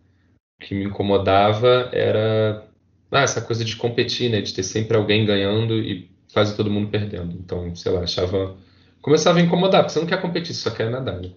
O 0.60 0.64
que 0.64 0.74
me 0.74 0.84
incomodava 0.84 1.88
era 1.92 2.68
ah, 3.12 3.20
essa 3.20 3.40
coisa 3.40 3.64
de 3.64 3.76
competir, 3.76 4.28
né? 4.28 4.40
De 4.40 4.52
ter 4.52 4.64
sempre 4.64 4.96
alguém 4.96 5.24
ganhando 5.24 5.78
e 5.80 6.15
quase 6.32 6.56
todo 6.56 6.70
mundo 6.70 6.90
perdendo. 6.90 7.34
Então, 7.34 7.74
sei 7.74 7.92
lá, 7.92 8.02
achava. 8.02 8.56
Começava 9.00 9.38
a 9.38 9.42
incomodar, 9.42 9.82
porque 9.82 9.92
você 9.92 10.00
não 10.00 10.06
quer 10.06 10.20
competir, 10.20 10.54
você 10.54 10.68
só 10.68 10.70
quer 10.70 10.90
nadar, 10.90 11.20
né? 11.20 11.30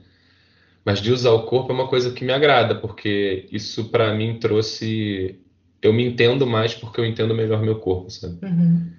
Mas 0.83 1.01
de 1.01 1.11
usar 1.11 1.31
o 1.31 1.43
corpo 1.43 1.71
é 1.71 1.75
uma 1.75 1.87
coisa 1.87 2.11
que 2.11 2.25
me 2.25 2.33
agrada, 2.33 2.75
porque 2.75 3.47
isso 3.51 3.89
para 3.89 4.13
mim 4.13 4.39
trouxe. 4.39 5.39
Eu 5.81 5.93
me 5.93 6.03
entendo 6.03 6.47
mais 6.47 6.73
porque 6.73 6.99
eu 6.99 7.05
entendo 7.05 7.33
melhor 7.33 7.61
meu 7.61 7.75
corpo, 7.75 8.09
sabe? 8.09 8.37
Uhum. 8.43 8.91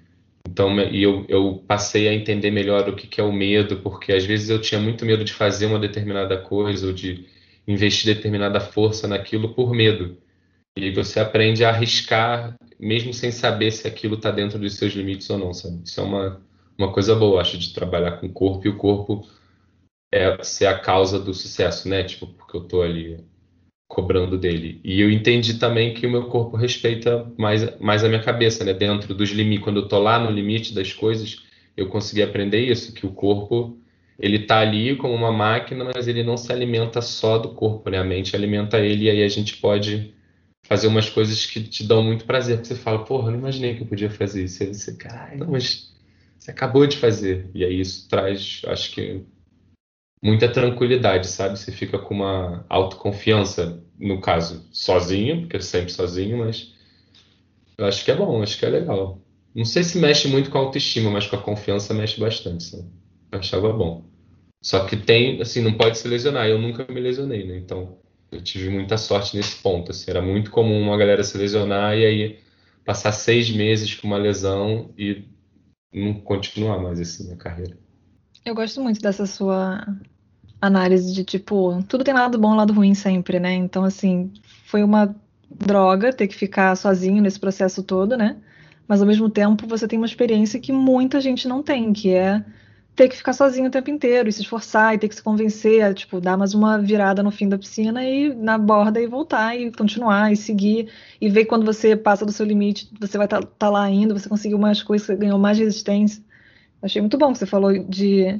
Então, 0.47 0.79
e 0.79 1.03
eu, 1.03 1.25
eu 1.27 1.63
passei 1.67 2.07
a 2.07 2.13
entender 2.13 2.51
melhor 2.51 2.89
o 2.89 2.95
que, 2.95 3.07
que 3.07 3.21
é 3.21 3.23
o 3.23 3.31
medo, 3.31 3.77
porque 3.77 4.11
às 4.11 4.25
vezes 4.25 4.49
eu 4.49 4.59
tinha 4.59 4.81
muito 4.81 5.05
medo 5.05 5.23
de 5.23 5.33
fazer 5.33 5.65
uma 5.67 5.79
determinada 5.79 6.37
coisa 6.37 6.87
ou 6.87 6.93
de 6.93 7.25
investir 7.67 8.13
determinada 8.13 8.59
força 8.59 9.07
naquilo 9.07 9.53
por 9.53 9.71
medo. 9.73 10.17
E 10.77 10.91
você 10.91 11.19
aprende 11.19 11.65
a 11.65 11.69
arriscar, 11.69 12.55
mesmo 12.79 13.13
sem 13.13 13.31
saber 13.31 13.71
se 13.71 13.87
aquilo 13.87 14.15
está 14.15 14.31
dentro 14.31 14.57
dos 14.57 14.75
seus 14.75 14.93
limites 14.93 15.29
ou 15.29 15.37
não, 15.37 15.53
sabe? 15.53 15.81
Isso 15.83 15.99
é 15.99 16.03
uma, 16.03 16.41
uma 16.77 16.93
coisa 16.93 17.13
boa, 17.13 17.41
acho, 17.41 17.57
de 17.57 17.73
trabalhar 17.73 18.13
com 18.13 18.27
o 18.27 18.31
corpo, 18.31 18.65
e 18.65 18.69
o 18.69 18.77
corpo 18.77 19.27
é 20.13 20.41
ser 20.43 20.67
a 20.67 20.79
causa 20.79 21.19
do 21.19 21.33
sucesso, 21.33 21.89
né? 21.89 22.03
Tipo, 22.03 22.27
porque 22.27 22.55
eu 22.55 22.61
tô 22.61 22.81
ali 22.81 23.23
cobrando 23.87 24.37
dele. 24.37 24.79
E 24.83 25.01
eu 25.01 25.11
entendi 25.11 25.55
também 25.55 25.93
que 25.93 26.07
o 26.07 26.11
meu 26.11 26.27
corpo 26.27 26.55
respeita 26.55 27.29
mais, 27.37 27.77
mais 27.79 28.03
a 28.03 28.07
minha 28.07 28.23
cabeça, 28.23 28.63
né? 28.63 28.73
Dentro 28.73 29.13
dos 29.13 29.29
limites, 29.31 29.63
quando 29.63 29.81
eu 29.81 29.87
tô 29.87 29.99
lá 29.99 30.17
no 30.17 30.31
limite 30.31 30.73
das 30.73 30.93
coisas, 30.93 31.43
eu 31.75 31.89
consegui 31.89 32.23
aprender 32.23 32.59
isso, 32.59 32.93
que 32.93 33.05
o 33.05 33.11
corpo 33.11 33.77
ele 34.17 34.39
tá 34.39 34.59
ali 34.59 34.95
como 34.95 35.13
uma 35.13 35.31
máquina, 35.31 35.83
mas 35.95 36.07
ele 36.07 36.23
não 36.23 36.37
se 36.37 36.51
alimenta 36.51 37.01
só 37.01 37.37
do 37.37 37.49
corpo, 37.49 37.89
né? 37.89 37.97
A 37.97 38.03
mente 38.03 38.35
alimenta 38.35 38.79
ele 38.79 39.05
e 39.05 39.09
aí 39.09 39.23
a 39.23 39.27
gente 39.27 39.57
pode 39.57 40.13
fazer 40.71 40.87
umas 40.87 41.09
coisas 41.09 41.45
que 41.45 41.61
te 41.61 41.83
dão 41.83 42.01
muito 42.01 42.23
prazer, 42.23 42.55
porque 42.55 42.69
você 42.69 42.75
fala, 42.75 43.03
porra, 43.03 43.27
eu 43.27 43.31
não 43.31 43.39
imaginei 43.39 43.75
que 43.75 43.81
eu 43.81 43.87
podia 43.87 44.09
fazer 44.09 44.45
isso. 44.45 44.63
Aí 44.63 44.73
você, 44.73 44.95
caralho, 44.95 45.39
não, 45.39 45.51
mas 45.51 45.93
você 46.39 46.51
acabou 46.51 46.87
de 46.87 46.95
fazer. 46.95 47.49
E 47.53 47.65
aí 47.65 47.81
isso 47.81 48.07
traz, 48.07 48.61
acho 48.65 48.93
que 48.93 49.21
muita 50.23 50.49
tranquilidade, 50.49 51.27
sabe? 51.27 51.59
Você 51.59 51.73
fica 51.73 51.99
com 51.99 52.15
uma 52.15 52.65
autoconfiança, 52.69 53.83
no 53.99 54.21
caso, 54.21 54.65
sozinho, 54.71 55.41
porque 55.41 55.59
sempre 55.59 55.91
sozinho, 55.91 56.37
mas 56.37 56.73
eu 57.77 57.85
acho 57.85 58.05
que 58.05 58.11
é 58.11 58.15
bom, 58.15 58.41
acho 58.41 58.57
que 58.57 58.65
é 58.65 58.69
legal. 58.69 59.19
Não 59.53 59.65
sei 59.65 59.83
se 59.83 59.99
mexe 59.99 60.29
muito 60.29 60.49
com 60.49 60.57
a 60.57 60.61
autoestima, 60.61 61.11
mas 61.11 61.27
com 61.27 61.35
a 61.35 61.41
confiança 61.41 61.93
mexe 61.93 62.17
bastante, 62.17 62.63
sabe? 62.63 62.87
Eu 63.29 63.39
achava 63.39 63.73
bom. 63.73 64.05
Só 64.63 64.85
que 64.85 64.95
tem, 64.95 65.41
assim, 65.41 65.61
não 65.61 65.73
pode 65.73 65.97
se 65.97 66.07
lesionar. 66.07 66.47
Eu 66.47 66.61
nunca 66.61 66.85
me 66.89 67.01
lesionei, 67.01 67.45
né? 67.45 67.57
Então, 67.57 67.97
eu 68.31 68.41
tive 68.41 68.69
muita 68.69 68.97
sorte 68.97 69.35
nesse 69.35 69.61
ponto. 69.61 69.91
Assim, 69.91 70.09
era 70.09 70.21
muito 70.21 70.49
comum 70.51 70.81
uma 70.81 70.97
galera 70.97 71.23
se 71.23 71.37
lesionar 71.37 71.97
e 71.97 72.05
aí 72.05 72.39
passar 72.85 73.11
seis 73.11 73.49
meses 73.51 73.93
com 73.93 74.07
uma 74.07 74.17
lesão 74.17 74.89
e 74.97 75.25
não 75.93 76.13
continuar 76.13 76.79
mais 76.79 76.99
assim 76.99 77.29
na 77.29 77.35
carreira. 77.35 77.77
Eu 78.45 78.55
gosto 78.55 78.81
muito 78.81 79.01
dessa 79.01 79.25
sua 79.25 79.85
análise 80.59 81.13
de 81.13 81.23
tipo, 81.23 81.83
tudo 81.87 82.03
tem 82.03 82.13
lado 82.13 82.39
bom 82.39 82.55
lado 82.55 82.73
ruim 82.73 82.95
sempre, 82.95 83.39
né? 83.39 83.53
Então, 83.53 83.83
assim, 83.83 84.31
foi 84.65 84.83
uma 84.83 85.15
droga 85.49 86.13
ter 86.13 86.27
que 86.27 86.35
ficar 86.35 86.75
sozinho 86.77 87.21
nesse 87.21 87.39
processo 87.39 87.83
todo, 87.83 88.15
né? 88.15 88.37
Mas 88.87 89.01
ao 89.01 89.07
mesmo 89.07 89.29
tempo 89.29 89.67
você 89.67 89.87
tem 89.87 89.99
uma 89.99 90.05
experiência 90.05 90.59
que 90.59 90.71
muita 90.71 91.19
gente 91.19 91.47
não 91.47 91.61
tem, 91.61 91.91
que 91.91 92.09
é 92.13 92.43
ter 93.01 93.09
que 93.09 93.17
ficar 93.17 93.33
sozinho 93.33 93.67
o 93.67 93.71
tempo 93.71 93.89
inteiro 93.89 94.29
e 94.29 94.31
se 94.31 94.41
esforçar 94.41 94.93
e 94.93 94.99
ter 94.99 95.09
que 95.09 95.15
se 95.15 95.23
convencer 95.23 95.81
a, 95.81 95.91
tipo, 95.91 96.21
dar 96.21 96.37
mais 96.37 96.53
uma 96.53 96.77
virada 96.77 97.23
no 97.23 97.31
fim 97.31 97.49
da 97.49 97.57
piscina 97.57 98.05
e 98.05 98.31
na 98.31 98.59
borda 98.59 99.01
e 99.01 99.07
voltar 99.07 99.57
e 99.57 99.71
continuar 99.71 100.31
e 100.31 100.35
seguir 100.35 100.87
e 101.19 101.27
ver 101.27 101.45
quando 101.45 101.65
você 101.65 101.95
passa 101.95 102.27
do 102.27 102.31
seu 102.31 102.45
limite, 102.45 102.91
você 102.99 103.17
vai 103.17 103.25
estar 103.25 103.41
tá, 103.41 103.47
tá 103.57 103.69
lá 103.71 103.81
ainda, 103.81 104.13
você 104.13 104.29
conseguiu 104.29 104.59
mais 104.59 104.83
coisas, 104.83 105.07
você 105.07 105.15
ganhou 105.15 105.39
mais 105.39 105.57
resistência. 105.57 106.23
Achei 106.79 107.01
muito 107.01 107.17
bom 107.17 107.31
que 107.31 107.39
você 107.39 107.47
falou 107.47 107.75
de 107.85 108.39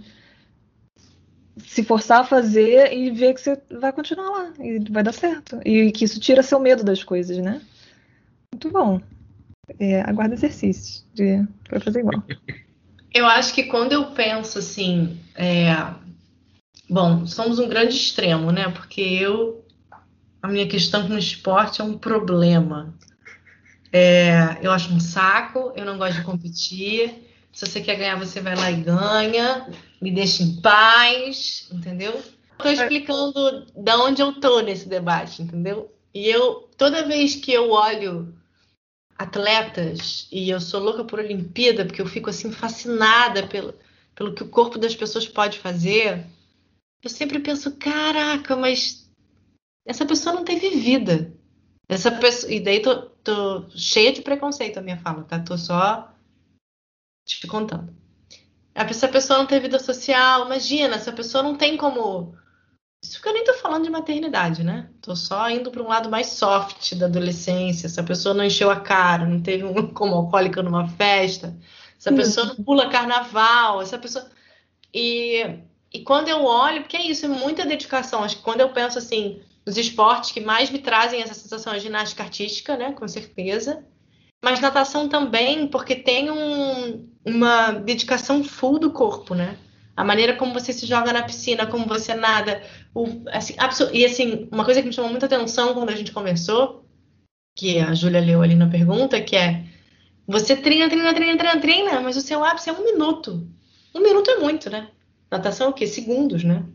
se 1.66 1.84
forçar 1.84 2.20
a 2.20 2.26
fazer 2.26 2.94
e 2.94 3.10
ver 3.10 3.34
que 3.34 3.42
você 3.42 3.60
vai 3.80 3.92
continuar 3.92 4.30
lá 4.30 4.54
e 4.60 4.78
vai 4.92 5.02
dar 5.02 5.14
certo. 5.14 5.60
E 5.66 5.92
que 5.92 6.06
isso 6.06 6.20
tira 6.20 6.44
seu 6.44 6.60
medo 6.60 6.84
das 6.84 7.04
coisas, 7.04 7.36
né? 7.40 7.60
Muito 8.54 8.70
bom. 8.70 9.02
É, 9.80 10.02
aguarda 10.02 10.36
exercícios 10.36 11.04
para 11.68 11.80
fazer 11.80 12.02
igual. 12.02 12.24
Eu 13.14 13.26
acho 13.26 13.54
que 13.54 13.64
quando 13.64 13.92
eu 13.92 14.12
penso 14.12 14.60
assim, 14.60 15.20
é, 15.36 15.76
bom, 16.90 17.26
somos 17.26 17.60
um 17.60 17.68
grande 17.68 17.96
extremo, 17.96 18.52
né? 18.52 18.70
Porque 18.70 19.02
eu, 19.02 19.66
a 20.42 20.48
minha 20.48 20.68
questão 20.68 21.08
com 21.08 21.14
o 21.14 21.20
esporte 21.20 21.82
é 21.82 21.84
um 21.84 21.98
problema. 21.98 22.94
É, 23.92 24.58
eu 24.62 24.72
acho 24.72 24.94
um 24.94 25.00
saco, 25.00 25.74
eu 25.76 25.86
não 25.86 25.98
gosto 25.98 26.20
de 26.20 26.24
competir. 26.24 27.28
Se 27.52 27.66
você 27.66 27.82
quer 27.82 27.98
ganhar, 27.98 28.18
você 28.18 28.40
vai 28.40 28.56
lá 28.56 28.72
e 28.72 28.82
ganha. 28.82 29.68
Me 30.02 30.10
deixa 30.10 30.42
em 30.42 30.62
paz, 30.62 31.68
entendeu? 31.72 32.22
Estou 32.52 32.72
explicando 32.72 33.66
de 33.76 33.92
onde 33.92 34.22
eu 34.22 34.40
tô 34.40 34.62
nesse 34.62 34.88
debate, 34.88 35.42
entendeu? 35.42 35.94
E 36.14 36.28
eu, 36.30 36.70
toda 36.78 37.06
vez 37.06 37.36
que 37.36 37.52
eu 37.52 37.72
olho 37.72 38.34
atletas, 39.22 40.28
e 40.32 40.50
eu 40.50 40.60
sou 40.60 40.82
louca 40.82 41.04
por 41.04 41.20
Olimpíada, 41.20 41.86
porque 41.86 42.02
eu 42.02 42.08
fico 42.08 42.30
assim 42.30 42.52
fascinada 42.52 43.46
pelo, 43.48 43.74
pelo 44.16 44.34
que 44.34 44.44
o 44.44 44.50
corpo 44.50 44.80
das 44.80 44.96
pessoas 44.96 45.28
pode 45.28 45.60
fazer, 45.60 46.26
eu 47.04 47.10
sempre 47.10 47.40
penso, 47.40 47.76
caraca, 47.78 48.56
mas 48.56 49.10
essa 49.86 50.06
pessoa 50.06 50.36
não 50.36 50.44
teve 50.44 50.70
vida. 50.72 51.34
Essa 51.88 52.12
pessoa, 52.12 52.52
e 52.52 52.60
daí 52.60 52.82
tô, 52.82 53.02
tô 53.24 53.70
cheia 53.70 54.12
de 54.12 54.22
preconceito 54.22 54.78
a 54.78 54.82
minha 54.82 54.98
fala, 54.98 55.24
tá? 55.24 55.40
Tô 55.40 55.58
só 55.58 56.12
te 57.26 57.46
contando. 57.48 57.94
Essa 58.74 59.08
pessoa 59.08 59.40
não 59.40 59.46
tem 59.46 59.60
vida 59.60 59.78
social, 59.78 60.46
imagina, 60.46 60.96
essa 60.96 61.12
pessoa 61.12 61.44
não 61.44 61.58
tem 61.58 61.78
como 61.78 62.36
isso 63.02 63.20
que 63.20 63.28
eu 63.28 63.34
nem 63.34 63.44
tô 63.44 63.54
falando 63.56 63.84
de 63.84 63.90
maternidade, 63.90 64.64
né? 64.64 64.88
Tô 65.02 65.16
só 65.16 65.50
indo 65.50 65.72
para 65.72 65.82
um 65.82 65.88
lado 65.88 66.10
mais 66.10 66.28
soft 66.28 66.94
da 66.96 67.08
adolescência. 67.08 67.88
Essa 67.88 68.04
pessoa 68.04 68.36
não 68.36 68.44
encheu 68.44 68.70
a 68.70 68.80
cara, 68.80 69.26
não 69.26 69.42
teve 69.42 69.64
um 69.64 69.88
como 69.92 70.16
alcoólica 70.16 70.62
numa 70.62 70.88
festa. 70.88 71.58
Essa 71.98 72.12
pessoa 72.14 72.48
não 72.48 72.56
pula 72.64 72.90
carnaval. 72.90 73.82
Essa 73.82 73.98
pessoa. 73.98 74.26
E, 74.94 75.44
e 75.92 76.00
quando 76.04 76.28
eu 76.28 76.46
olho, 76.46 76.82
porque 76.82 76.98
é 76.98 77.08
isso, 77.08 77.26
é 77.26 77.30
muita 77.30 77.66
dedicação. 77.66 78.24
Acho 78.24 78.38
que 78.38 78.44
quando 78.44 78.62
eu 78.62 78.70
penso 78.70 79.00
assim, 79.00 79.42
os 79.66 79.78
esportes 79.78 80.32
que 80.32 80.40
mais 80.40 80.70
me 80.70 80.80
trazem 80.80 81.24
essa 81.24 81.34
sensação 81.34 81.74
é 81.74 81.80
ginástica 81.80 82.22
artística, 82.24 82.78
né? 82.78 82.92
Com 82.92 83.08
certeza. 83.08 83.84
Mas 84.44 84.60
natação 84.60 85.10
também, 85.10 85.68
porque 85.68 85.96
tem 85.96 86.30
um, 86.30 87.08
uma 87.26 87.72
dedicação 87.72 88.44
full 88.44 88.78
do 88.78 88.92
corpo, 88.92 89.34
né? 89.34 89.58
A 90.02 90.04
maneira 90.04 90.36
como 90.36 90.52
você 90.52 90.74
se 90.74 90.88
joga 90.88 91.14
na 91.14 91.22
piscina, 91.22 91.68
como 91.68 91.86
você 91.86 92.16
nada. 92.16 92.64
O, 92.92 93.06
assim, 93.32 93.54
e 93.94 94.04
assim, 94.04 94.50
uma 94.52 94.66
coisa 94.66 94.82
que 94.82 94.88
me 94.88 94.94
chamou 94.94 95.12
muita 95.12 95.28
atenção 95.28 95.76
quando 95.76 95.92
a 95.92 95.96
gente 95.96 96.12
conversou, 96.12 96.84
que 97.56 97.78
a 97.78 97.94
Júlia 97.94 98.20
leu 98.20 98.42
ali 98.42 98.56
na 98.56 98.68
pergunta, 98.68 99.22
que 99.22 99.36
é 99.36 99.64
você 100.28 100.56
treina, 100.56 100.90
treina, 100.90 101.14
treina, 101.14 101.38
treina, 101.38 101.62
treina, 101.62 102.02
mas 102.02 102.18
o 102.18 102.22
seu 102.22 102.44
ápice 102.44 102.72
é 102.72 102.74
um 102.74 102.84
minuto. 102.84 103.48
Um 103.94 104.02
minuto 104.02 104.32
é 104.32 104.40
muito, 104.40 104.72
né? 104.72 104.90
Natação 105.30 105.68
é 105.68 105.70
o 105.70 105.74
quê? 105.74 105.86
Segundos, 105.86 106.44
né? 106.44 106.66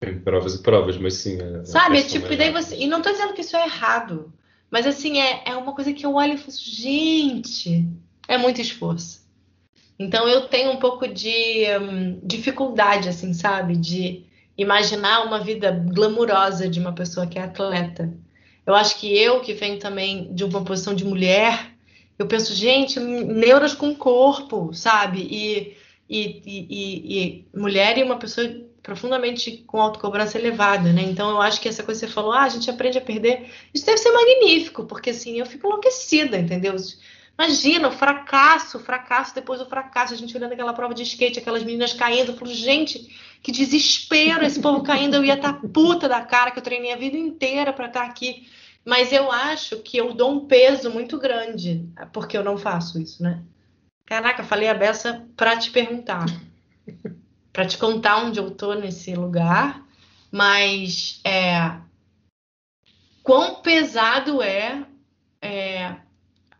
Tem 0.00 0.18
provas 0.18 0.54
e 0.54 0.62
provas, 0.62 0.96
mas 0.96 1.16
sim. 1.16 1.38
É, 1.38 1.62
Sabe, 1.66 1.98
é 1.98 2.02
tipo, 2.02 2.32
e 2.32 2.36
daí 2.38 2.50
você. 2.50 2.76
E 2.76 2.86
não 2.86 3.02
tô 3.02 3.12
dizendo 3.12 3.34
que 3.34 3.42
isso 3.42 3.58
é 3.58 3.66
errado. 3.66 4.32
Mas 4.70 4.86
assim, 4.86 5.20
é, 5.20 5.42
é 5.44 5.54
uma 5.54 5.74
coisa 5.74 5.92
que 5.92 6.06
eu 6.06 6.14
olho 6.14 6.32
e 6.32 6.38
falo, 6.38 6.56
gente, 6.56 7.86
é 8.26 8.38
muito 8.38 8.58
esforço. 8.58 9.19
Então 10.00 10.26
eu 10.26 10.48
tenho 10.48 10.70
um 10.70 10.78
pouco 10.78 11.06
de 11.06 11.66
um, 11.78 12.18
dificuldade, 12.22 13.06
assim, 13.06 13.34
sabe? 13.34 13.76
De 13.76 14.24
imaginar 14.56 15.26
uma 15.26 15.38
vida 15.38 15.70
glamurosa 15.70 16.66
de 16.66 16.80
uma 16.80 16.94
pessoa 16.94 17.26
que 17.26 17.38
é 17.38 17.42
atleta. 17.42 18.10
Eu 18.66 18.74
acho 18.74 18.98
que 18.98 19.14
eu, 19.14 19.40
que 19.40 19.52
venho 19.52 19.78
também 19.78 20.32
de 20.32 20.42
uma 20.42 20.64
posição 20.64 20.94
de 20.94 21.04
mulher, 21.04 21.72
eu 22.18 22.26
penso, 22.26 22.54
gente, 22.54 22.98
neuras 22.98 23.74
com 23.74 23.94
corpo, 23.94 24.72
sabe? 24.72 25.20
E, 25.20 25.76
e, 26.08 26.42
e, 26.46 27.18
e 27.18 27.44
mulher 27.54 27.98
e 27.98 28.02
uma 28.02 28.16
pessoa 28.16 28.48
profundamente 28.82 29.58
com 29.66 29.82
autocobrança 29.82 30.38
elevada, 30.38 30.94
né? 30.94 31.02
Então 31.02 31.28
eu 31.28 31.42
acho 31.42 31.60
que 31.60 31.68
essa 31.68 31.82
coisa 31.82 32.00
que 32.00 32.06
você 32.06 32.12
falou, 32.12 32.32
ah, 32.32 32.44
a 32.44 32.48
gente 32.48 32.70
aprende 32.70 32.96
a 32.96 33.02
perder, 33.02 33.50
isso 33.74 33.84
deve 33.84 33.98
ser 33.98 34.12
magnífico, 34.12 34.86
porque 34.86 35.10
assim, 35.10 35.38
eu 35.38 35.44
fico 35.44 35.66
enlouquecida, 35.66 36.38
entendeu? 36.38 36.74
Imagina 37.40 37.88
o 37.88 37.90
fracasso, 37.90 38.76
o 38.76 38.80
fracasso 38.80 39.34
depois 39.34 39.60
do 39.60 39.64
fracasso, 39.64 40.12
a 40.12 40.16
gente 40.16 40.36
olhando 40.36 40.52
aquela 40.52 40.74
prova 40.74 40.92
de 40.92 41.02
skate, 41.04 41.38
aquelas 41.38 41.64
meninas 41.64 41.94
caindo, 41.94 42.32
eu 42.32 42.36
falo, 42.36 42.52
gente, 42.52 42.98
que 43.42 43.50
desespero 43.50 44.44
esse 44.44 44.60
povo 44.60 44.82
caindo, 44.82 45.16
eu 45.16 45.24
ia 45.24 45.36
estar 45.36 45.54
tá 45.54 45.68
puta 45.72 46.06
da 46.06 46.20
cara 46.20 46.50
que 46.50 46.58
eu 46.58 46.62
treinei 46.62 46.92
a 46.92 46.98
vida 46.98 47.16
inteira 47.16 47.72
para 47.72 47.86
estar 47.86 48.00
tá 48.00 48.06
aqui. 48.06 48.46
Mas 48.84 49.10
eu 49.10 49.32
acho 49.32 49.78
que 49.78 49.96
eu 49.96 50.12
dou 50.12 50.32
um 50.32 50.46
peso 50.46 50.90
muito 50.90 51.16
grande, 51.16 51.88
porque 52.12 52.36
eu 52.36 52.44
não 52.44 52.58
faço 52.58 53.00
isso, 53.00 53.22
né? 53.22 53.42
Caraca, 54.04 54.44
falei 54.44 54.68
a 54.68 54.74
beça 54.74 55.26
para 55.34 55.56
te 55.56 55.70
perguntar, 55.70 56.26
para 57.54 57.64
te 57.64 57.78
contar 57.78 58.18
onde 58.18 58.38
eu 58.38 58.50
tô 58.50 58.74
nesse 58.74 59.14
lugar, 59.14 59.82
mas 60.30 61.22
é, 61.24 61.74
quão 63.22 63.62
pesado 63.62 64.42
é, 64.42 64.84
é 65.40 65.96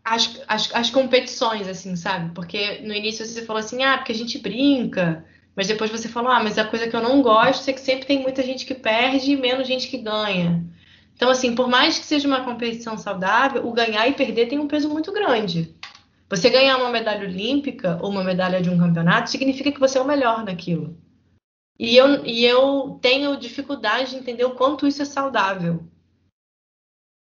as, 0.03 0.41
as, 0.47 0.73
as 0.73 0.89
competições, 0.89 1.67
assim, 1.67 1.95
sabe? 1.95 2.33
Porque 2.33 2.79
no 2.79 2.93
início 2.93 3.25
você 3.25 3.45
falou 3.45 3.59
assim, 3.59 3.83
ah, 3.83 3.97
porque 3.97 4.11
a 4.11 4.15
gente 4.15 4.39
brinca, 4.39 5.25
mas 5.55 5.67
depois 5.67 5.91
você 5.91 6.07
falou, 6.07 6.31
ah, 6.31 6.43
mas 6.43 6.57
a 6.57 6.65
coisa 6.65 6.87
que 6.87 6.95
eu 6.95 7.01
não 7.01 7.21
gosto 7.21 7.69
é 7.69 7.73
que 7.73 7.81
sempre 7.81 8.05
tem 8.05 8.21
muita 8.21 8.43
gente 8.43 8.65
que 8.65 8.73
perde 8.73 9.31
e 9.31 9.37
menos 9.37 9.67
gente 9.67 9.87
que 9.87 9.97
ganha. 9.97 10.63
Então, 11.15 11.29
assim, 11.29 11.53
por 11.53 11.67
mais 11.67 11.99
que 11.99 12.05
seja 12.05 12.27
uma 12.27 12.43
competição 12.43 12.97
saudável, 12.97 13.67
o 13.67 13.73
ganhar 13.73 14.07
e 14.07 14.13
perder 14.13 14.47
tem 14.47 14.57
um 14.57 14.67
peso 14.67 14.89
muito 14.89 15.11
grande. 15.11 15.75
Você 16.29 16.49
ganhar 16.49 16.77
uma 16.77 16.89
medalha 16.89 17.27
olímpica 17.27 17.99
ou 18.01 18.09
uma 18.09 18.23
medalha 18.23 18.61
de 18.61 18.69
um 18.69 18.77
campeonato 18.79 19.29
significa 19.29 19.71
que 19.71 19.79
você 19.79 19.97
é 19.97 20.01
o 20.01 20.07
melhor 20.07 20.43
naquilo. 20.43 20.97
E 21.77 21.97
eu, 21.97 22.25
e 22.25 22.45
eu 22.45 22.97
tenho 23.01 23.37
dificuldade 23.37 24.11
de 24.11 24.15
entender 24.15 24.45
o 24.45 24.55
quanto 24.55 24.87
isso 24.87 25.01
é 25.01 25.05
saudável. 25.05 25.83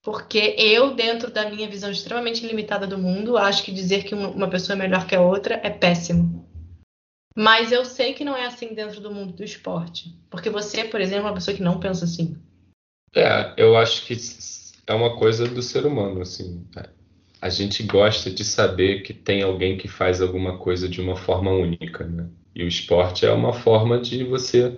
Porque 0.08 0.54
eu, 0.56 0.94
dentro 0.94 1.30
da 1.30 1.50
minha 1.50 1.68
visão 1.68 1.90
extremamente 1.90 2.46
limitada 2.46 2.86
do 2.86 2.96
mundo, 2.96 3.36
acho 3.36 3.62
que 3.62 3.70
dizer 3.70 4.04
que 4.04 4.14
uma 4.14 4.48
pessoa 4.48 4.74
é 4.74 4.78
melhor 4.78 5.06
que 5.06 5.14
a 5.14 5.20
outra 5.20 5.60
é 5.62 5.68
péssimo. 5.68 6.48
Mas 7.36 7.72
eu 7.72 7.84
sei 7.84 8.14
que 8.14 8.24
não 8.24 8.34
é 8.34 8.46
assim 8.46 8.72
dentro 8.72 9.02
do 9.02 9.12
mundo 9.12 9.34
do 9.34 9.44
esporte. 9.44 10.18
Porque 10.30 10.48
você, 10.48 10.82
por 10.84 10.98
exemplo, 10.98 11.26
é 11.26 11.28
uma 11.28 11.34
pessoa 11.34 11.54
que 11.54 11.62
não 11.62 11.78
pensa 11.78 12.06
assim. 12.06 12.38
É, 13.14 13.52
eu 13.58 13.76
acho 13.76 14.06
que 14.06 14.16
é 14.86 14.94
uma 14.94 15.14
coisa 15.14 15.46
do 15.46 15.60
ser 15.60 15.84
humano, 15.84 16.22
assim. 16.22 16.66
A 17.38 17.50
gente 17.50 17.82
gosta 17.82 18.30
de 18.30 18.46
saber 18.46 19.02
que 19.02 19.12
tem 19.12 19.42
alguém 19.42 19.76
que 19.76 19.88
faz 19.88 20.22
alguma 20.22 20.56
coisa 20.56 20.88
de 20.88 21.02
uma 21.02 21.16
forma 21.16 21.50
única, 21.50 22.06
né? 22.06 22.30
E 22.54 22.64
o 22.64 22.66
esporte 22.66 23.26
é 23.26 23.30
uma 23.30 23.52
forma 23.52 24.00
de 24.00 24.24
você. 24.24 24.74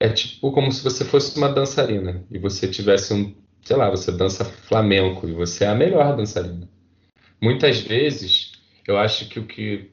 É 0.00 0.08
tipo 0.08 0.52
como 0.52 0.70
se 0.70 0.84
você 0.84 1.04
fosse 1.04 1.36
uma 1.36 1.48
dançarina 1.48 2.24
e 2.30 2.38
você 2.38 2.68
tivesse 2.68 3.12
um 3.12 3.41
sei 3.62 3.76
lá, 3.76 3.88
você 3.88 4.12
dança 4.12 4.44
flamenco 4.44 5.28
e 5.28 5.32
você 5.32 5.64
é 5.64 5.68
a 5.68 5.74
melhor 5.74 6.16
dançarina. 6.16 6.68
Muitas 7.40 7.80
vezes, 7.80 8.52
eu 8.86 8.98
acho 8.98 9.28
que 9.28 9.38
o 9.38 9.46
que 9.46 9.90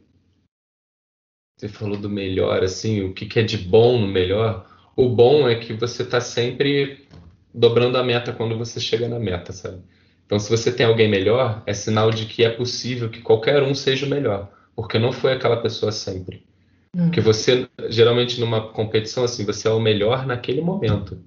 você 1.58 1.68
falou 1.68 1.98
do 1.98 2.10
melhor, 2.10 2.64
assim, 2.64 3.02
o 3.02 3.14
que, 3.14 3.26
que 3.26 3.40
é 3.40 3.44
de 3.44 3.58
bom 3.58 4.00
no 4.00 4.08
melhor, 4.08 4.66
o 4.96 5.10
bom 5.10 5.48
é 5.48 5.56
que 5.56 5.74
você 5.74 6.04
está 6.04 6.22
sempre 6.22 7.08
dobrando 7.54 7.98
a 7.98 8.04
meta 8.04 8.32
quando 8.32 8.58
você 8.58 8.80
chega 8.80 9.08
na 9.08 9.20
meta, 9.20 9.52
sabe? 9.52 9.82
Então, 10.26 10.40
se 10.40 10.50
você 10.50 10.72
tem 10.72 10.86
alguém 10.86 11.10
melhor, 11.10 11.64
é 11.66 11.74
sinal 11.74 12.12
de 12.12 12.28
que 12.28 12.44
é 12.44 12.50
possível 12.50 13.10
que 13.10 13.22
qualquer 13.22 13.64
um 13.64 13.74
seja 13.74 14.06
o 14.06 14.10
melhor, 14.10 14.52
porque 14.76 15.00
não 15.00 15.12
foi 15.12 15.34
aquela 15.34 15.58
pessoa 15.58 15.92
sempre. 15.92 16.46
Hum. 16.96 17.06
Porque 17.06 17.20
você, 17.20 17.68
geralmente, 17.90 18.40
numa 18.40 18.72
competição 18.72 19.24
assim, 19.24 19.44
você 19.44 19.68
é 19.68 19.72
o 19.72 19.80
melhor 19.80 20.26
naquele 20.26 20.62
momento, 20.62 21.22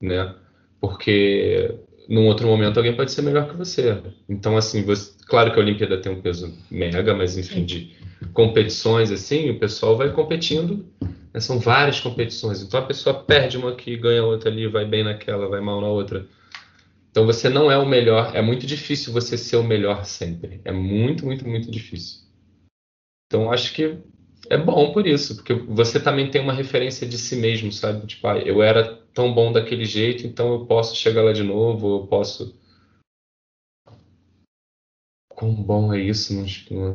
né? 0.00 0.34
Porque 0.84 1.74
num 2.06 2.26
outro 2.26 2.46
momento 2.46 2.76
alguém 2.76 2.94
pode 2.94 3.10
ser 3.10 3.22
melhor 3.22 3.48
que 3.48 3.56
você. 3.56 4.02
Então, 4.28 4.54
assim, 4.54 4.82
você, 4.82 5.12
claro 5.26 5.50
que 5.50 5.58
a 5.58 5.62
Olimpíada 5.62 5.96
tem 5.96 6.12
um 6.12 6.20
peso 6.20 6.54
mega, 6.70 7.14
mas 7.14 7.38
enfim, 7.38 7.64
de 7.64 7.96
competições, 8.34 9.10
assim, 9.10 9.48
o 9.48 9.58
pessoal 9.58 9.96
vai 9.96 10.12
competindo, 10.12 10.84
né? 11.32 11.40
são 11.40 11.58
várias 11.58 12.00
competições. 12.00 12.62
Então 12.62 12.78
a 12.78 12.84
pessoa 12.84 13.14
perde 13.14 13.56
uma 13.56 13.70
aqui, 13.70 13.96
ganha 13.96 14.22
outra 14.22 14.50
ali, 14.50 14.68
vai 14.68 14.84
bem 14.84 15.02
naquela, 15.02 15.48
vai 15.48 15.62
mal 15.62 15.80
na 15.80 15.88
outra. 15.88 16.26
Então 17.10 17.24
você 17.24 17.48
não 17.48 17.70
é 17.70 17.78
o 17.78 17.86
melhor, 17.86 18.32
é 18.34 18.42
muito 18.42 18.66
difícil 18.66 19.10
você 19.10 19.38
ser 19.38 19.56
o 19.56 19.64
melhor 19.64 20.04
sempre. 20.04 20.60
É 20.66 20.72
muito, 20.72 21.24
muito, 21.24 21.48
muito 21.48 21.70
difícil. 21.70 22.20
Então 23.26 23.50
acho 23.50 23.72
que 23.72 23.96
é 24.50 24.58
bom 24.58 24.92
por 24.92 25.06
isso, 25.06 25.36
porque 25.36 25.54
você 25.54 25.98
também 26.00 26.30
tem 26.30 26.40
uma 26.40 26.52
referência 26.52 27.06
de 27.06 27.18
si 27.18 27.36
mesmo, 27.36 27.72
sabe? 27.72 28.06
Tipo, 28.06 28.26
ah, 28.28 28.38
eu 28.38 28.62
era 28.62 28.96
tão 29.14 29.32
bom 29.32 29.52
daquele 29.52 29.84
jeito, 29.84 30.26
então 30.26 30.52
eu 30.52 30.66
posso 30.66 30.96
chegar 30.96 31.22
lá 31.22 31.32
de 31.32 31.42
novo, 31.42 31.96
eu 32.02 32.06
posso. 32.06 32.54
Quão 35.28 35.52
bom 35.54 35.92
é 35.92 36.00
isso? 36.00 36.34
Não, 36.34 36.94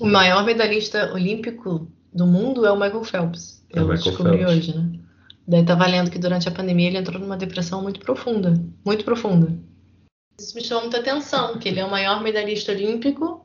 o 0.00 0.06
maior 0.06 0.44
medalhista 0.44 1.12
olímpico 1.12 1.90
do 2.12 2.26
mundo 2.26 2.64
é 2.64 2.72
o 2.72 2.76
Michael 2.76 3.04
Phelps. 3.04 3.64
É 3.72 3.78
Eu 3.78 3.88
Michael 3.88 4.02
descobri 4.02 4.38
Phelps. 4.38 4.56
hoje, 4.56 4.76
né? 4.78 5.00
Daí 5.46 5.64
tava 5.64 5.86
lendo 5.86 6.10
que 6.10 6.18
durante 6.18 6.48
a 6.48 6.52
pandemia 6.52 6.86
ele 6.88 6.98
entrou 6.98 7.20
numa 7.20 7.36
depressão 7.36 7.82
muito 7.82 8.00
profunda, 8.00 8.54
muito 8.84 9.04
profunda. 9.04 9.52
Isso 10.38 10.54
me 10.54 10.64
chamou 10.64 10.84
muita 10.84 11.00
atenção, 11.00 11.58
que 11.58 11.68
ele 11.68 11.80
é 11.80 11.84
o 11.84 11.90
maior 11.90 12.22
medalhista 12.22 12.72
olímpico 12.72 13.44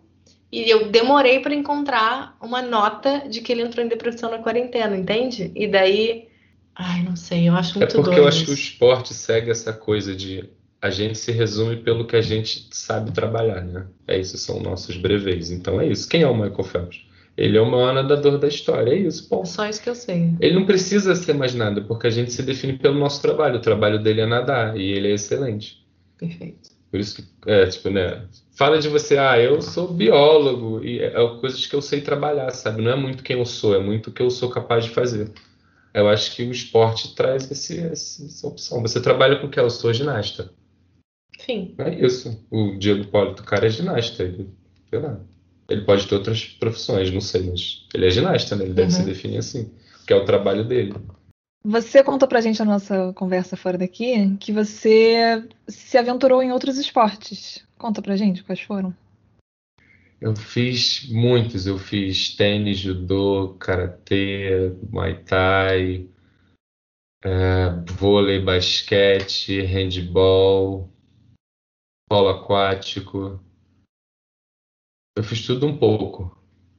e 0.51 0.69
eu 0.69 0.89
demorei 0.89 1.39
para 1.39 1.53
encontrar 1.53 2.37
uma 2.41 2.61
nota 2.61 3.27
de 3.29 3.41
que 3.41 3.51
ele 3.51 3.61
entrou 3.63 3.83
em 3.85 3.89
depressão 3.89 4.29
na 4.31 4.39
quarentena, 4.39 4.95
entende? 4.95 5.51
E 5.55 5.67
daí, 5.67 6.29
ai, 6.75 7.03
não 7.03 7.15
sei, 7.15 7.49
eu 7.49 7.55
acho 7.55 7.77
É 7.77 7.79
muito 7.79 7.95
porque 7.95 8.15
doido 8.15 8.21
eu 8.21 8.27
acho 8.27 8.45
que 8.45 8.51
o 8.51 8.53
isso. 8.53 8.63
esporte 8.63 9.13
segue 9.13 9.51
essa 9.51 9.73
coisa 9.73 10.15
de 10.15 10.49
a 10.81 10.89
gente 10.91 11.17
se 11.17 11.31
resume 11.31 11.77
pelo 11.77 12.05
que 12.05 12.15
a 12.15 12.21
gente 12.21 12.67
sabe 12.71 13.11
trabalhar, 13.11 13.61
né? 13.63 13.87
É 14.07 14.19
isso, 14.19 14.37
são 14.37 14.59
nossos 14.61 14.95
brevês. 14.97 15.49
Então 15.51 15.81
é 15.81 15.87
isso. 15.87 16.07
Quem 16.07 16.21
é 16.21 16.27
o 16.27 16.35
Michael 16.35 16.63
Phelps? 16.63 17.01
Ele 17.35 17.57
é 17.57 17.61
o 17.61 17.69
maior 17.69 17.93
nadador 17.93 18.37
da 18.37 18.47
história, 18.47 18.91
é 18.91 18.95
isso, 18.99 19.25
É 19.25 19.29
ponto. 19.29 19.47
só 19.49 19.67
isso 19.67 19.81
que 19.81 19.89
eu 19.89 19.95
sei. 19.95 20.33
Ele 20.39 20.55
não 20.55 20.65
precisa 20.65 21.15
ser 21.15 21.33
mais 21.33 21.53
nada, 21.55 21.81
porque 21.81 22.07
a 22.07 22.09
gente 22.09 22.31
se 22.31 22.43
define 22.43 22.73
pelo 22.77 22.97
nosso 22.99 23.21
trabalho. 23.21 23.57
O 23.57 23.61
trabalho 23.61 24.01
dele 24.01 24.21
é 24.21 24.25
nadar 24.25 24.77
e 24.77 24.83
ele 24.91 25.09
é 25.09 25.13
excelente. 25.15 25.83
Perfeito. 26.17 26.69
Por 26.91 26.99
isso 26.99 27.15
que, 27.15 27.49
é, 27.49 27.65
tipo, 27.67 27.89
né? 27.89 28.25
Fala 28.55 28.79
de 28.79 28.87
você, 28.87 29.17
ah, 29.17 29.37
eu 29.37 29.61
sou 29.61 29.93
biólogo 29.93 30.83
e 30.83 30.99
é, 30.99 31.07
é 31.07 31.39
coisas 31.39 31.65
que 31.65 31.75
eu 31.75 31.81
sei 31.81 31.99
trabalhar, 32.01 32.49
sabe? 32.51 32.81
Não 32.81 32.91
é 32.91 32.95
muito 32.95 33.23
quem 33.23 33.37
eu 33.37 33.45
sou, 33.45 33.75
é 33.75 33.79
muito 33.79 34.09
o 34.09 34.13
que 34.13 34.21
eu 34.21 34.29
sou 34.29 34.49
capaz 34.49 34.85
de 34.85 34.91
fazer. 34.91 35.31
Eu 35.93 36.07
acho 36.09 36.35
que 36.35 36.43
o 36.43 36.51
esporte 36.51 37.15
traz 37.15 37.49
esse, 37.49 37.79
essa 37.79 38.47
opção. 38.47 38.81
Você 38.81 39.01
trabalha 39.01 39.37
com 39.39 39.47
o 39.47 39.49
que? 39.49 39.59
Eu 39.59 39.69
sou 39.69 39.93
ginasta. 39.93 40.51
Enfim, 41.39 41.75
É 41.77 41.93
isso. 42.05 42.45
O 42.49 42.77
Diego 42.77 43.01
Hipólito, 43.01 43.43
o 43.43 43.45
cara 43.45 43.67
é 43.67 43.69
ginasta. 43.69 44.23
Ele, 44.23 44.49
sei 44.89 44.99
lá. 44.99 45.19
Ele 45.69 45.81
pode 45.81 46.07
ter 46.07 46.15
outras 46.15 46.45
profissões, 46.45 47.11
não 47.11 47.21
sei, 47.21 47.43
mas 47.49 47.87
ele 47.93 48.05
é 48.07 48.09
ginasta, 48.11 48.55
né? 48.55 48.65
Ele 48.65 48.73
deve 48.73 48.91
Uhum. 48.93 48.99
se 48.99 49.03
definir 49.03 49.37
assim, 49.39 49.71
que 50.05 50.13
é 50.13 50.15
o 50.15 50.25
trabalho 50.25 50.63
dele. 50.63 50.93
Você 51.67 52.03
contou 52.03 52.27
pra 52.27 52.41
gente 52.41 52.59
na 52.59 52.65
nossa 52.65 53.11
conversa 53.13 53.57
fora 53.57 53.75
daqui 53.75 54.37
que 54.37 54.51
você 54.51 55.49
se 55.67 55.97
aventurou 55.97 56.43
em 56.43 56.51
outros 56.51 56.77
esportes. 56.77 57.65
Conta 57.75 58.03
pra 58.03 58.15
gente 58.15 58.43
quais 58.43 58.61
foram. 58.61 58.95
Eu 60.21 60.35
fiz 60.35 61.09
muitos. 61.09 61.65
Eu 61.65 61.79
fiz 61.79 62.35
tênis, 62.35 62.77
judô, 62.77 63.55
karatê, 63.59 64.75
muay 64.91 65.23
thai, 65.23 66.07
eh, 67.23 67.69
vôlei, 67.97 68.39
basquete, 68.39 69.59
handball, 69.61 70.87
polo 72.07 72.29
aquático. 72.29 73.43
Eu 75.17 75.23
fiz 75.23 75.43
tudo 75.43 75.65
um 75.65 75.75
pouco. 75.75 76.34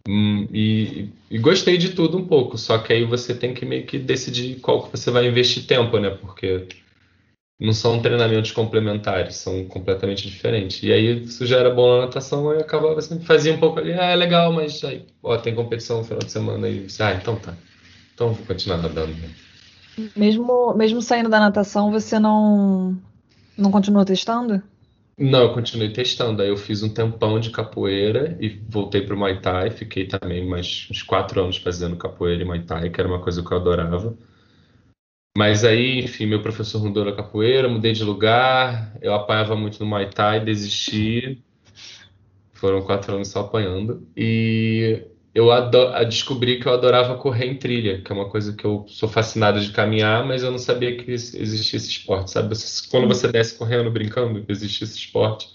Hum, 0.07 0.47
e, 0.53 1.09
e 1.31 1.39
gostei 1.39 1.77
de 1.77 1.91
tudo 1.91 2.17
um 2.17 2.27
pouco. 2.27 2.57
Só 2.57 2.79
que 2.79 2.93
aí 2.93 3.05
você 3.05 3.35
tem 3.35 3.53
que 3.53 3.65
meio 3.67 3.85
que 3.85 3.99
decidir 3.99 4.61
qual 4.61 4.85
que 4.85 4.97
você 4.97 5.11
vai 5.11 5.27
investir 5.27 5.67
tempo, 5.67 5.99
né? 5.99 6.11
Porque 6.11 6.67
não 7.59 7.73
são 7.73 8.01
treinamentos 8.01 8.53
complementares, 8.53 9.37
são 9.37 9.65
completamente 9.65 10.29
diferentes. 10.29 10.83
E 10.83 10.93
aí, 10.93 11.25
isso 11.25 11.47
já 11.47 11.59
era 11.59 11.71
bom 11.71 11.97
na 11.97 12.07
natação, 12.07 12.51
aí 12.51 12.61
acabava 12.61 12.99
assim, 12.99 13.19
fazia 13.21 13.53
um 13.53 13.59
pouco 13.59 13.79
ali, 13.81 13.93
ah, 13.95 14.11
é 14.11 14.17
legal, 14.17 14.53
mas 14.53 14.85
aí, 14.85 15.07
ó, 15.23 15.37
tem 15.39 15.55
competição 15.55 15.99
no 15.99 16.05
final 16.05 16.21
de 16.21 16.31
semana 16.31 16.67
aí, 16.67 16.87
ah, 17.01 17.13
então 17.15 17.37
tá. 17.37 17.55
Então 18.15 18.33
vou 18.33 18.47
continuar 18.47 18.79
nadando. 18.79 19.13
né? 19.13 19.31
Mesmo, 20.15 20.75
mesmo 20.75 21.01
saindo 21.01 21.31
da 21.31 21.41
natação, 21.41 21.91
você 21.91 22.19
não, 22.19 22.95
não 23.57 23.71
continuou 23.71 24.05
testando? 24.05 24.63
Não, 25.19 25.43
eu 25.45 25.55
continuei 25.55 25.93
testando. 25.93 26.43
Aí 26.43 26.49
eu 26.49 26.57
fiz 26.57 26.83
um 26.83 26.93
tempão 26.93 27.41
de 27.41 27.51
capoeira 27.51 28.37
e 28.41 28.49
voltei 28.69 29.01
pro 29.01 29.17
Muay 29.17 29.41
Thai. 29.41 29.71
Fiquei 29.71 30.07
também 30.07 30.47
mais 30.47 30.89
uns 30.91 31.03
quatro 31.03 31.41
anos 31.43 31.57
fazendo 31.57 31.97
capoeira 31.97 32.43
e 32.43 32.45
Muay 32.45 32.63
Thai, 32.65 32.91
que 32.91 33.01
era 33.01 33.09
uma 33.09 33.23
coisa 33.23 33.43
que 33.43 33.51
eu 33.51 33.57
adorava. 33.57 34.17
Mas 35.37 35.65
aí, 35.65 36.01
enfim, 36.01 36.27
meu 36.27 36.43
professor 36.43 36.83
mudou 36.83 37.05
na 37.05 37.13
capoeira, 37.15 37.69
mudei 37.69 37.93
de 37.93 38.05
lugar. 38.05 38.95
Eu 39.01 39.15
apanhava 39.15 39.57
muito 39.57 39.81
no 39.81 39.87
Muay 39.87 40.11
Thai, 40.11 40.45
desisti. 40.45 41.43
Foram 42.53 42.83
quatro 42.83 43.15
anos 43.15 43.29
só 43.29 43.41
apanhando. 43.41 44.07
E 44.17 45.07
eu 45.37 46.05
descobri 46.09 46.59
que 46.61 46.67
eu 46.67 46.73
adorava 46.73 47.17
correr 47.19 47.47
em 47.47 47.57
trilha, 47.59 48.01
que 48.03 48.11
é 48.11 48.15
uma 48.15 48.29
coisa 48.31 48.55
que 48.55 48.65
eu 48.65 48.87
sou 48.89 49.09
fascinado 49.09 49.61
de 49.61 49.71
caminhar, 49.73 50.25
mas 50.27 50.43
eu 50.43 50.51
não 50.51 50.59
sabia 50.59 50.97
que 50.97 51.11
existia 51.11 51.77
esse 51.77 51.89
esporte, 51.91 52.31
sabe? 52.31 52.49
Você- 52.55 52.89
Quando 52.91 53.07
você 53.09 53.29
desce 53.29 53.57
correndo, 53.59 53.91
brincando, 53.91 54.45
existe 54.49 54.85
esse 54.85 54.97
esporte. 54.99 55.49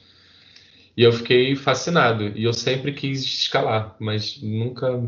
E 0.95 1.03
eu 1.03 1.11
fiquei 1.13 1.55
fascinado. 1.55 2.27
E 2.37 2.43
eu 2.43 2.53
sempre 2.53 2.93
quis 2.93 3.23
escalar, 3.23 3.95
mas 3.99 4.39
nunca, 4.41 5.01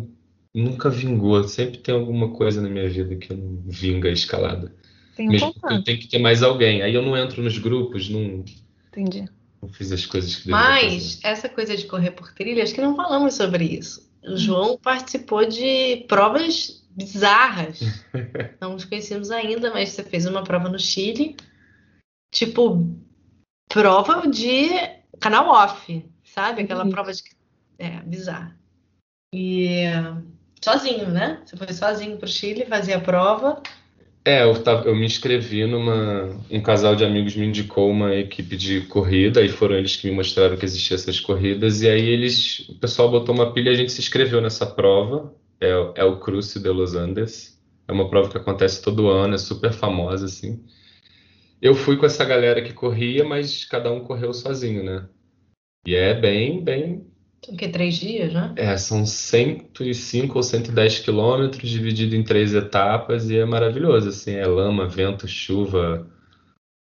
nunca 0.53 0.89
vingou. 0.89 1.43
Sempre 1.43 1.78
tem 1.80 1.93
alguma 1.93 2.30
coisa 2.34 2.61
na 2.61 2.69
minha 2.69 2.89
vida 2.89 3.15
que 3.15 3.34
não 3.34 3.61
vinga 3.67 4.09
a 4.09 4.11
escalada. 4.11 4.74
Tenho 5.15 5.32
Mesmo 5.32 5.53
que 5.53 5.74
eu 5.74 5.84
tenho 5.84 5.99
que 5.99 6.07
ter 6.07 6.19
mais 6.19 6.41
alguém. 6.41 6.82
Aí 6.82 6.93
eu 6.95 7.01
não 7.01 7.15
entro 7.17 7.43
nos 7.43 7.57
grupos, 7.57 8.09
não, 8.09 8.43
Entendi. 8.88 9.30
não 9.61 9.69
fiz 9.69 9.91
as 9.91 10.05
coisas 10.05 10.36
que 10.38 10.47
deveria 10.47 10.57
Mas 10.69 11.15
fazer. 11.15 11.28
essa 11.28 11.49
coisa 11.49 11.78
de 11.78 11.86
correr 11.86 12.11
por 12.11 12.34
trilha, 12.34 12.63
acho 12.63 12.74
que 12.74 12.82
não 12.82 12.95
falamos 12.95 13.36
sobre 13.36 13.65
isso. 13.65 14.11
O 14.26 14.38
João 14.38 14.78
participou 14.78 15.45
de 15.45 16.05
provas 16.07 16.86
bizarras. 16.91 17.80
Não 18.61 18.74
nos 18.74 18.86
conhecemos 18.86 19.32
ainda, 19.32 19.71
mas 19.74 19.89
você 19.89 20.03
fez 20.03 20.26
uma 20.26 20.43
prova 20.43 20.69
no 20.69 20.80
Chile, 20.80 21.36
tipo, 22.34 22.88
prova 23.69 24.28
de 24.28 24.69
canal 25.19 25.47
off, 25.49 26.05
sabe? 26.24 26.61
Aquela 26.61 26.84
Uhum. 26.86 26.91
prova 26.91 27.11
de. 27.13 27.24
É, 27.80 27.99
bizarra. 28.01 28.57
E 29.34 29.84
sozinho, 30.63 31.09
né? 31.09 31.41
Você 31.45 31.57
foi 31.57 31.74
sozinho 31.74 32.17
pro 32.17 32.28
Chile, 32.28 32.65
fazia 32.65 32.97
a 32.97 33.01
prova. 33.01 33.61
É, 34.26 34.43
eu, 34.43 34.63
tava, 34.63 34.88
eu 34.88 34.95
me 34.95 35.05
inscrevi 35.05 35.65
numa. 35.65 36.30
Um 36.49 36.61
casal 36.61 36.95
de 36.95 37.03
amigos 37.03 37.36
me 37.36 37.45
indicou 37.45 37.89
uma 37.91 38.15
equipe 38.15 38.55
de 38.55 38.82
corrida, 38.88 39.41
e 39.41 39.49
foram 39.49 39.76
eles 39.76 39.97
que 39.97 40.09
me 40.09 40.15
mostraram 40.15 40.55
que 40.55 40.63
existiam 40.63 40.95
essas 40.95 41.19
corridas, 41.19 41.82
e 41.82 41.89
aí 41.89 42.07
eles. 42.07 42.59
O 42.69 42.76
pessoal 42.80 43.11
botou 43.11 43.36
uma 43.36 43.51
pilha 43.51 43.69
e 43.69 43.74
a 43.74 43.76
gente 43.76 43.91
se 43.91 43.99
inscreveu 43.99 44.39
nessa 44.41 44.65
prova. 44.65 45.34
É, 45.59 45.69
é 45.95 46.03
o 46.05 46.19
Cruce 46.19 46.59
de 46.59 46.69
Los 46.69 46.95
Andes. 46.95 47.61
É 47.88 47.91
uma 47.91 48.09
prova 48.09 48.30
que 48.30 48.38
acontece 48.38 48.82
todo 48.82 49.09
ano, 49.09 49.36
é 49.36 49.38
super 49.38 49.74
famosa, 49.74 50.26
assim. 50.26 50.63
Eu 51.61 51.76
fui 51.76 51.97
com 51.97 52.05
essa 52.05 52.24
galera 52.24 52.61
que 52.61 52.74
corria, 52.74 53.26
mas 53.26 53.65
cada 53.65 53.91
um 53.91 54.01
correu 54.01 54.34
sozinho, 54.34 54.84
né? 54.84 55.07
E 55.86 55.95
é 55.95 56.13
bem, 56.13 56.63
bem 56.63 57.12
O 57.49 57.57
que? 57.57 57.67
Três 57.67 57.95
dias, 57.95 58.33
né? 58.33 58.53
é, 58.55 58.77
são 58.77 59.05
105 59.05 60.37
ou 60.37 60.43
110 60.43 60.99
quilômetros 60.99 61.69
dividido 61.69 62.15
em 62.15 62.23
três 62.23 62.53
etapas 62.53 63.29
e 63.29 63.37
é 63.37 63.45
maravilhoso, 63.45 64.09
assim, 64.09 64.33
é 64.33 64.45
lama, 64.45 64.87
vento, 64.87 65.27
chuva, 65.27 66.07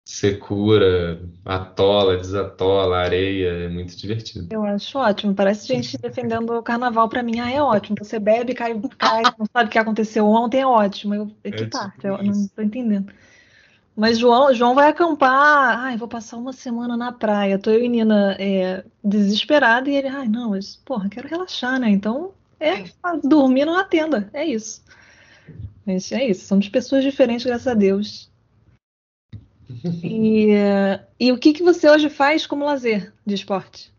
secura, 0.06 1.22
atola, 1.46 2.18
desatola, 2.18 2.98
areia, 2.98 3.48
é 3.48 3.70
muito 3.70 3.96
divertido. 3.96 4.48
Eu 4.52 4.64
acho 4.64 4.98
ótimo. 4.98 5.34
Parece 5.34 5.68
gente 5.68 5.98
defendendo 5.98 6.52
o 6.52 6.64
carnaval 6.64 7.08
pra 7.08 7.24
mim. 7.24 7.40
Ah, 7.40 7.52
é 7.52 7.62
ótimo. 7.62 7.96
Você 8.00 8.20
bebe, 8.20 8.54
cai, 8.54 8.80
cai, 8.98 9.24
não 9.38 9.46
sabe 9.52 9.70
o 9.70 9.72
que 9.72 9.80
aconteceu 9.80 10.28
ontem, 10.28 10.62
é 10.62 10.68
ótimo. 10.68 11.14
Eu, 11.16 11.28
que 11.28 11.64
É 11.64 11.66
parte? 11.68 11.96
tipo 11.96 12.08
Eu 12.08 12.24
não 12.24 12.48
tô 12.48 12.62
entendendo. 12.62 13.12
Mas 13.96 14.18
João, 14.18 14.54
João 14.54 14.74
vai 14.74 14.90
acampar. 14.90 15.80
Ai, 15.80 15.98
vou 15.98 16.08
passar 16.08 16.38
uma 16.38 16.54
semana 16.54 16.96
na 16.96 17.12
praia. 17.12 17.60
Tô 17.60 17.70
eu 17.70 17.84
e 17.84 17.90
Nina 17.90 18.36
é, 18.40 18.84
desesperada 19.04 19.90
e 19.90 19.96
ele, 19.96 20.08
ai, 20.08 20.28
não, 20.28 20.52
mas 20.52 20.78
porra, 20.78 21.10
quero 21.10 21.28
relaxar, 21.28 21.80
né? 21.80 21.90
Então 21.90 22.32
é 22.60 22.84
dormir 23.24 23.66
numa 23.66 23.84
tenda. 23.84 24.30
É 24.34 24.46
isso. 24.46 24.84
Mas 25.86 26.12
é 26.12 26.28
isso. 26.28 26.46
Somos 26.46 26.70
pessoas 26.70 27.04
diferentes, 27.04 27.46
graças 27.46 27.68
a 27.68 27.74
Deus. 27.74 28.30
E, 30.04 30.52
é, 30.52 31.08
e 31.18 31.32
o 31.32 31.38
que 31.40 31.54
que 31.54 31.64
você 31.64 31.90
hoje 31.90 32.10
faz 32.10 32.46
como 32.46 32.66
lazer 32.66 33.14
de 33.26 33.34
esporte? 33.34 33.92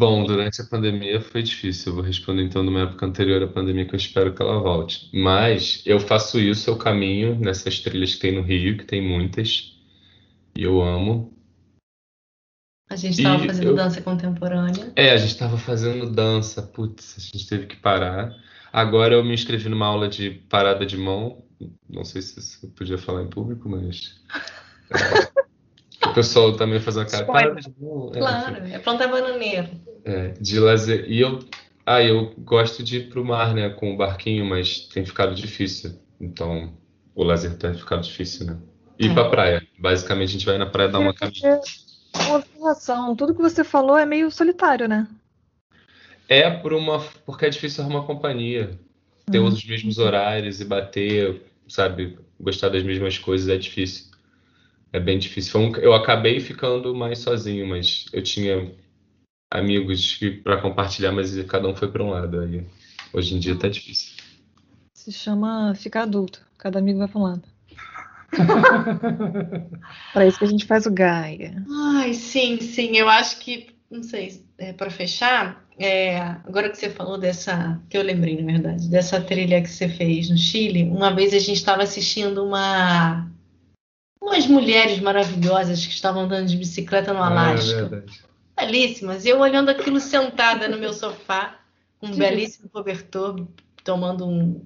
Bom, 0.00 0.24
durante 0.24 0.62
a 0.62 0.64
pandemia 0.64 1.20
foi 1.20 1.42
difícil. 1.42 1.90
Eu 1.90 1.96
vou 1.96 2.02
responder 2.02 2.42
então 2.42 2.62
de 2.62 2.70
uma 2.70 2.84
época 2.84 3.04
anterior 3.04 3.42
à 3.42 3.46
pandemia 3.46 3.84
que 3.84 3.94
eu 3.94 3.98
espero 3.98 4.32
que 4.32 4.40
ela 4.40 4.58
volte. 4.58 5.10
Mas 5.12 5.82
eu 5.84 6.00
faço 6.00 6.40
isso, 6.40 6.70
eu 6.70 6.78
caminho 6.78 7.38
nessas 7.38 7.80
trilhas 7.80 8.14
que 8.14 8.20
tem 8.20 8.34
no 8.34 8.40
Rio, 8.40 8.78
que 8.78 8.86
tem 8.86 9.06
muitas, 9.06 9.78
e 10.56 10.62
eu 10.62 10.80
amo. 10.80 11.36
A 12.88 12.96
gente 12.96 13.18
estava 13.18 13.44
fazendo 13.44 13.66
eu- 13.66 13.74
dança 13.74 14.00
contemporânea. 14.00 14.90
É, 14.96 15.10
a 15.10 15.18
gente 15.18 15.32
estava 15.32 15.58
fazendo 15.58 16.10
dança, 16.10 16.62
putz, 16.62 17.16
a 17.18 17.20
gente 17.20 17.46
teve 17.46 17.66
que 17.66 17.76
parar. 17.76 18.34
Agora 18.72 19.12
eu 19.16 19.22
me 19.22 19.34
inscrevi 19.34 19.68
numa 19.68 19.84
aula 19.84 20.08
de 20.08 20.30
parada 20.48 20.86
de 20.86 20.96
mão. 20.96 21.44
Não 21.86 22.06
sei 22.06 22.22
se 22.22 22.64
eu 22.64 22.70
podia 22.70 22.96
falar 22.96 23.22
em 23.22 23.28
público, 23.28 23.68
mas. 23.68 24.18
é, 24.90 26.08
o 26.08 26.14
pessoal 26.14 26.56
também 26.56 26.80
faz 26.80 26.96
uma 26.96 27.04
cara. 27.04 27.26
Parada 27.26 27.60
de 27.60 27.70
mão. 27.78 28.10
é, 28.14 28.18
Claro, 28.18 28.56
é 28.66 28.78
plantar 28.78 29.08
bananeira. 29.08 29.89
É, 30.04 30.28
de 30.40 30.58
lazer. 30.58 31.04
E 31.10 31.20
eu, 31.20 31.40
ah, 31.86 32.02
eu 32.02 32.34
gosto 32.38 32.82
de 32.82 32.98
ir 32.98 33.08
pro 33.08 33.24
mar, 33.24 33.54
né, 33.54 33.70
com 33.70 33.92
o 33.94 33.96
barquinho, 33.96 34.44
mas 34.44 34.80
tem 34.88 35.04
ficado 35.04 35.34
difícil. 35.34 35.98
Então, 36.20 36.72
o 37.14 37.22
lazer 37.24 37.56
tem 37.56 37.74
ficado 37.74 38.02
difícil, 38.02 38.46
né? 38.46 38.58
Ir 38.98 39.10
É. 39.10 39.14
pra 39.14 39.28
praia. 39.28 39.66
Basicamente, 39.78 40.28
a 40.30 40.32
gente 40.32 40.46
vai 40.46 40.58
na 40.58 40.66
praia 40.66 40.88
dar 40.88 40.98
uma 40.98 41.14
caminhada. 41.14 41.60
Observação, 42.34 43.14
tudo 43.16 43.34
que 43.34 43.40
você 43.40 43.64
falou 43.64 43.96
é 43.96 44.04
meio 44.04 44.30
solitário, 44.30 44.86
né? 44.88 45.06
É 46.28 46.48
por 46.50 46.72
uma, 46.72 47.00
porque 47.26 47.46
é 47.46 47.50
difícil 47.50 47.82
arrumar 47.82 48.02
companhia. 48.02 48.78
ter 49.30 49.38
Uhum. 49.38 49.46
os 49.46 49.64
mesmos 49.64 49.98
horários 49.98 50.60
e 50.60 50.64
bater, 50.64 51.40
sabe, 51.68 52.18
gostar 52.40 52.68
das 52.68 52.82
mesmas 52.82 53.16
coisas 53.16 53.48
é 53.48 53.56
difícil. 53.56 54.06
É 54.92 54.98
bem 54.98 55.20
difícil. 55.20 55.60
Um- 55.60 55.76
eu 55.76 55.94
acabei 55.94 56.40
ficando 56.40 56.92
mais 56.96 57.20
sozinho, 57.20 57.64
mas 57.64 58.06
eu 58.12 58.22
tinha 58.22 58.72
amigos 59.50 60.18
para 60.44 60.60
compartilhar, 60.60 61.12
mas 61.12 61.40
cada 61.44 61.68
um 61.68 61.74
foi 61.74 61.88
para 61.90 62.02
um 62.02 62.10
lado. 62.10 62.40
Aí 62.40 62.64
hoje 63.12 63.34
em 63.34 63.38
dia 63.38 63.56
tá 63.56 63.68
difícil. 63.68 64.16
Se 64.94 65.10
chama 65.12 65.74
ficar 65.74 66.02
adulto. 66.02 66.40
Cada 66.56 66.78
amigo 66.78 66.98
vai 66.98 67.08
pra 67.08 67.18
um 67.18 67.22
lado. 67.22 67.42
Pra 70.12 70.26
isso 70.26 70.38
que 70.38 70.44
a 70.44 70.48
gente 70.48 70.64
faz 70.64 70.86
o 70.86 70.90
Gaia. 70.92 71.64
Ai, 71.96 72.14
sim, 72.14 72.60
sim. 72.60 72.96
Eu 72.96 73.08
acho 73.08 73.40
que, 73.40 73.74
não 73.90 74.04
sei, 74.04 74.44
é, 74.56 74.72
para 74.72 74.88
fechar, 74.88 75.64
é, 75.76 76.18
agora 76.18 76.70
que 76.70 76.76
você 76.76 76.90
falou 76.90 77.18
dessa, 77.18 77.80
que 77.88 77.96
eu 77.96 78.02
lembrei, 78.02 78.40
na 78.40 78.52
verdade, 78.52 78.88
dessa 78.88 79.20
trilha 79.20 79.60
que 79.60 79.68
você 79.68 79.88
fez 79.88 80.30
no 80.30 80.36
Chile, 80.36 80.84
uma 80.84 81.12
vez 81.12 81.34
a 81.34 81.38
gente 81.38 81.56
estava 81.56 81.82
assistindo 81.82 82.44
uma, 82.44 83.28
umas 84.22 84.46
mulheres 84.46 85.00
maravilhosas 85.00 85.84
que 85.84 85.92
estavam 85.92 86.22
andando 86.22 86.46
de 86.46 86.56
bicicleta 86.56 87.12
no 87.12 87.22
Alasca. 87.22 87.88
verdade. 87.88 88.29
Belíssimas. 88.60 89.24
E 89.24 89.28
eu 89.28 89.38
olhando 89.40 89.68
aquilo 89.70 90.00
sentada 90.00 90.68
no 90.68 90.78
meu 90.78 90.92
sofá, 90.92 91.60
com 91.98 92.06
um 92.06 92.16
belíssimo 92.16 92.68
cobertor, 92.68 93.46
tomando 93.84 94.26
um, 94.26 94.64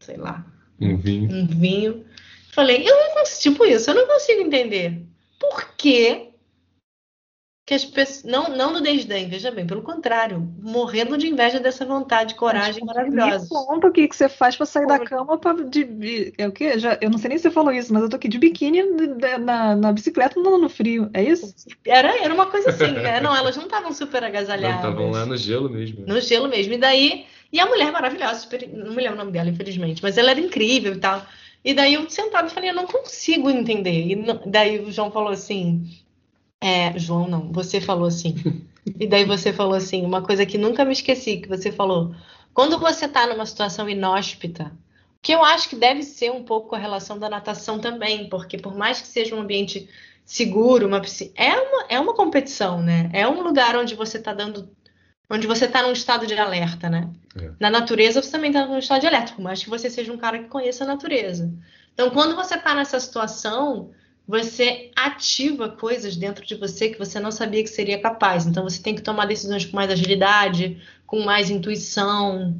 sei 0.00 0.16
lá, 0.16 0.44
Um 0.80 0.96
vinho. 0.96 1.30
um 1.32 1.46
vinho. 1.46 2.04
Falei, 2.52 2.88
eu 2.88 2.96
não 2.96 3.14
consigo, 3.14 3.54
tipo 3.54 3.64
isso, 3.64 3.90
eu 3.90 3.94
não 3.94 4.06
consigo 4.06 4.40
entender. 4.42 5.02
Por 5.38 5.74
que 5.76 6.30
que 7.66 7.72
as 7.72 7.82
pessoas, 7.82 8.24
não, 8.24 8.48
não 8.54 8.74
do 8.74 8.82
desdém, 8.82 9.26
veja 9.26 9.50
bem, 9.50 9.66
pelo 9.66 9.80
contrário, 9.80 10.52
morrendo 10.60 11.16
de 11.16 11.26
inveja 11.28 11.58
dessa 11.58 11.86
vontade, 11.86 12.34
coragem 12.34 12.84
maravilhosa. 12.84 13.44
Me 13.44 13.48
conta 13.48 13.86
o 13.86 13.92
que, 13.92 14.06
que 14.06 14.14
você 14.14 14.28
faz 14.28 14.54
pra 14.54 14.66
sair 14.66 14.86
da 14.86 14.98
cama 14.98 15.38
pra, 15.38 15.54
de, 15.54 15.82
de- 15.84 16.34
é 16.36 16.46
o 16.46 16.52
quê? 16.52 16.78
Já, 16.78 16.98
eu 17.00 17.08
não 17.08 17.16
sei 17.16 17.30
nem 17.30 17.38
se 17.38 17.44
você 17.44 17.50
falou 17.50 17.72
isso, 17.72 17.90
mas 17.94 18.02
eu 18.02 18.10
tô 18.10 18.16
aqui 18.16 18.28
de 18.28 18.36
biquíni 18.38 18.82
na, 18.82 19.38
na, 19.38 19.76
na 19.76 19.92
bicicleta 19.92 20.38
andando 20.38 20.58
no 20.58 20.68
frio. 20.68 21.08
É 21.14 21.22
isso? 21.22 21.54
Era, 21.86 22.22
era 22.22 22.34
uma 22.34 22.46
coisa 22.46 22.68
assim, 22.68 22.92
né? 22.92 23.18
Não, 23.24 23.34
elas 23.34 23.56
não 23.56 23.64
estavam 23.64 23.92
super 23.94 24.22
agasalhadas. 24.22 24.76
estavam 24.76 25.10
lá 25.10 25.24
no 25.24 25.36
gelo 25.36 25.70
mesmo. 25.70 26.04
No 26.06 26.20
gelo 26.20 26.48
mesmo. 26.48 26.74
E 26.74 26.78
daí, 26.78 27.24
e 27.50 27.58
a 27.60 27.64
mulher 27.66 27.90
maravilhosa, 27.90 28.40
super- 28.40 28.68
não 28.68 28.90
me 28.92 28.96
lembro 29.02 29.14
o 29.14 29.18
nome 29.20 29.32
dela, 29.32 29.48
infelizmente, 29.48 30.02
mas 30.02 30.18
ela 30.18 30.32
era 30.32 30.40
incrível 30.40 30.92
e 30.92 30.98
tal. 30.98 31.24
E 31.64 31.72
daí 31.72 31.94
eu 31.94 32.10
sentada 32.10 32.46
e 32.46 32.50
falei, 32.50 32.68
eu 32.68 32.74
não 32.74 32.86
consigo 32.86 33.48
entender. 33.48 34.06
E 34.08 34.14
não- 34.16 34.42
daí 34.44 34.80
o 34.80 34.92
João 34.92 35.10
falou 35.10 35.30
assim, 35.30 35.82
é, 36.64 36.98
João 36.98 37.28
não, 37.28 37.52
você 37.52 37.78
falou 37.78 38.08
assim. 38.08 38.64
E 38.98 39.06
daí 39.06 39.24
você 39.24 39.52
falou 39.52 39.74
assim, 39.74 40.04
uma 40.04 40.20
coisa 40.20 40.44
que 40.44 40.58
nunca 40.58 40.84
me 40.84 40.92
esqueci, 40.92 41.38
que 41.38 41.48
você 41.48 41.72
falou, 41.72 42.14
quando 42.52 42.78
você 42.78 43.08
tá 43.08 43.26
numa 43.26 43.46
situação 43.46 43.88
inóspita, 43.88 44.72
que 45.22 45.32
eu 45.32 45.42
acho 45.42 45.70
que 45.70 45.76
deve 45.76 46.02
ser 46.02 46.30
um 46.30 46.44
pouco 46.44 46.74
a 46.74 46.78
relação 46.78 47.18
da 47.18 47.30
natação 47.30 47.78
também, 47.78 48.28
porque 48.28 48.58
por 48.58 48.74
mais 48.76 49.00
que 49.00 49.06
seja 49.06 49.34
um 49.34 49.40
ambiente 49.40 49.88
seguro, 50.24 50.86
uma 50.86 51.00
piscina, 51.00 51.32
é 51.34 51.52
uma, 51.54 51.84
é 51.88 51.98
uma 51.98 52.14
competição, 52.14 52.82
né? 52.82 53.08
É 53.12 53.26
um 53.26 53.42
lugar 53.42 53.74
onde 53.76 53.94
você 53.94 54.18
tá 54.18 54.34
dando 54.34 54.68
onde 55.30 55.46
você 55.46 55.64
está 55.64 55.82
num 55.82 55.92
estado 55.92 56.26
de 56.26 56.34
alerta, 56.34 56.90
né? 56.90 57.10
É. 57.40 57.50
Na 57.58 57.70
natureza 57.70 58.22
você 58.22 58.30
também 58.30 58.50
está 58.50 58.66
num 58.66 58.78
estado 58.78 59.00
de 59.00 59.06
alerta, 59.06 59.32
por 59.32 59.42
mais 59.42 59.62
que 59.62 59.70
você 59.70 59.88
seja 59.88 60.12
um 60.12 60.18
cara 60.18 60.38
que 60.38 60.48
conheça 60.48 60.84
a 60.84 60.86
natureza. 60.86 61.50
Então, 61.94 62.10
quando 62.10 62.36
você 62.36 62.56
está 62.56 62.74
nessa 62.74 63.00
situação, 63.00 63.90
você 64.26 64.90
ativa 64.96 65.68
coisas 65.68 66.16
dentro 66.16 66.44
de 66.44 66.54
você 66.54 66.88
que 66.88 66.98
você 66.98 67.20
não 67.20 67.30
sabia 67.30 67.62
que 67.62 67.68
seria 67.68 68.00
capaz. 68.00 68.46
Então, 68.46 68.64
você 68.64 68.82
tem 68.82 68.94
que 68.94 69.02
tomar 69.02 69.26
decisões 69.26 69.66
com 69.66 69.76
mais 69.76 69.90
agilidade, 69.90 70.80
com 71.06 71.20
mais 71.20 71.50
intuição, 71.50 72.58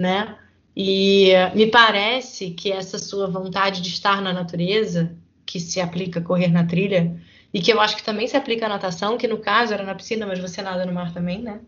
né? 0.00 0.38
E 0.76 1.30
eh, 1.30 1.54
me 1.54 1.70
parece 1.70 2.50
que 2.50 2.70
essa 2.70 2.98
sua 2.98 3.26
vontade 3.26 3.80
de 3.80 3.88
estar 3.88 4.22
na 4.22 4.32
natureza, 4.32 5.16
que 5.44 5.58
se 5.58 5.80
aplica 5.80 6.20
a 6.20 6.22
correr 6.22 6.48
na 6.48 6.66
trilha, 6.66 7.20
e 7.52 7.60
que 7.60 7.72
eu 7.72 7.80
acho 7.80 7.96
que 7.96 8.04
também 8.04 8.28
se 8.28 8.36
aplica 8.36 8.66
à 8.66 8.68
natação, 8.68 9.16
que 9.16 9.26
no 9.26 9.38
caso 9.38 9.72
era 9.72 9.82
na 9.82 9.94
piscina, 9.94 10.26
mas 10.26 10.38
você 10.38 10.62
nada 10.62 10.84
no 10.84 10.92
mar 10.92 11.12
também, 11.12 11.42
né? 11.42 11.60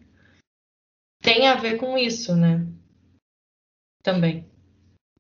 Tem 1.23 1.49
a 1.49 1.55
ver 1.55 1.77
com 1.79 1.97
isso, 1.97 2.37
né? 2.37 2.67
Também. 4.03 4.50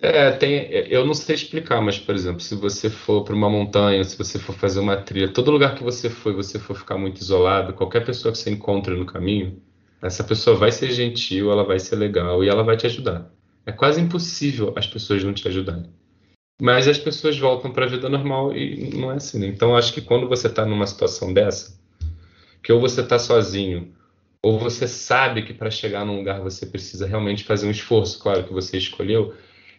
É, 0.02 0.30
tem, 0.32 0.66
eu 0.88 1.04
não 1.04 1.12
sei 1.12 1.34
explicar, 1.34 1.82
mas, 1.82 1.98
por 1.98 2.14
exemplo, 2.14 2.40
se 2.40 2.54
você 2.54 2.88
for 2.88 3.22
para 3.22 3.34
uma 3.34 3.50
montanha, 3.50 4.02
se 4.02 4.16
você 4.16 4.38
for 4.38 4.54
fazer 4.54 4.80
uma 4.80 4.96
trilha, 4.96 5.28
todo 5.28 5.50
lugar 5.50 5.74
que 5.74 5.82
você 5.82 6.08
for 6.08 6.32
você 6.32 6.58
for 6.58 6.74
ficar 6.74 6.96
muito 6.96 7.20
isolado, 7.20 7.74
qualquer 7.74 8.02
pessoa 8.04 8.32
que 8.32 8.38
você 8.38 8.50
encontre 8.50 8.94
no 8.96 9.04
caminho, 9.04 9.60
essa 10.00 10.24
pessoa 10.24 10.56
vai 10.56 10.72
ser 10.72 10.90
gentil, 10.92 11.52
ela 11.52 11.64
vai 11.64 11.78
ser 11.78 11.96
legal 11.96 12.42
e 12.42 12.48
ela 12.48 12.64
vai 12.64 12.78
te 12.78 12.86
ajudar. 12.86 13.30
É 13.66 13.72
quase 13.72 14.00
impossível 14.00 14.72
as 14.74 14.86
pessoas 14.86 15.22
não 15.22 15.34
te 15.34 15.46
ajudarem. 15.46 15.90
Mas 16.60 16.88
as 16.88 16.98
pessoas 16.98 17.38
voltam 17.38 17.70
para 17.70 17.84
a 17.84 17.88
vida 17.88 18.08
normal 18.08 18.56
e 18.56 18.96
não 18.96 19.12
é 19.12 19.16
assim, 19.16 19.38
né? 19.38 19.46
Então, 19.48 19.76
acho 19.76 19.92
que 19.92 20.00
quando 20.00 20.26
você 20.26 20.46
está 20.46 20.64
numa 20.64 20.86
situação 20.86 21.32
dessa, 21.32 21.78
que 22.62 22.72
ou 22.72 22.80
você 22.80 23.02
está 23.02 23.18
sozinho, 23.18 23.92
ou 24.42 24.58
você 24.58 24.88
sabe 24.88 25.42
que 25.42 25.52
para 25.52 25.70
chegar 25.70 26.06
num 26.06 26.16
lugar 26.16 26.40
você 26.40 26.64
precisa 26.64 27.06
realmente 27.06 27.44
fazer 27.44 27.66
um 27.66 27.70
esforço, 27.70 28.18
claro 28.18 28.44
que 28.44 28.52
você 28.52 28.78
escolheu, 28.78 29.34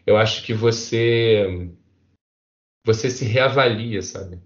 eu 0.06 0.18
acho 0.18 0.44
que 0.44 0.54
você 0.54 1.70
você 2.86 3.10
se 3.10 3.26
reavalia, 3.26 4.02
sabe? 4.02 4.40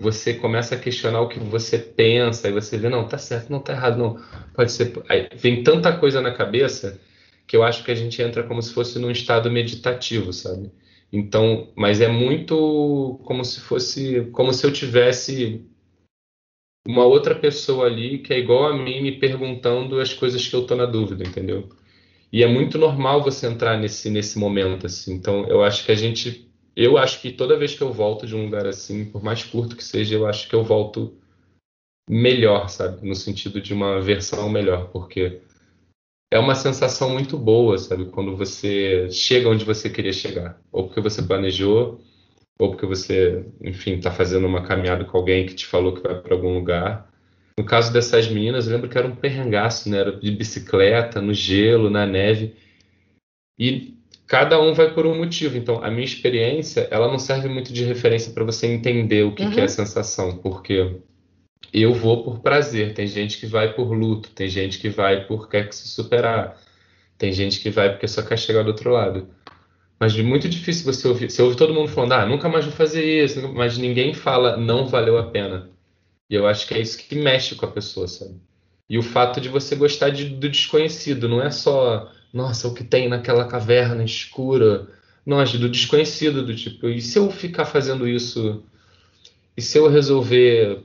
Você 0.00 0.34
começa 0.34 0.74
a 0.74 0.78
questionar 0.78 1.20
o 1.20 1.28
que 1.28 1.38
você 1.38 1.78
pensa, 1.78 2.48
e 2.48 2.52
você 2.52 2.76
vê, 2.76 2.88
não, 2.88 3.08
tá 3.08 3.18
certo, 3.18 3.50
não 3.50 3.60
tá 3.60 3.72
errado, 3.72 3.98
não. 3.98 4.22
Pode 4.54 4.72
ser. 4.72 4.92
Aí 5.08 5.28
vem 5.34 5.62
tanta 5.62 5.96
coisa 5.98 6.20
na 6.20 6.34
cabeça 6.34 7.00
que 7.46 7.56
eu 7.56 7.62
acho 7.62 7.84
que 7.84 7.90
a 7.90 7.94
gente 7.94 8.20
entra 8.20 8.42
como 8.42 8.60
se 8.60 8.74
fosse 8.74 8.98
num 8.98 9.10
estado 9.10 9.50
meditativo, 9.50 10.32
sabe? 10.32 10.70
Então, 11.12 11.72
mas 11.76 12.00
é 12.00 12.08
muito 12.08 13.20
como 13.24 13.44
se 13.44 13.60
fosse, 13.60 14.26
como 14.32 14.52
se 14.52 14.66
eu 14.66 14.72
tivesse 14.72 15.64
uma 16.86 17.04
outra 17.04 17.34
pessoa 17.34 17.86
ali 17.86 18.18
que 18.18 18.32
é 18.32 18.38
igual 18.38 18.66
a 18.66 18.76
mim 18.76 19.02
me 19.02 19.18
perguntando 19.18 20.00
as 20.00 20.12
coisas 20.12 20.46
que 20.46 20.54
eu 20.54 20.66
tô 20.66 20.74
na 20.74 20.86
dúvida, 20.86 21.24
entendeu? 21.24 21.68
E 22.32 22.42
é 22.42 22.46
muito 22.46 22.78
normal 22.78 23.22
você 23.22 23.46
entrar 23.46 23.78
nesse, 23.78 24.10
nesse 24.10 24.38
momento, 24.38 24.86
assim. 24.86 25.14
Então, 25.14 25.46
eu 25.46 25.62
acho 25.62 25.84
que 25.84 25.92
a 25.92 25.94
gente. 25.94 26.50
Eu 26.74 26.98
acho 26.98 27.20
que 27.20 27.32
toda 27.32 27.56
vez 27.56 27.74
que 27.74 27.82
eu 27.82 27.92
volto 27.92 28.26
de 28.26 28.34
um 28.36 28.44
lugar 28.44 28.66
assim, 28.66 29.06
por 29.06 29.22
mais 29.22 29.42
curto 29.42 29.76
que 29.76 29.84
seja, 29.84 30.14
eu 30.14 30.26
acho 30.26 30.46
que 30.48 30.54
eu 30.54 30.62
volto 30.62 31.16
melhor, 32.08 32.68
sabe? 32.68 33.06
No 33.06 33.14
sentido 33.14 33.60
de 33.60 33.72
uma 33.72 34.00
versão 34.00 34.48
melhor, 34.50 34.90
porque 34.90 35.40
é 36.30 36.38
uma 36.38 36.54
sensação 36.54 37.10
muito 37.10 37.38
boa, 37.38 37.78
sabe? 37.78 38.06
Quando 38.06 38.36
você 38.36 39.10
chega 39.10 39.48
onde 39.48 39.64
você 39.64 39.88
queria 39.88 40.12
chegar. 40.12 40.60
Ou 40.70 40.86
porque 40.86 41.00
você 41.00 41.22
planejou, 41.22 42.00
ou 42.58 42.70
porque 42.70 42.86
você, 42.86 43.44
enfim, 43.60 43.94
está 43.94 44.10
fazendo 44.10 44.46
uma 44.46 44.62
caminhada 44.62 45.04
com 45.04 45.16
alguém 45.16 45.46
que 45.46 45.54
te 45.54 45.66
falou 45.66 45.94
que 45.94 46.02
vai 46.02 46.20
para 46.20 46.34
algum 46.34 46.54
lugar. 46.54 47.10
No 47.58 47.64
caso 47.64 47.90
dessas 47.92 48.28
meninas, 48.28 48.66
eu 48.66 48.74
lembro 48.74 48.88
que 48.88 48.98
era 48.98 49.06
um 49.06 49.16
perrengaço, 49.16 49.88
né? 49.88 49.98
Era 49.98 50.12
de 50.12 50.30
bicicleta, 50.30 51.22
no 51.22 51.32
gelo, 51.32 51.88
na 51.88 52.04
neve. 52.04 52.54
E 53.58 53.94
cada 54.26 54.60
um 54.60 54.74
vai 54.74 54.92
por 54.92 55.06
um 55.06 55.16
motivo. 55.16 55.56
Então, 55.56 55.82
a 55.82 55.90
minha 55.90 56.04
experiência, 56.04 56.86
ela 56.90 57.08
não 57.08 57.18
serve 57.18 57.48
muito 57.48 57.72
de 57.72 57.82
referência 57.84 58.32
para 58.32 58.44
você 58.44 58.66
entender 58.66 59.24
o 59.24 59.34
que, 59.34 59.42
Uhum. 59.42 59.50
que 59.52 59.60
é 59.60 59.64
a 59.64 59.68
sensação, 59.68 60.36
porque 60.36 60.96
eu 61.72 61.94
vou 61.94 62.22
por 62.24 62.40
prazer. 62.40 62.92
Tem 62.92 63.06
gente 63.06 63.38
que 63.38 63.46
vai 63.46 63.72
por 63.72 63.90
luto, 63.92 64.30
tem 64.30 64.48
gente 64.48 64.78
que 64.78 64.90
vai 64.90 65.24
por 65.24 65.48
quer 65.48 65.72
se 65.72 65.88
superar, 65.88 66.60
tem 67.16 67.32
gente 67.32 67.60
que 67.60 67.70
vai 67.70 67.90
porque 67.90 68.06
só 68.06 68.22
quer 68.22 68.38
chegar 68.38 68.62
do 68.64 68.68
outro 68.68 68.90
lado. 68.90 69.28
Mas 69.98 70.14
é 70.18 70.22
muito 70.22 70.46
difícil 70.46 70.84
você 70.92 71.08
ouvir. 71.08 71.30
Você 71.30 71.40
ouve 71.40 71.56
todo 71.56 71.72
mundo 71.72 71.88
falando, 71.88 72.12
ah, 72.12 72.26
nunca 72.26 72.50
mais 72.50 72.66
vou 72.66 72.74
fazer 72.74 73.24
isso, 73.24 73.50
mas 73.54 73.78
ninguém 73.78 74.12
fala, 74.12 74.58
não 74.58 74.86
valeu 74.86 75.16
a 75.16 75.30
pena. 75.30 75.70
E 76.30 76.34
eu 76.34 76.46
acho 76.46 76.66
que 76.66 76.74
é 76.74 76.80
isso 76.80 76.98
que 76.98 77.14
mexe 77.14 77.54
com 77.54 77.66
a 77.66 77.70
pessoa, 77.70 78.08
sabe? 78.08 78.40
E 78.88 78.98
o 78.98 79.02
fato 79.02 79.40
de 79.40 79.48
você 79.48 79.74
gostar 79.76 80.10
de- 80.10 80.30
do 80.30 80.48
desconhecido, 80.48 81.28
não 81.28 81.42
é 81.42 81.50
só, 81.50 82.10
nossa, 82.32 82.68
o 82.68 82.74
que 82.74 82.84
tem 82.84 83.08
naquela 83.08 83.46
caverna 83.48 84.04
escura. 84.04 84.88
Não, 85.24 85.40
é 85.40 85.44
do 85.44 85.68
desconhecido, 85.68 86.44
do 86.46 86.54
tipo, 86.54 86.88
e 86.88 87.00
se 87.02 87.18
eu 87.18 87.30
ficar 87.30 87.64
fazendo 87.66 88.08
isso? 88.08 88.64
E 89.56 89.62
se 89.62 89.78
eu 89.78 89.88
resolver, 89.88 90.84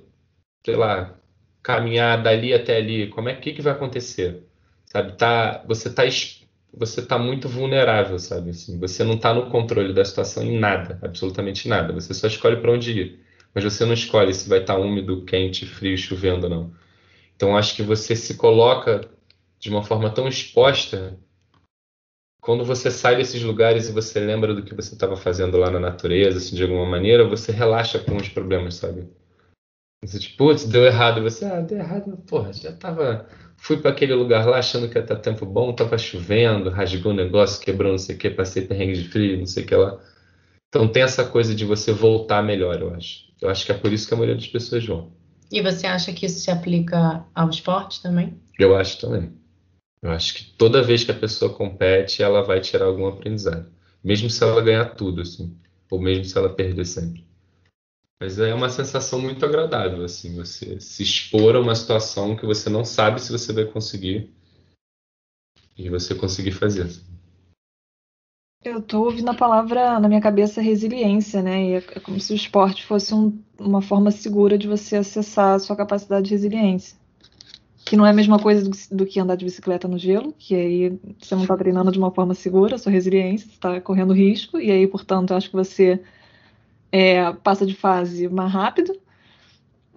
sei 0.65 0.75
lá, 0.75 1.15
caminhar 1.63 2.21
dali 2.23 2.53
até 2.53 2.77
ali, 2.77 3.09
como 3.09 3.29
é 3.29 3.35
que, 3.35 3.53
que 3.53 3.61
vai 3.61 3.73
acontecer? 3.73 4.43
Sabe, 4.85 5.13
tá, 5.17 5.63
você 5.67 5.89
tá, 5.93 6.03
você 6.73 7.01
tá 7.05 7.17
muito 7.17 7.47
vulnerável, 7.49 8.17
sabe? 8.19 8.51
Assim, 8.51 8.79
você 8.79 9.03
não 9.03 9.17
tá 9.17 9.33
no 9.33 9.49
controle 9.49 9.93
da 9.93 10.05
situação 10.05 10.43
em 10.43 10.57
nada, 10.59 10.99
absolutamente 11.01 11.67
nada. 11.67 11.93
Você 11.93 12.13
só 12.13 12.27
escolhe 12.27 12.57
para 12.57 12.71
onde 12.71 12.91
ir. 12.99 13.19
Mas 13.53 13.63
você 13.63 13.85
não 13.85 13.93
escolhe 13.93 14.33
se 14.33 14.47
vai 14.47 14.59
estar 14.59 14.77
úmido, 14.77 15.25
quente, 15.25 15.65
frio, 15.65 15.97
chovendo 15.97 16.45
ou 16.45 16.49
não. 16.49 16.73
Então 17.35 17.57
acho 17.57 17.75
que 17.75 17.83
você 17.83 18.15
se 18.15 18.35
coloca 18.35 19.09
de 19.59 19.69
uma 19.69 19.83
forma 19.83 20.09
tão 20.09 20.27
exposta 20.27 21.19
quando 22.41 22.65
você 22.65 22.89
sai 22.89 23.15
desses 23.15 23.43
lugares 23.43 23.87
e 23.87 23.91
você 23.91 24.19
lembra 24.19 24.53
do 24.53 24.63
que 24.63 24.73
você 24.73 24.95
estava 24.95 25.15
fazendo 25.15 25.57
lá 25.57 25.69
na 25.69 25.79
natureza, 25.79 26.39
assim, 26.39 26.55
de 26.55 26.63
alguma 26.63 26.87
maneira, 26.87 27.27
você 27.27 27.51
relaxa 27.51 27.99
com 27.99 28.17
os 28.17 28.27
problemas, 28.29 28.75
sabe? 28.75 29.07
Você, 30.03 30.17
tipo, 30.17 30.37
putz, 30.37 30.65
deu 30.65 30.83
errado. 30.83 31.21
Você, 31.21 31.45
ah, 31.45 31.61
deu 31.61 31.77
errado, 31.77 32.17
porra, 32.27 32.51
já 32.51 32.73
tava. 32.73 33.27
Fui 33.57 33.77
para 33.77 33.91
aquele 33.91 34.15
lugar 34.15 34.47
lá 34.47 34.57
achando 34.57 34.89
que 34.89 34.97
ia 34.97 35.03
estar 35.03 35.17
tempo 35.17 35.45
bom, 35.45 35.71
tava 35.75 35.95
chovendo, 35.99 36.71
rasgou 36.71 37.11
o 37.11 37.15
negócio, 37.15 37.63
quebrou 37.63 37.91
não 37.91 37.99
sei 37.99 38.15
o 38.15 38.17
que, 38.17 38.31
passei 38.31 38.65
perrengue 38.65 38.93
de 38.93 39.09
frio, 39.09 39.37
não 39.37 39.45
sei 39.45 39.63
o 39.63 39.67
que 39.67 39.75
lá. 39.75 39.99
Então 40.71 40.87
tem 40.87 41.03
essa 41.03 41.25
coisa 41.25 41.53
de 41.53 41.65
você 41.65 41.91
voltar 41.91 42.41
melhor, 42.41 42.79
eu 42.79 42.93
acho. 42.93 43.25
Eu 43.41 43.49
acho 43.49 43.65
que 43.65 43.73
é 43.73 43.77
por 43.77 43.91
isso 43.91 44.07
que 44.07 44.13
a 44.13 44.17
maioria 44.17 44.37
das 44.37 44.47
pessoas 44.47 44.85
vão. 44.85 45.11
E 45.51 45.61
você 45.61 45.85
acha 45.85 46.13
que 46.13 46.25
isso 46.25 46.39
se 46.39 46.49
aplica 46.49 47.25
ao 47.35 47.49
esporte 47.49 48.01
também? 48.01 48.39
Eu 48.57 48.73
acho 48.73 48.97
também. 49.01 49.33
Eu 50.01 50.11
acho 50.11 50.33
que 50.33 50.45
toda 50.53 50.81
vez 50.81 51.03
que 51.03 51.11
a 51.11 51.19
pessoa 51.19 51.53
compete, 51.53 52.23
ela 52.23 52.41
vai 52.41 52.61
tirar 52.61 52.85
algum 52.85 53.05
aprendizado. 53.05 53.69
Mesmo 54.01 54.29
se 54.29 54.41
ela 54.41 54.61
ganhar 54.61 54.95
tudo, 54.95 55.21
assim. 55.21 55.57
Ou 55.91 55.99
mesmo 55.99 56.23
se 56.23 56.37
ela 56.37 56.55
perder 56.55 56.85
sempre. 56.85 57.25
Mas 58.17 58.39
é 58.39 58.53
uma 58.53 58.69
sensação 58.69 59.19
muito 59.19 59.43
agradável, 59.45 60.05
assim, 60.05 60.35
você 60.35 60.79
se 60.79 61.03
expor 61.03 61.55
a 61.55 61.59
uma 61.59 61.75
situação 61.75 62.35
que 62.35 62.45
você 62.45 62.69
não 62.69 62.85
sabe 62.85 63.19
se 63.19 63.31
você 63.31 63.51
vai 63.51 63.65
conseguir 63.65 64.31
e 65.75 65.89
você 65.89 66.15
conseguir 66.15 66.51
fazer. 66.51 66.87
Eu 68.63 68.81
tô 68.81 69.03
ouvindo 69.05 69.29
a 69.29 69.33
palavra 69.33 69.99
na 69.99 70.07
minha 70.07 70.21
cabeça 70.21 70.61
resiliência, 70.61 71.41
né? 71.41 71.63
E 71.65 71.73
é 71.73 71.77
é 71.77 71.99
como 71.99 72.19
se 72.19 72.31
o 72.33 72.35
esporte 72.35 72.85
fosse 72.85 73.13
um- 73.13 73.39
uma 73.59 73.81
forma 73.81 74.11
segura 74.11 74.57
de 74.57 74.67
você 74.67 74.97
acessar 74.97 75.55
a 75.55 75.59
sua 75.59 75.75
capacidade 75.75 76.25
de 76.27 76.31
resiliência. 76.31 76.95
Que 77.85 77.97
não 77.97 78.05
é 78.05 78.11
a 78.11 78.13
mesma 78.13 78.39
coisa 78.39 78.63
do, 78.69 78.97
do 78.97 79.05
que 79.07 79.19
andar 79.19 79.35
de 79.37 79.45
bicicleta 79.45 79.87
no 79.87 79.97
gelo, 79.99 80.33
que 80.39 80.55
aí 80.55 80.99
você 81.19 81.35
não 81.35 81.47
tá 81.47 81.57
treinando 81.57 81.91
de 81.91 81.99
uma 81.99 82.11
forma 82.11 82.33
segura 82.35 82.77
sua 82.77 82.91
resiliência, 82.91 83.49
você 83.49 83.59
tá 83.59 83.81
correndo 83.81 84.13
risco, 84.13 84.59
e 84.59 84.71
aí, 84.71 84.87
portanto, 84.87 85.31
eu 85.31 85.37
acho 85.37 85.49
que 85.49 85.55
você 85.55 86.01
é, 86.91 87.31
passa 87.33 87.65
de 87.65 87.75
fase 87.75 88.27
mais 88.29 88.51
rápido, 88.51 88.97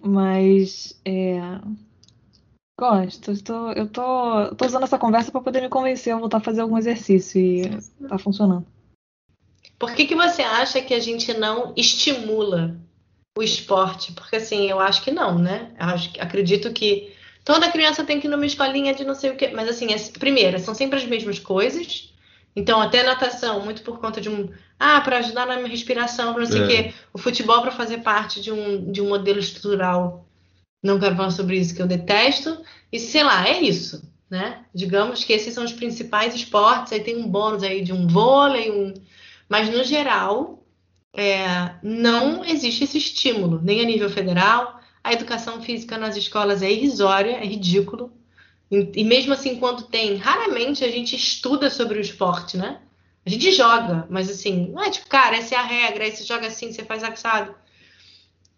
mas 0.03 0.99
é, 1.05 1.39
gosto. 2.79 3.41
Tô, 3.43 3.71
eu 3.71 3.87
tô, 3.87 4.55
tô 4.55 4.65
usando 4.65 4.83
essa 4.83 4.99
conversa 4.99 5.31
para 5.31 5.41
poder 5.41 5.61
me 5.61 5.69
convencer 5.69 6.13
a 6.13 6.17
voltar 6.17 6.37
a 6.37 6.41
fazer 6.41 6.61
algum 6.61 6.77
exercício 6.77 7.39
e 7.39 7.69
tá 8.07 8.17
funcionando. 8.17 8.65
Por 9.79 9.93
que 9.93 10.05
que 10.05 10.15
você 10.15 10.41
acha 10.41 10.81
que 10.81 10.93
a 10.93 10.99
gente 10.99 11.33
não 11.33 11.73
estimula 11.75 12.79
o 13.37 13.43
esporte? 13.43 14.13
Porque 14.13 14.37
assim, 14.37 14.69
eu 14.69 14.79
acho 14.79 15.03
que 15.03 15.11
não, 15.11 15.37
né? 15.37 15.73
Eu 15.79 15.87
acho 15.87 16.11
acredito 16.19 16.71
que 16.71 17.13
toda 17.43 17.71
criança 17.71 18.03
tem 18.03 18.19
que 18.19 18.27
ir 18.27 18.29
numa 18.29 18.45
escolinha 18.45 18.93
de 18.93 19.03
não 19.03 19.15
sei 19.15 19.31
o 19.31 19.35
quê. 19.35 19.51
Mas 19.53 19.67
assim, 19.67 19.91
é- 19.93 20.19
primeiro, 20.19 20.59
são 20.59 20.73
sempre 20.73 20.97
as 20.99 21.05
mesmas 21.05 21.39
coisas. 21.39 22.13
Então, 22.55 22.81
até 22.81 23.03
natação, 23.03 23.65
muito 23.65 23.81
por 23.81 23.99
conta 23.99 24.21
de 24.21 24.29
um. 24.29 24.49
Ah, 24.79 25.01
para 25.01 25.17
ajudar 25.17 25.45
na 25.45 25.57
minha 25.57 25.67
respiração, 25.67 26.33
para 26.33 26.43
não 26.43 26.49
sei 26.49 26.61
o 26.61 26.63
É. 26.63 26.67
quê. 26.67 26.93
O 27.13 27.17
futebol 27.17 27.61
para 27.61 27.71
fazer 27.71 27.97
parte 27.97 28.41
de 28.41 28.51
um, 28.51 28.89
de 28.91 29.01
um 29.01 29.09
modelo 29.09 29.39
estrutural. 29.39 30.25
Não 30.83 30.99
quero 30.99 31.15
falar 31.15 31.31
sobre 31.31 31.57
isso, 31.57 31.75
que 31.75 31.81
eu 31.81 31.87
detesto. 31.87 32.63
E 32.91 32.99
sei 32.99 33.23
lá, 33.23 33.47
é 33.47 33.61
isso, 33.61 34.11
né? 34.29 34.65
Digamos 34.73 35.23
que 35.23 35.33
esses 35.33 35.53
são 35.53 35.63
os 35.63 35.73
principais 35.73 36.35
esportes. 36.35 36.93
Aí 36.93 36.99
tem 37.01 37.17
um 37.17 37.27
bônus 37.27 37.63
aí 37.63 37.83
de 37.83 37.93
um 37.93 38.07
vôlei, 38.07 38.71
um. 38.71 38.93
Mas 39.49 39.69
no 39.69 39.83
geral, 39.83 40.65
é, 41.13 41.75
não 41.81 42.43
existe 42.43 42.83
esse 42.83 42.97
estímulo, 42.97 43.61
nem 43.63 43.81
a 43.81 43.85
nível 43.85 44.09
federal. 44.09 44.79
A 45.03 45.13
educação 45.13 45.61
física 45.61 45.97
nas 45.97 46.17
escolas 46.17 46.61
é 46.61 46.71
irrisória, 46.71 47.31
é 47.31 47.45
ridículo. 47.45 48.11
E, 48.71 49.03
mesmo 49.03 49.33
assim, 49.33 49.57
quando 49.57 49.83
tem, 49.83 50.15
raramente 50.15 50.83
a 50.83 50.89
gente 50.89 51.15
estuda 51.15 51.69
sobre 51.69 51.99
o 51.99 52.01
esporte, 52.01 52.57
né? 52.57 52.81
A 53.25 53.29
gente 53.29 53.51
joga, 53.51 54.05
mas 54.09 54.29
assim, 54.29 54.69
não 54.71 54.83
é 54.83 54.89
tipo, 54.89 55.07
cara, 55.07 55.37
essa 55.37 55.55
é 55.55 55.57
a 55.57 55.63
regra, 55.63 56.03
aí 56.03 56.11
você 56.11 56.23
joga 56.23 56.47
assim, 56.47 56.71
você 56.71 56.83
faz 56.83 57.03
assado. 57.03 57.55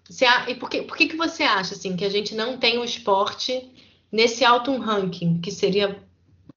Você, 0.10 0.26
e 0.48 0.56
por 0.56 0.70
que, 0.70 0.84
por 0.84 0.96
que 0.96 1.08
que 1.08 1.18
você 1.18 1.44
acha 1.44 1.74
assim 1.74 1.96
que 1.96 2.06
a 2.06 2.10
gente 2.10 2.34
não 2.34 2.58
tem 2.58 2.78
o 2.78 2.84
esporte 2.84 3.70
nesse 4.12 4.46
alto 4.46 4.76
ranking, 4.78 5.42
que 5.42 5.52
seria 5.52 6.02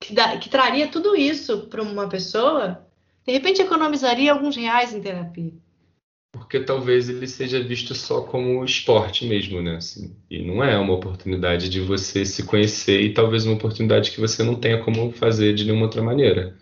que, 0.00 0.14
dá- 0.14 0.36
que 0.38 0.48
traria 0.48 0.88
tudo 0.88 1.16
isso 1.16 1.66
para 1.68 1.82
uma 1.82 2.08
pessoa? 2.08 2.86
De 3.26 3.32
repente 3.32 3.60
economizaria 3.60 4.32
alguns 4.32 4.56
reais 4.56 4.94
em 4.94 5.00
terapia. 5.00 5.52
Porque 6.32 6.60
talvez 6.60 7.08
ele 7.08 7.26
seja 7.26 7.60
visto 7.62 7.92
só 7.92 8.22
como 8.22 8.64
esporte 8.64 9.26
mesmo, 9.26 9.60
né? 9.60 9.76
Assim, 9.76 10.14
e 10.30 10.42
não 10.42 10.62
é 10.62 10.78
uma 10.78 10.94
oportunidade 10.94 11.68
de 11.68 11.80
você 11.80 12.24
se 12.24 12.44
conhecer 12.44 13.00
e 13.00 13.12
talvez 13.12 13.44
uma 13.44 13.54
oportunidade 13.56 14.12
que 14.12 14.20
você 14.20 14.44
não 14.44 14.54
tenha 14.54 14.82
como 14.82 15.10
fazer 15.10 15.54
de 15.54 15.64
nenhuma 15.64 15.84
outra 15.86 16.02
maneira. 16.02 16.56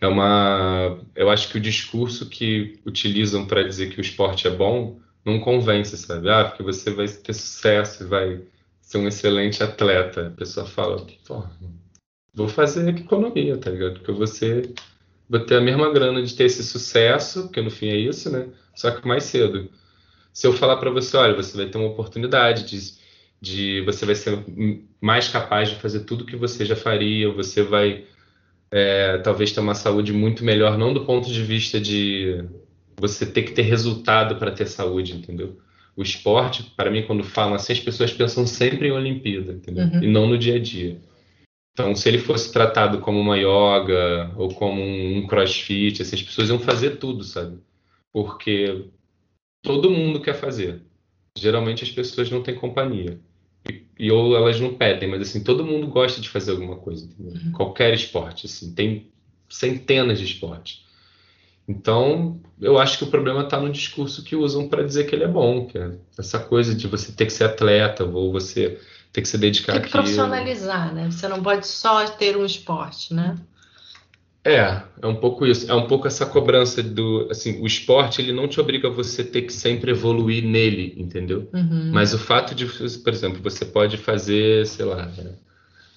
É 0.00 0.06
uma, 0.06 0.98
eu 1.14 1.30
acho 1.30 1.48
que 1.48 1.58
o 1.58 1.60
discurso 1.60 2.28
que 2.28 2.80
utilizam 2.86 3.46
para 3.46 3.62
dizer 3.62 3.90
que 3.92 4.00
o 4.00 4.02
esporte 4.02 4.46
é 4.46 4.50
bom 4.50 5.00
não 5.24 5.40
convence, 5.40 5.96
sabe? 5.96 6.28
Ah, 6.30 6.44
porque 6.44 6.62
você 6.62 6.90
vai 6.90 7.08
ter 7.08 7.32
sucesso 7.32 8.02
e 8.02 8.06
vai 8.06 8.42
ser 8.80 8.98
um 8.98 9.08
excelente 9.08 9.62
atleta. 9.62 10.28
A 10.28 10.30
pessoa 10.30 10.66
fala, 10.66 11.06
pô, 11.26 11.44
vou 12.34 12.48
fazer 12.48 12.88
economia, 12.88 13.56
tá 13.56 13.70
ligado? 13.70 13.94
Porque 13.94 14.12
você 14.12 14.74
vou 15.28 15.40
ter 15.40 15.56
a 15.56 15.60
mesma 15.60 15.92
grana 15.92 16.22
de 16.22 16.34
ter 16.34 16.44
esse 16.44 16.62
sucesso, 16.62 17.44
porque 17.44 17.62
no 17.62 17.70
fim 17.70 17.88
é 17.88 17.96
isso, 17.96 18.30
né? 18.30 18.48
Só 18.74 18.90
que 18.90 19.06
mais 19.06 19.24
cedo. 19.24 19.70
Se 20.32 20.46
eu 20.46 20.52
falar 20.52 20.76
para 20.76 20.90
você, 20.90 21.16
olha, 21.16 21.34
você 21.34 21.56
vai 21.56 21.66
ter 21.66 21.78
uma 21.78 21.88
oportunidade 21.88 22.64
de, 22.64 22.94
de 23.40 23.80
você 23.82 24.04
vai 24.06 24.14
ser 24.14 24.44
mais 25.00 25.28
capaz 25.28 25.68
de 25.68 25.76
fazer 25.76 26.00
tudo 26.00 26.26
que 26.26 26.36
você 26.36 26.64
já 26.64 26.76
faria, 26.76 27.30
você 27.32 27.62
vai 27.62 28.06
é, 28.70 29.18
talvez 29.18 29.52
ter 29.52 29.60
uma 29.60 29.74
saúde 29.74 30.12
muito 30.12 30.44
melhor, 30.44 30.78
não 30.78 30.94
do 30.94 31.04
ponto 31.04 31.30
de 31.30 31.42
vista 31.42 31.78
de 31.80 32.44
você 33.02 33.26
ter 33.26 33.42
que 33.42 33.50
ter 33.50 33.62
resultado 33.62 34.36
para 34.36 34.52
ter 34.52 34.66
saúde, 34.66 35.12
entendeu? 35.12 35.58
O 35.96 36.02
esporte, 36.02 36.62
para 36.76 36.88
mim, 36.88 37.02
quando 37.02 37.24
falam 37.24 37.54
assim, 37.54 37.72
as 37.72 37.80
pessoas 37.80 38.12
pensam 38.12 38.46
sempre 38.46 38.86
em 38.86 38.92
Olimpíada, 38.92 39.52
entendeu? 39.52 39.86
Uhum. 39.86 40.04
E 40.04 40.06
não 40.06 40.28
no 40.28 40.38
dia 40.38 40.54
a 40.54 40.58
dia. 40.60 41.00
Então, 41.72 41.96
se 41.96 42.08
ele 42.08 42.18
fosse 42.18 42.52
tratado 42.52 43.00
como 43.00 43.18
uma 43.18 43.36
yoga 43.36 44.32
ou 44.36 44.54
como 44.54 44.80
um 44.80 45.26
crossfit, 45.26 46.00
essas 46.00 46.22
pessoas 46.22 46.48
iam 46.48 46.60
fazer 46.60 46.98
tudo, 46.98 47.24
sabe? 47.24 47.58
Porque 48.12 48.84
todo 49.62 49.90
mundo 49.90 50.20
quer 50.20 50.34
fazer. 50.34 50.80
Geralmente 51.36 51.82
as 51.82 51.90
pessoas 51.90 52.30
não 52.30 52.40
têm 52.40 52.54
companhia. 52.54 53.18
E, 53.68 53.82
e 53.98 54.12
ou 54.12 54.36
elas 54.36 54.60
não 54.60 54.74
pedem, 54.74 55.08
mas 55.08 55.22
assim, 55.22 55.42
todo 55.42 55.64
mundo 55.64 55.88
gosta 55.88 56.20
de 56.20 56.28
fazer 56.28 56.52
alguma 56.52 56.76
coisa, 56.76 57.04
entendeu? 57.04 57.52
Qualquer 57.52 57.92
esporte, 57.94 58.46
assim, 58.46 58.72
tem 58.72 59.08
centenas 59.48 60.20
de 60.20 60.24
esportes. 60.24 60.84
Então, 61.66 62.40
eu 62.60 62.78
acho 62.78 62.98
que 62.98 63.04
o 63.04 63.08
problema 63.08 63.42
está 63.42 63.60
no 63.60 63.70
discurso 63.70 64.24
que 64.24 64.34
usam 64.34 64.68
para 64.68 64.82
dizer 64.82 65.04
que 65.04 65.14
ele 65.14 65.24
é 65.24 65.28
bom, 65.28 65.66
que 65.66 65.78
é 65.78 65.92
essa 66.18 66.38
coisa 66.38 66.74
de 66.74 66.86
você 66.86 67.12
ter 67.12 67.26
que 67.26 67.32
ser 67.32 67.44
atleta 67.44 68.04
ou 68.04 68.32
você 68.32 68.80
ter 69.12 69.22
que 69.22 69.28
se 69.28 69.38
dedicar 69.38 69.74
Tem 69.74 69.82
que 69.82 69.90
profissionalizar, 69.90 70.92
né? 70.94 71.10
Você 71.10 71.28
não 71.28 71.42
pode 71.42 71.66
só 71.66 72.04
ter 72.06 72.36
um 72.36 72.44
esporte, 72.44 73.14
né? 73.14 73.36
É, 74.44 74.82
é 75.00 75.06
um 75.06 75.14
pouco 75.14 75.46
isso. 75.46 75.70
É 75.70 75.74
um 75.74 75.86
pouco 75.86 76.08
essa 76.08 76.26
cobrança 76.26 76.82
do, 76.82 77.28
assim, 77.30 77.60
o 77.60 77.66
esporte 77.66 78.20
ele 78.20 78.32
não 78.32 78.48
te 78.48 78.60
obriga 78.60 78.88
a 78.88 78.90
você 78.90 79.22
ter 79.22 79.42
que 79.42 79.52
sempre 79.52 79.92
evoluir 79.92 80.44
nele, 80.44 80.94
entendeu? 80.96 81.48
Uhum. 81.52 81.90
Mas 81.92 82.12
o 82.12 82.18
fato 82.18 82.54
de, 82.54 82.66
por 82.66 83.12
exemplo, 83.12 83.40
você 83.40 83.64
pode 83.64 83.96
fazer, 83.98 84.66
sei 84.66 84.84
lá, 84.84 85.06
né, 85.06 85.34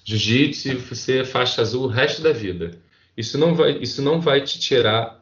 jiu-jitsu 0.04 0.68
e 0.68 0.74
você 0.76 1.18
é 1.18 1.24
faixa 1.24 1.60
azul 1.60 1.84
o 1.84 1.88
resto 1.88 2.22
da 2.22 2.32
vida. 2.32 2.70
Isso 3.16 3.36
não 3.36 3.54
vai, 3.54 3.78
isso 3.78 4.00
não 4.00 4.20
vai 4.20 4.40
te 4.42 4.60
tirar 4.60 5.18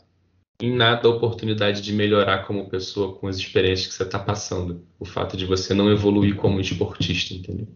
em 0.60 0.74
nada 0.74 1.08
a 1.08 1.10
oportunidade 1.10 1.82
de 1.82 1.92
melhorar 1.92 2.46
como 2.46 2.68
pessoa 2.68 3.14
com 3.16 3.26
as 3.26 3.36
experiências 3.36 3.88
que 3.88 3.94
você 3.94 4.04
está 4.04 4.18
passando. 4.18 4.84
O 4.98 5.04
fato 5.04 5.36
de 5.36 5.46
você 5.46 5.74
não 5.74 5.90
evoluir 5.90 6.36
como 6.36 6.60
esportista, 6.60 7.34
entendeu? 7.34 7.68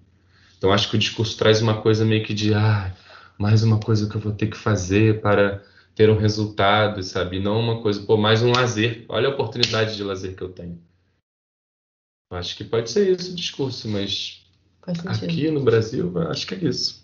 Então 0.56 0.72
acho 0.72 0.88
que 0.90 0.96
o 0.96 0.98
discurso 0.98 1.36
traz 1.36 1.60
uma 1.60 1.80
coisa 1.80 2.04
meio 2.04 2.24
que 2.24 2.34
de, 2.34 2.54
ah, 2.54 2.94
mais 3.38 3.62
uma 3.62 3.78
coisa 3.78 4.08
que 4.08 4.16
eu 4.16 4.20
vou 4.20 4.32
ter 4.32 4.48
que 4.48 4.56
fazer 4.56 5.20
para 5.20 5.62
ter 5.94 6.10
um 6.10 6.16
resultado, 6.16 7.02
sabe? 7.02 7.40
Não 7.40 7.58
uma 7.60 7.82
coisa, 7.82 8.00
pô, 8.02 8.16
mais 8.16 8.42
um 8.42 8.52
lazer. 8.52 9.04
Olha 9.08 9.28
a 9.28 9.32
oportunidade 9.32 9.96
de 9.96 10.02
lazer 10.02 10.36
que 10.36 10.42
eu 10.42 10.48
tenho. 10.48 10.80
Acho 12.30 12.56
que 12.56 12.64
pode 12.64 12.90
ser 12.90 13.18
isso 13.18 13.32
o 13.32 13.34
discurso, 13.34 13.88
mas 13.88 14.44
aqui 15.06 15.50
no 15.50 15.62
Brasil, 15.62 16.12
acho 16.30 16.46
que 16.46 16.54
é 16.54 16.58
isso. 16.58 16.97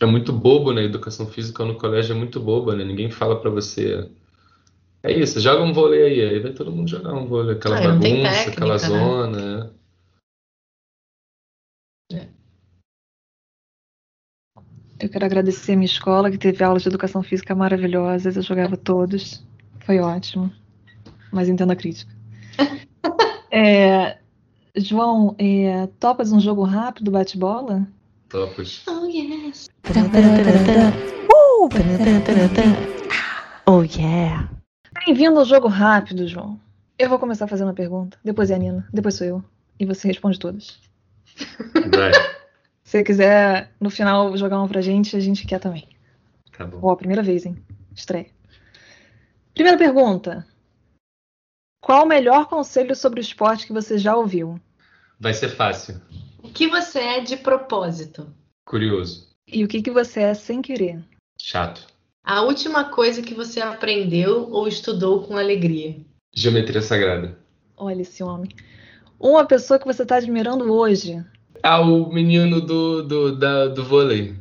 É 0.00 0.06
muito 0.06 0.32
bobo, 0.32 0.72
né? 0.72 0.84
Educação 0.84 1.26
física 1.26 1.64
no 1.64 1.76
colégio 1.76 2.14
é 2.14 2.18
muito 2.18 2.38
boba, 2.40 2.76
né? 2.76 2.84
Ninguém 2.84 3.10
fala 3.10 3.40
pra 3.40 3.50
você. 3.50 4.08
É 5.02 5.12
isso, 5.12 5.40
joga 5.40 5.62
um 5.62 5.72
vôlei 5.72 6.02
aí, 6.02 6.20
aí 6.22 6.38
vai 6.40 6.52
todo 6.52 6.72
mundo 6.72 6.88
jogar 6.88 7.12
um 7.14 7.26
vôlei, 7.26 7.54
aquela 7.54 7.78
Ah, 7.78 7.80
bagunça, 7.82 8.10
técnica, 8.10 8.50
aquela 8.50 8.72
né? 8.72 8.78
zona. 8.78 9.64
né? 9.64 9.70
Eu 15.00 15.08
quero 15.08 15.24
agradecer 15.24 15.72
a 15.72 15.76
minha 15.76 15.86
escola, 15.86 16.30
que 16.30 16.38
teve 16.38 16.64
aulas 16.64 16.82
de 16.82 16.88
educação 16.88 17.22
física 17.22 17.54
maravilhosas. 17.54 18.36
Eu 18.36 18.42
jogava 18.42 18.76
todos. 18.76 19.44
Foi 19.80 20.00
ótimo. 20.00 20.52
Mas 21.32 21.48
entendo 21.48 21.72
a 21.72 21.76
crítica. 21.76 22.12
É, 23.50 24.18
João, 24.76 25.34
é, 25.38 25.86
topas 25.98 26.30
um 26.32 26.38
jogo 26.38 26.64
rápido, 26.64 27.10
bate-bola? 27.10 27.88
Topos. 28.28 28.84
Oh, 28.86 29.06
yes. 29.06 29.70
Oh 33.66 33.82
yeah. 33.82 34.50
Bem-vindo 35.06 35.38
ao 35.38 35.46
jogo 35.46 35.66
rápido, 35.66 36.28
João. 36.28 36.60
Eu 36.98 37.08
vou 37.08 37.18
começar 37.18 37.46
fazendo 37.46 37.70
a 37.70 37.74
pergunta. 37.74 38.18
Depois 38.22 38.50
é 38.50 38.54
a 38.54 38.58
Nina. 38.58 38.86
Depois 38.92 39.14
sou 39.14 39.26
eu. 39.26 39.44
e 39.80 39.86
você 39.86 40.08
responde 40.08 40.38
todas. 40.38 40.78
Vai. 41.96 42.12
Se 42.84 42.98
você 42.98 43.02
quiser, 43.02 43.72
no 43.80 43.88
final, 43.88 44.36
jogar 44.36 44.58
uma 44.58 44.68
pra 44.68 44.82
gente, 44.82 45.16
a 45.16 45.20
gente 45.20 45.46
quer 45.46 45.58
também. 45.58 45.88
Tá 46.56 46.66
bom. 46.66 46.80
Ó, 46.82 46.96
primeira 46.96 47.22
vez, 47.22 47.46
hein? 47.46 47.56
Estreia. 47.94 48.26
Primeira 49.54 49.78
pergunta. 49.78 50.46
Qual 51.80 52.04
o 52.04 52.08
melhor 52.08 52.46
conselho 52.46 52.94
sobre 52.94 53.20
o 53.20 53.22
esporte 53.22 53.66
que 53.66 53.72
você 53.72 53.96
já 53.96 54.14
ouviu? 54.16 54.60
Vai 55.18 55.32
ser 55.32 55.48
fácil. 55.48 56.00
O 56.48 56.50
que 56.50 56.66
você 56.66 56.98
é 56.98 57.20
de 57.20 57.36
propósito? 57.36 58.26
Curioso. 58.64 59.28
E 59.46 59.62
o 59.64 59.68
que, 59.68 59.82
que 59.82 59.90
você 59.90 60.20
é 60.20 60.32
sem 60.32 60.62
querer? 60.62 60.98
Chato. 61.38 61.86
A 62.24 62.40
última 62.40 62.84
coisa 62.84 63.20
que 63.20 63.34
você 63.34 63.60
aprendeu 63.60 64.48
ou 64.50 64.66
estudou 64.66 65.22
com 65.22 65.36
alegria? 65.36 65.96
Geometria 66.34 66.80
sagrada. 66.80 67.38
Olha 67.76 68.00
esse 68.00 68.22
homem. 68.22 68.50
Uma 69.20 69.44
pessoa 69.44 69.78
que 69.78 69.84
você 69.84 70.04
está 70.04 70.16
admirando 70.16 70.72
hoje. 70.72 71.22
Ah, 71.62 71.82
o 71.82 72.10
menino 72.10 72.62
do, 72.62 73.02
do, 73.02 73.36
da, 73.36 73.66
do 73.66 73.84
vôlei. 73.84 74.34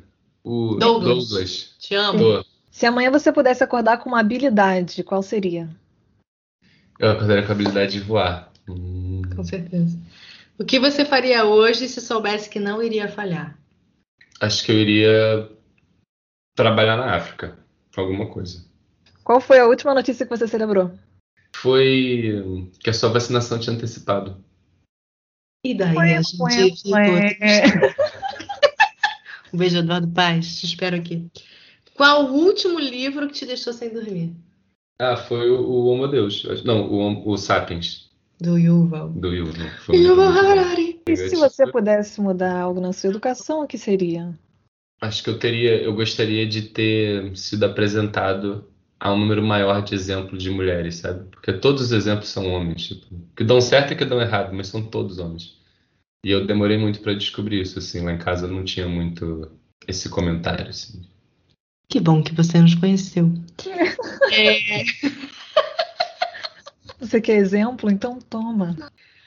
O 0.46 0.76
Douglas. 0.76 1.28
Douglas. 1.28 1.76
Te 1.78 1.94
amo. 1.94 2.42
Se 2.72 2.86
amanhã 2.86 3.12
você 3.12 3.34
pudesse 3.34 3.66
acordar 3.66 3.98
com 3.98 4.10
uma 4.10 4.22
habilidade, 4.22 5.04
qual 5.04 5.22
seria? 5.22 5.70
eu 7.00 7.12
acordaria 7.12 7.44
com 7.44 7.52
a 7.52 7.56
habilidade 7.56 7.92
de 7.92 8.00
voar. 8.00 8.50
Hum, 8.68 9.22
Com 9.36 9.44
certeza. 9.44 9.98
O 10.60 10.66
que 10.66 10.80
você 10.80 11.06
faria 11.06 11.46
hoje 11.46 11.88
se 11.88 12.02
soubesse 12.02 12.50
que 12.50 12.60
não 12.60 12.82
iria 12.82 13.08
falhar? 13.08 13.58
acho 14.40 14.64
que 14.64 14.72
eu 14.72 14.76
iria 14.80 15.50
trabalhar 16.56 16.98
na 16.98 17.16
África. 17.16 17.58
Alguma 17.96 18.30
coisa. 18.30 18.64
Qual 19.24 19.42
foi 19.42 19.60
a 19.60 19.66
última 19.66 19.94
notícia 19.96 20.26
que 20.26 20.30
você 20.38 20.48
celebrou? 20.48 20.92
Foi 21.56 22.70
que 22.80 22.90
a 22.92 22.94
sua 22.94 23.10
vacinação 23.10 23.60
tinha 23.60 23.76
antecipado. 23.76 24.44
E 25.66 25.74
daí 25.74 25.96
Ué, 25.98 26.18
a 26.18 26.22
gente 26.22 26.42
ué. 26.42 26.56
triste. 26.56 26.92
Um 29.54 29.58
beijo, 29.58 29.78
Eduardo 29.78 30.08
Paz. 30.10 30.60
Te 30.60 30.66
espero 30.66 30.96
aqui. 30.98 31.26
Qual 31.96 32.26
o 32.26 32.34
último 32.34 32.78
livro 32.80 33.28
que 33.28 33.34
te 33.34 33.46
deixou 33.46 33.72
sem 33.74 33.92
dormir? 33.92 34.36
Ah, 35.00 35.16
foi 35.16 35.50
o, 35.50 35.62
o 35.62 35.86
Homo 35.88 36.08
Deus. 36.08 36.44
Não, 36.64 36.82
o, 36.92 37.30
o 37.30 37.38
Sapiens, 37.38 38.07
Do 38.40 38.58
Yuval. 38.58 39.10
do 39.10 39.34
Yuval. 39.34 39.68
Muito 39.88 39.94
Yuval. 39.94 40.28
Harari. 40.28 41.02
E 41.08 41.18
se 41.18 41.36
você 41.36 41.66
pudesse 41.72 42.22
mudar 42.22 42.60
algo 42.60 42.80
na 42.80 42.94
sua 42.94 43.10
educação, 43.10 43.64
o 43.64 43.68
que 43.68 43.78
seria? 43.78 44.38
Acho 45.02 45.24
que 45.24 45.30
eu 45.30 45.40
teria, 45.40 45.82
eu 45.82 45.94
gostaria 45.94 46.48
de 46.48 46.64
ter 46.64 47.36
sido 47.36 47.66
apresentado 47.66 48.66
a 49.00 49.14
um 49.14 49.20
número 49.20 49.44
maior 49.44 49.84
de 49.84 49.94
exemplos 49.94 50.42
de 50.42 50.50
mulheres, 50.50 50.96
sabe? 50.96 51.30
Porque 51.30 51.54
todos 51.54 51.84
os 51.84 51.92
exemplos 51.92 52.30
são 52.30 52.52
homens, 52.52 52.88
tipo, 52.88 53.06
que 53.36 53.44
dão 53.44 53.62
certo 53.62 53.94
e 53.94 53.96
que 53.96 54.06
dão 54.06 54.20
errado, 54.20 54.54
mas 54.54 54.68
são 54.68 54.84
todos 54.84 55.20
homens. 55.20 55.58
E 56.26 56.32
eu 56.32 56.46
demorei 56.46 56.78
muito 56.78 57.00
para 57.00 57.14
descobrir 57.14 57.62
isso, 57.62 57.78
assim, 57.78 58.02
lá 58.02 58.12
em 58.12 58.18
casa 58.18 58.48
não 58.48 58.64
tinha 58.64 58.88
muito 58.88 59.52
esse 59.88 60.10
comentário, 60.10 60.68
assim. 60.68 61.02
Que 61.90 62.00
bom 62.00 62.24
que 62.24 62.34
você 62.34 62.60
nos 62.60 62.76
conheceu. 62.76 63.32
Você 67.00 67.22
quer 67.22 67.38
exemplo? 67.38 67.90
Então 67.92 68.20
toma. 68.20 68.76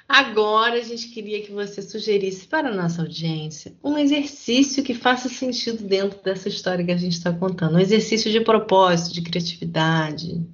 Agora 0.09 0.75
a 0.75 0.83
gente 0.83 1.09
queria 1.09 1.41
que 1.41 1.53
você 1.53 1.81
sugerisse 1.81 2.45
para 2.49 2.69
a 2.69 2.75
nossa 2.75 3.03
audiência 3.03 3.73
um 3.83 3.97
exercício 3.97 4.83
que 4.83 4.93
faça 4.93 5.29
sentido 5.29 5.85
dentro 5.85 6.21
dessa 6.21 6.49
história 6.49 6.85
que 6.85 6.91
a 6.91 6.97
gente 6.97 7.13
está 7.13 7.33
contando. 7.33 7.77
Um 7.77 7.81
exercício 7.81 8.31
de 8.31 8.41
propósito, 8.41 9.15
de 9.15 9.23
criatividade. 9.23 10.45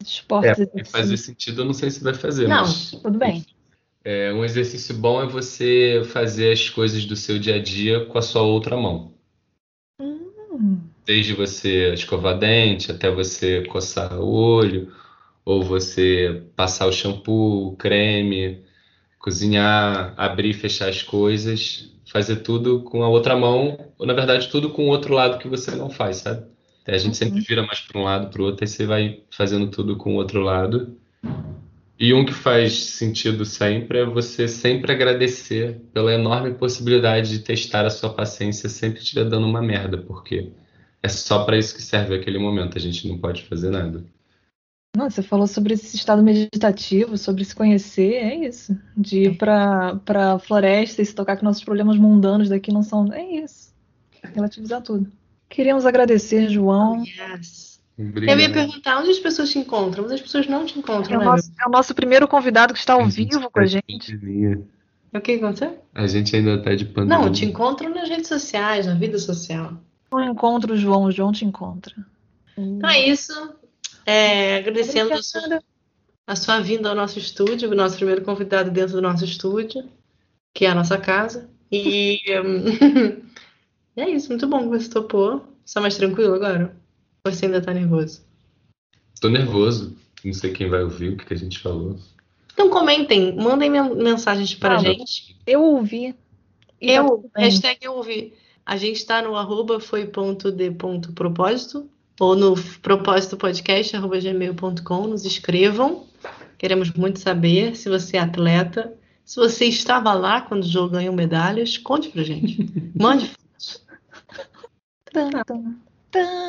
Esportes 0.00 0.68
É, 0.74 0.84
fazer 0.84 1.16
sentido 1.16 1.62
eu 1.62 1.64
não 1.64 1.72
sei 1.72 1.90
se 1.90 2.02
vai 2.02 2.14
fazer, 2.14 2.46
Não. 2.46 2.62
mas 2.62 2.92
Tudo 2.92 3.18
bem. 3.18 3.44
é, 4.04 4.32
um 4.32 4.44
exercício 4.44 4.94
bom 4.94 5.20
é 5.20 5.26
você 5.26 6.02
fazer 6.06 6.52
as 6.52 6.70
coisas 6.70 7.04
do 7.04 7.16
seu 7.16 7.38
dia 7.40 7.56
a 7.56 7.62
dia 7.62 8.06
com 8.06 8.16
a 8.18 8.22
sua 8.22 8.42
outra 8.42 8.76
mão. 8.76 9.12
Hum, 10.00 10.78
Desde 11.04 11.34
você 11.34 11.92
escovar 11.92 12.38
dente 12.38 12.92
até 12.92 13.10
você 13.10 13.64
coçar 13.66 14.18
o 14.18 14.28
olho, 14.30 14.92
ou 15.50 15.64
você 15.64 16.44
passar 16.54 16.86
o 16.86 16.92
shampoo, 16.92 17.72
o 17.72 17.76
creme, 17.76 18.62
cozinhar, 19.18 20.14
abrir 20.16 20.50
e 20.50 20.54
fechar 20.54 20.88
as 20.88 21.02
coisas, 21.02 21.92
fazer 22.06 22.36
tudo 22.36 22.82
com 22.84 23.02
a 23.02 23.08
outra 23.08 23.36
mão, 23.36 23.76
ou 23.98 24.06
na 24.06 24.14
verdade 24.14 24.48
tudo 24.48 24.70
com 24.70 24.86
o 24.86 24.90
outro 24.90 25.12
lado 25.12 25.38
que 25.38 25.48
você 25.48 25.72
não 25.72 25.90
faz, 25.90 26.18
sabe? 26.18 26.46
A 26.86 26.98
gente 26.98 27.16
sempre 27.16 27.40
vira 27.40 27.62
mais 27.64 27.80
para 27.80 28.00
um 28.00 28.04
lado, 28.04 28.30
para 28.30 28.40
o 28.40 28.44
outro, 28.44 28.64
aí 28.64 28.68
você 28.68 28.86
vai 28.86 29.22
fazendo 29.28 29.68
tudo 29.68 29.96
com 29.96 30.14
o 30.14 30.16
outro 30.18 30.40
lado. 30.40 30.96
E 31.98 32.14
um 32.14 32.24
que 32.24 32.32
faz 32.32 32.72
sentido 32.72 33.44
sempre 33.44 33.98
é 33.98 34.04
você 34.04 34.46
sempre 34.46 34.92
agradecer 34.92 35.80
pela 35.92 36.14
enorme 36.14 36.54
possibilidade 36.54 37.30
de 37.30 37.40
testar 37.40 37.84
a 37.84 37.90
sua 37.90 38.10
paciência 38.10 38.68
sempre 38.68 39.00
estiver 39.00 39.24
dando 39.24 39.48
uma 39.48 39.60
merda, 39.60 39.98
porque 39.98 40.52
é 41.02 41.08
só 41.08 41.44
para 41.44 41.58
isso 41.58 41.74
que 41.74 41.82
serve 41.82 42.14
aquele 42.14 42.38
momento, 42.38 42.78
a 42.78 42.80
gente 42.80 43.08
não 43.08 43.18
pode 43.18 43.42
fazer 43.42 43.70
nada. 43.70 44.04
Não, 44.96 45.08
você 45.08 45.22
falou 45.22 45.46
sobre 45.46 45.74
esse 45.74 45.96
estado 45.96 46.22
meditativo, 46.22 47.16
sobre 47.16 47.44
se 47.44 47.54
conhecer, 47.54 48.14
é 48.14 48.34
isso. 48.48 48.76
De 48.96 49.24
ir 49.24 49.38
pra, 49.38 49.96
pra 50.04 50.38
floresta 50.38 51.00
e 51.00 51.06
se 51.06 51.14
tocar 51.14 51.36
que 51.36 51.44
nossos 51.44 51.62
problemas 51.62 51.96
mundanos 51.96 52.48
daqui 52.48 52.72
não 52.72 52.82
são. 52.82 53.12
É 53.12 53.24
isso. 53.24 53.72
Relativizar 54.34 54.82
tudo. 54.82 55.10
Queríamos 55.48 55.86
agradecer, 55.86 56.48
João. 56.48 57.02
Yes. 57.04 57.80
Obrigado. 57.98 58.38
Eu 58.38 58.40
ia 58.40 58.52
perguntar 58.52 58.98
onde 58.98 59.10
as 59.10 59.18
pessoas 59.18 59.50
te 59.50 59.58
encontram, 59.58 60.04
mas 60.04 60.12
as 60.12 60.20
pessoas 60.20 60.46
não 60.46 60.64
te 60.64 60.76
É 60.76 60.78
encontram, 60.78 61.16
o, 61.16 61.20
né? 61.20 61.24
nosso, 61.24 61.52
é 61.60 61.68
o 61.68 61.70
nosso 61.70 61.94
primeiro 61.94 62.26
convidado 62.26 62.72
que 62.72 62.78
está 62.78 62.94
ao 62.94 63.06
vivo 63.06 63.50
com 63.50 63.60
a 63.60 63.66
gente. 63.66 64.18
O 65.12 65.20
que 65.20 65.32
aconteceu? 65.32 65.78
A 65.94 66.06
gente 66.06 66.34
ainda 66.34 66.62
tá 66.62 66.74
de 66.74 66.84
pandemia. 66.84 67.18
Não, 67.18 67.32
te 67.32 67.44
encontram 67.44 67.90
nas 67.90 68.08
redes 68.08 68.28
sociais, 68.28 68.86
na 68.86 68.94
vida 68.94 69.18
social. 69.18 69.74
Não 70.10 70.24
encontro 70.24 70.74
o 70.74 70.76
João, 70.76 71.04
o 71.04 71.12
João 71.12 71.30
te 71.32 71.44
encontra. 71.44 71.94
Então 72.56 72.88
é 72.88 73.06
isso. 73.08 73.32
É, 74.10 74.56
agradecendo 74.56 75.14
a 75.14 75.22
sua, 75.22 75.62
a 76.26 76.34
sua 76.34 76.60
vinda 76.60 76.88
ao 76.88 76.96
nosso 76.96 77.16
estúdio, 77.16 77.70
o 77.70 77.76
nosso 77.76 77.94
primeiro 77.94 78.22
convidado 78.22 78.68
dentro 78.68 78.94
do 78.94 79.00
nosso 79.00 79.24
estúdio, 79.24 79.88
que 80.52 80.66
é 80.66 80.70
a 80.70 80.74
nossa 80.74 80.98
casa. 80.98 81.48
E 81.70 82.20
é 83.94 84.10
isso, 84.10 84.30
muito 84.30 84.48
bom 84.48 84.62
que 84.62 84.78
você 84.78 84.90
topou. 84.90 85.44
Está 85.64 85.80
mais 85.80 85.96
tranquilo 85.96 86.34
agora? 86.34 86.74
Ou 87.24 87.32
você 87.32 87.46
ainda 87.46 87.60
tá 87.60 87.72
nervoso? 87.72 88.22
Tô 89.20 89.28
nervoso. 89.28 89.96
Não 90.24 90.32
sei 90.32 90.52
quem 90.52 90.68
vai 90.68 90.82
ouvir 90.82 91.10
o 91.10 91.16
que, 91.16 91.26
que 91.26 91.34
a 91.34 91.38
gente 91.38 91.60
falou. 91.60 91.96
Então 92.52 92.68
comentem, 92.68 93.36
mandem 93.36 93.70
men- 93.70 93.94
mensagens 93.94 94.52
para 94.56 94.74
a 94.74 94.78
gente. 94.78 95.36
Eu 95.46 95.62
ouvi. 95.62 96.14
Tá 96.14 96.18
Eu, 96.80 97.30
hashtag 97.36 97.78
eu 97.82 97.94
ouvi. 97.94 98.34
A 98.66 98.76
gente 98.76 98.96
está 98.96 99.22
no 99.22 99.36
arroba 99.36 99.78
foi 99.78 100.04
ou 102.20 102.36
no 102.36 102.54
propósito 102.82 103.36
podcast 103.36 103.96
arroba 103.96 104.20
gmail.com. 104.20 105.06
Nos 105.06 105.24
escrevam. 105.24 106.06
Queremos 106.58 106.92
muito 106.92 107.18
saber 107.18 107.74
se 107.74 107.88
você 107.88 108.18
é 108.18 108.20
atleta. 108.20 108.94
Se 109.24 109.36
você 109.36 109.64
estava 109.64 110.12
lá 110.12 110.42
quando 110.42 110.62
o 110.62 110.68
jogo 110.68 110.90
ganhou 110.90 111.14
medalhas, 111.14 111.78
conte 111.78 112.10
pra 112.10 112.22
gente. 112.22 112.70
Mande 112.94 113.26
fotos. 113.26 113.82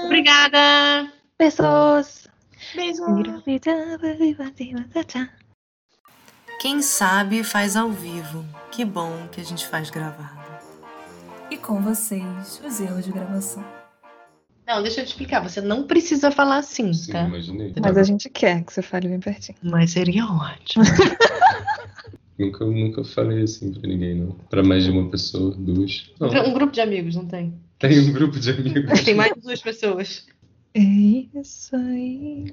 Obrigada! 0.06 1.12
Pessoas. 1.38 2.28
Beijo! 2.76 3.04
Quem 6.60 6.82
sabe 6.82 7.44
faz 7.44 7.76
ao 7.76 7.90
vivo. 7.90 8.46
Que 8.72 8.84
bom 8.84 9.28
que 9.32 9.40
a 9.40 9.44
gente 9.44 9.68
faz 9.68 9.90
gravado. 9.90 10.42
E 11.50 11.58
com 11.58 11.82
vocês, 11.82 12.62
os 12.64 12.80
erros 12.80 13.06
de 13.06 13.12
gravação. 13.12 13.81
Não, 14.68 14.82
deixa 14.82 15.02
eu 15.02 15.06
te 15.06 15.10
explicar. 15.10 15.42
Você 15.42 15.60
não 15.62 15.84
precisa 15.88 16.32
falar 16.32 16.58
assim, 16.58 16.94
Sim, 16.94 17.12
tá? 17.12 17.24
imaginei. 17.28 17.74
Mas 17.82 17.98
a 17.98 18.04
gente 18.04 18.30
quer 18.30 18.64
que 18.64 18.72
você 18.72 18.82
fale 18.82 19.08
bem 19.08 19.20
pertinho. 19.20 19.58
Mas 19.62 19.92
seria 19.92 20.26
ótimo. 20.26 20.84
Nunca, 22.40 22.66
nunca 22.66 23.04
falei 23.04 23.44
assim 23.44 23.72
pra 23.72 23.88
ninguém, 23.88 24.16
não. 24.16 24.32
Pra 24.50 24.64
mais 24.64 24.84
de 24.84 24.90
uma 24.90 25.08
pessoa, 25.12 25.54
duas. 25.56 26.12
Não, 26.20 26.28
Um 26.50 26.54
grupo 26.54 26.74
de 26.74 26.82
amigos, 26.82 27.16
não 27.16 27.28
tem? 27.28 27.54
tem 27.78 28.00
um 28.00 28.12
grupo 28.12 28.40
de 28.40 28.50
amigos. 28.50 29.02
Tem 29.06 29.14
mais 29.14 29.32
de 29.34 29.42
duas 29.42 29.62
pessoas. 29.62 30.26
É 30.74 30.80
isso 30.80 31.76
aí. 31.76 32.52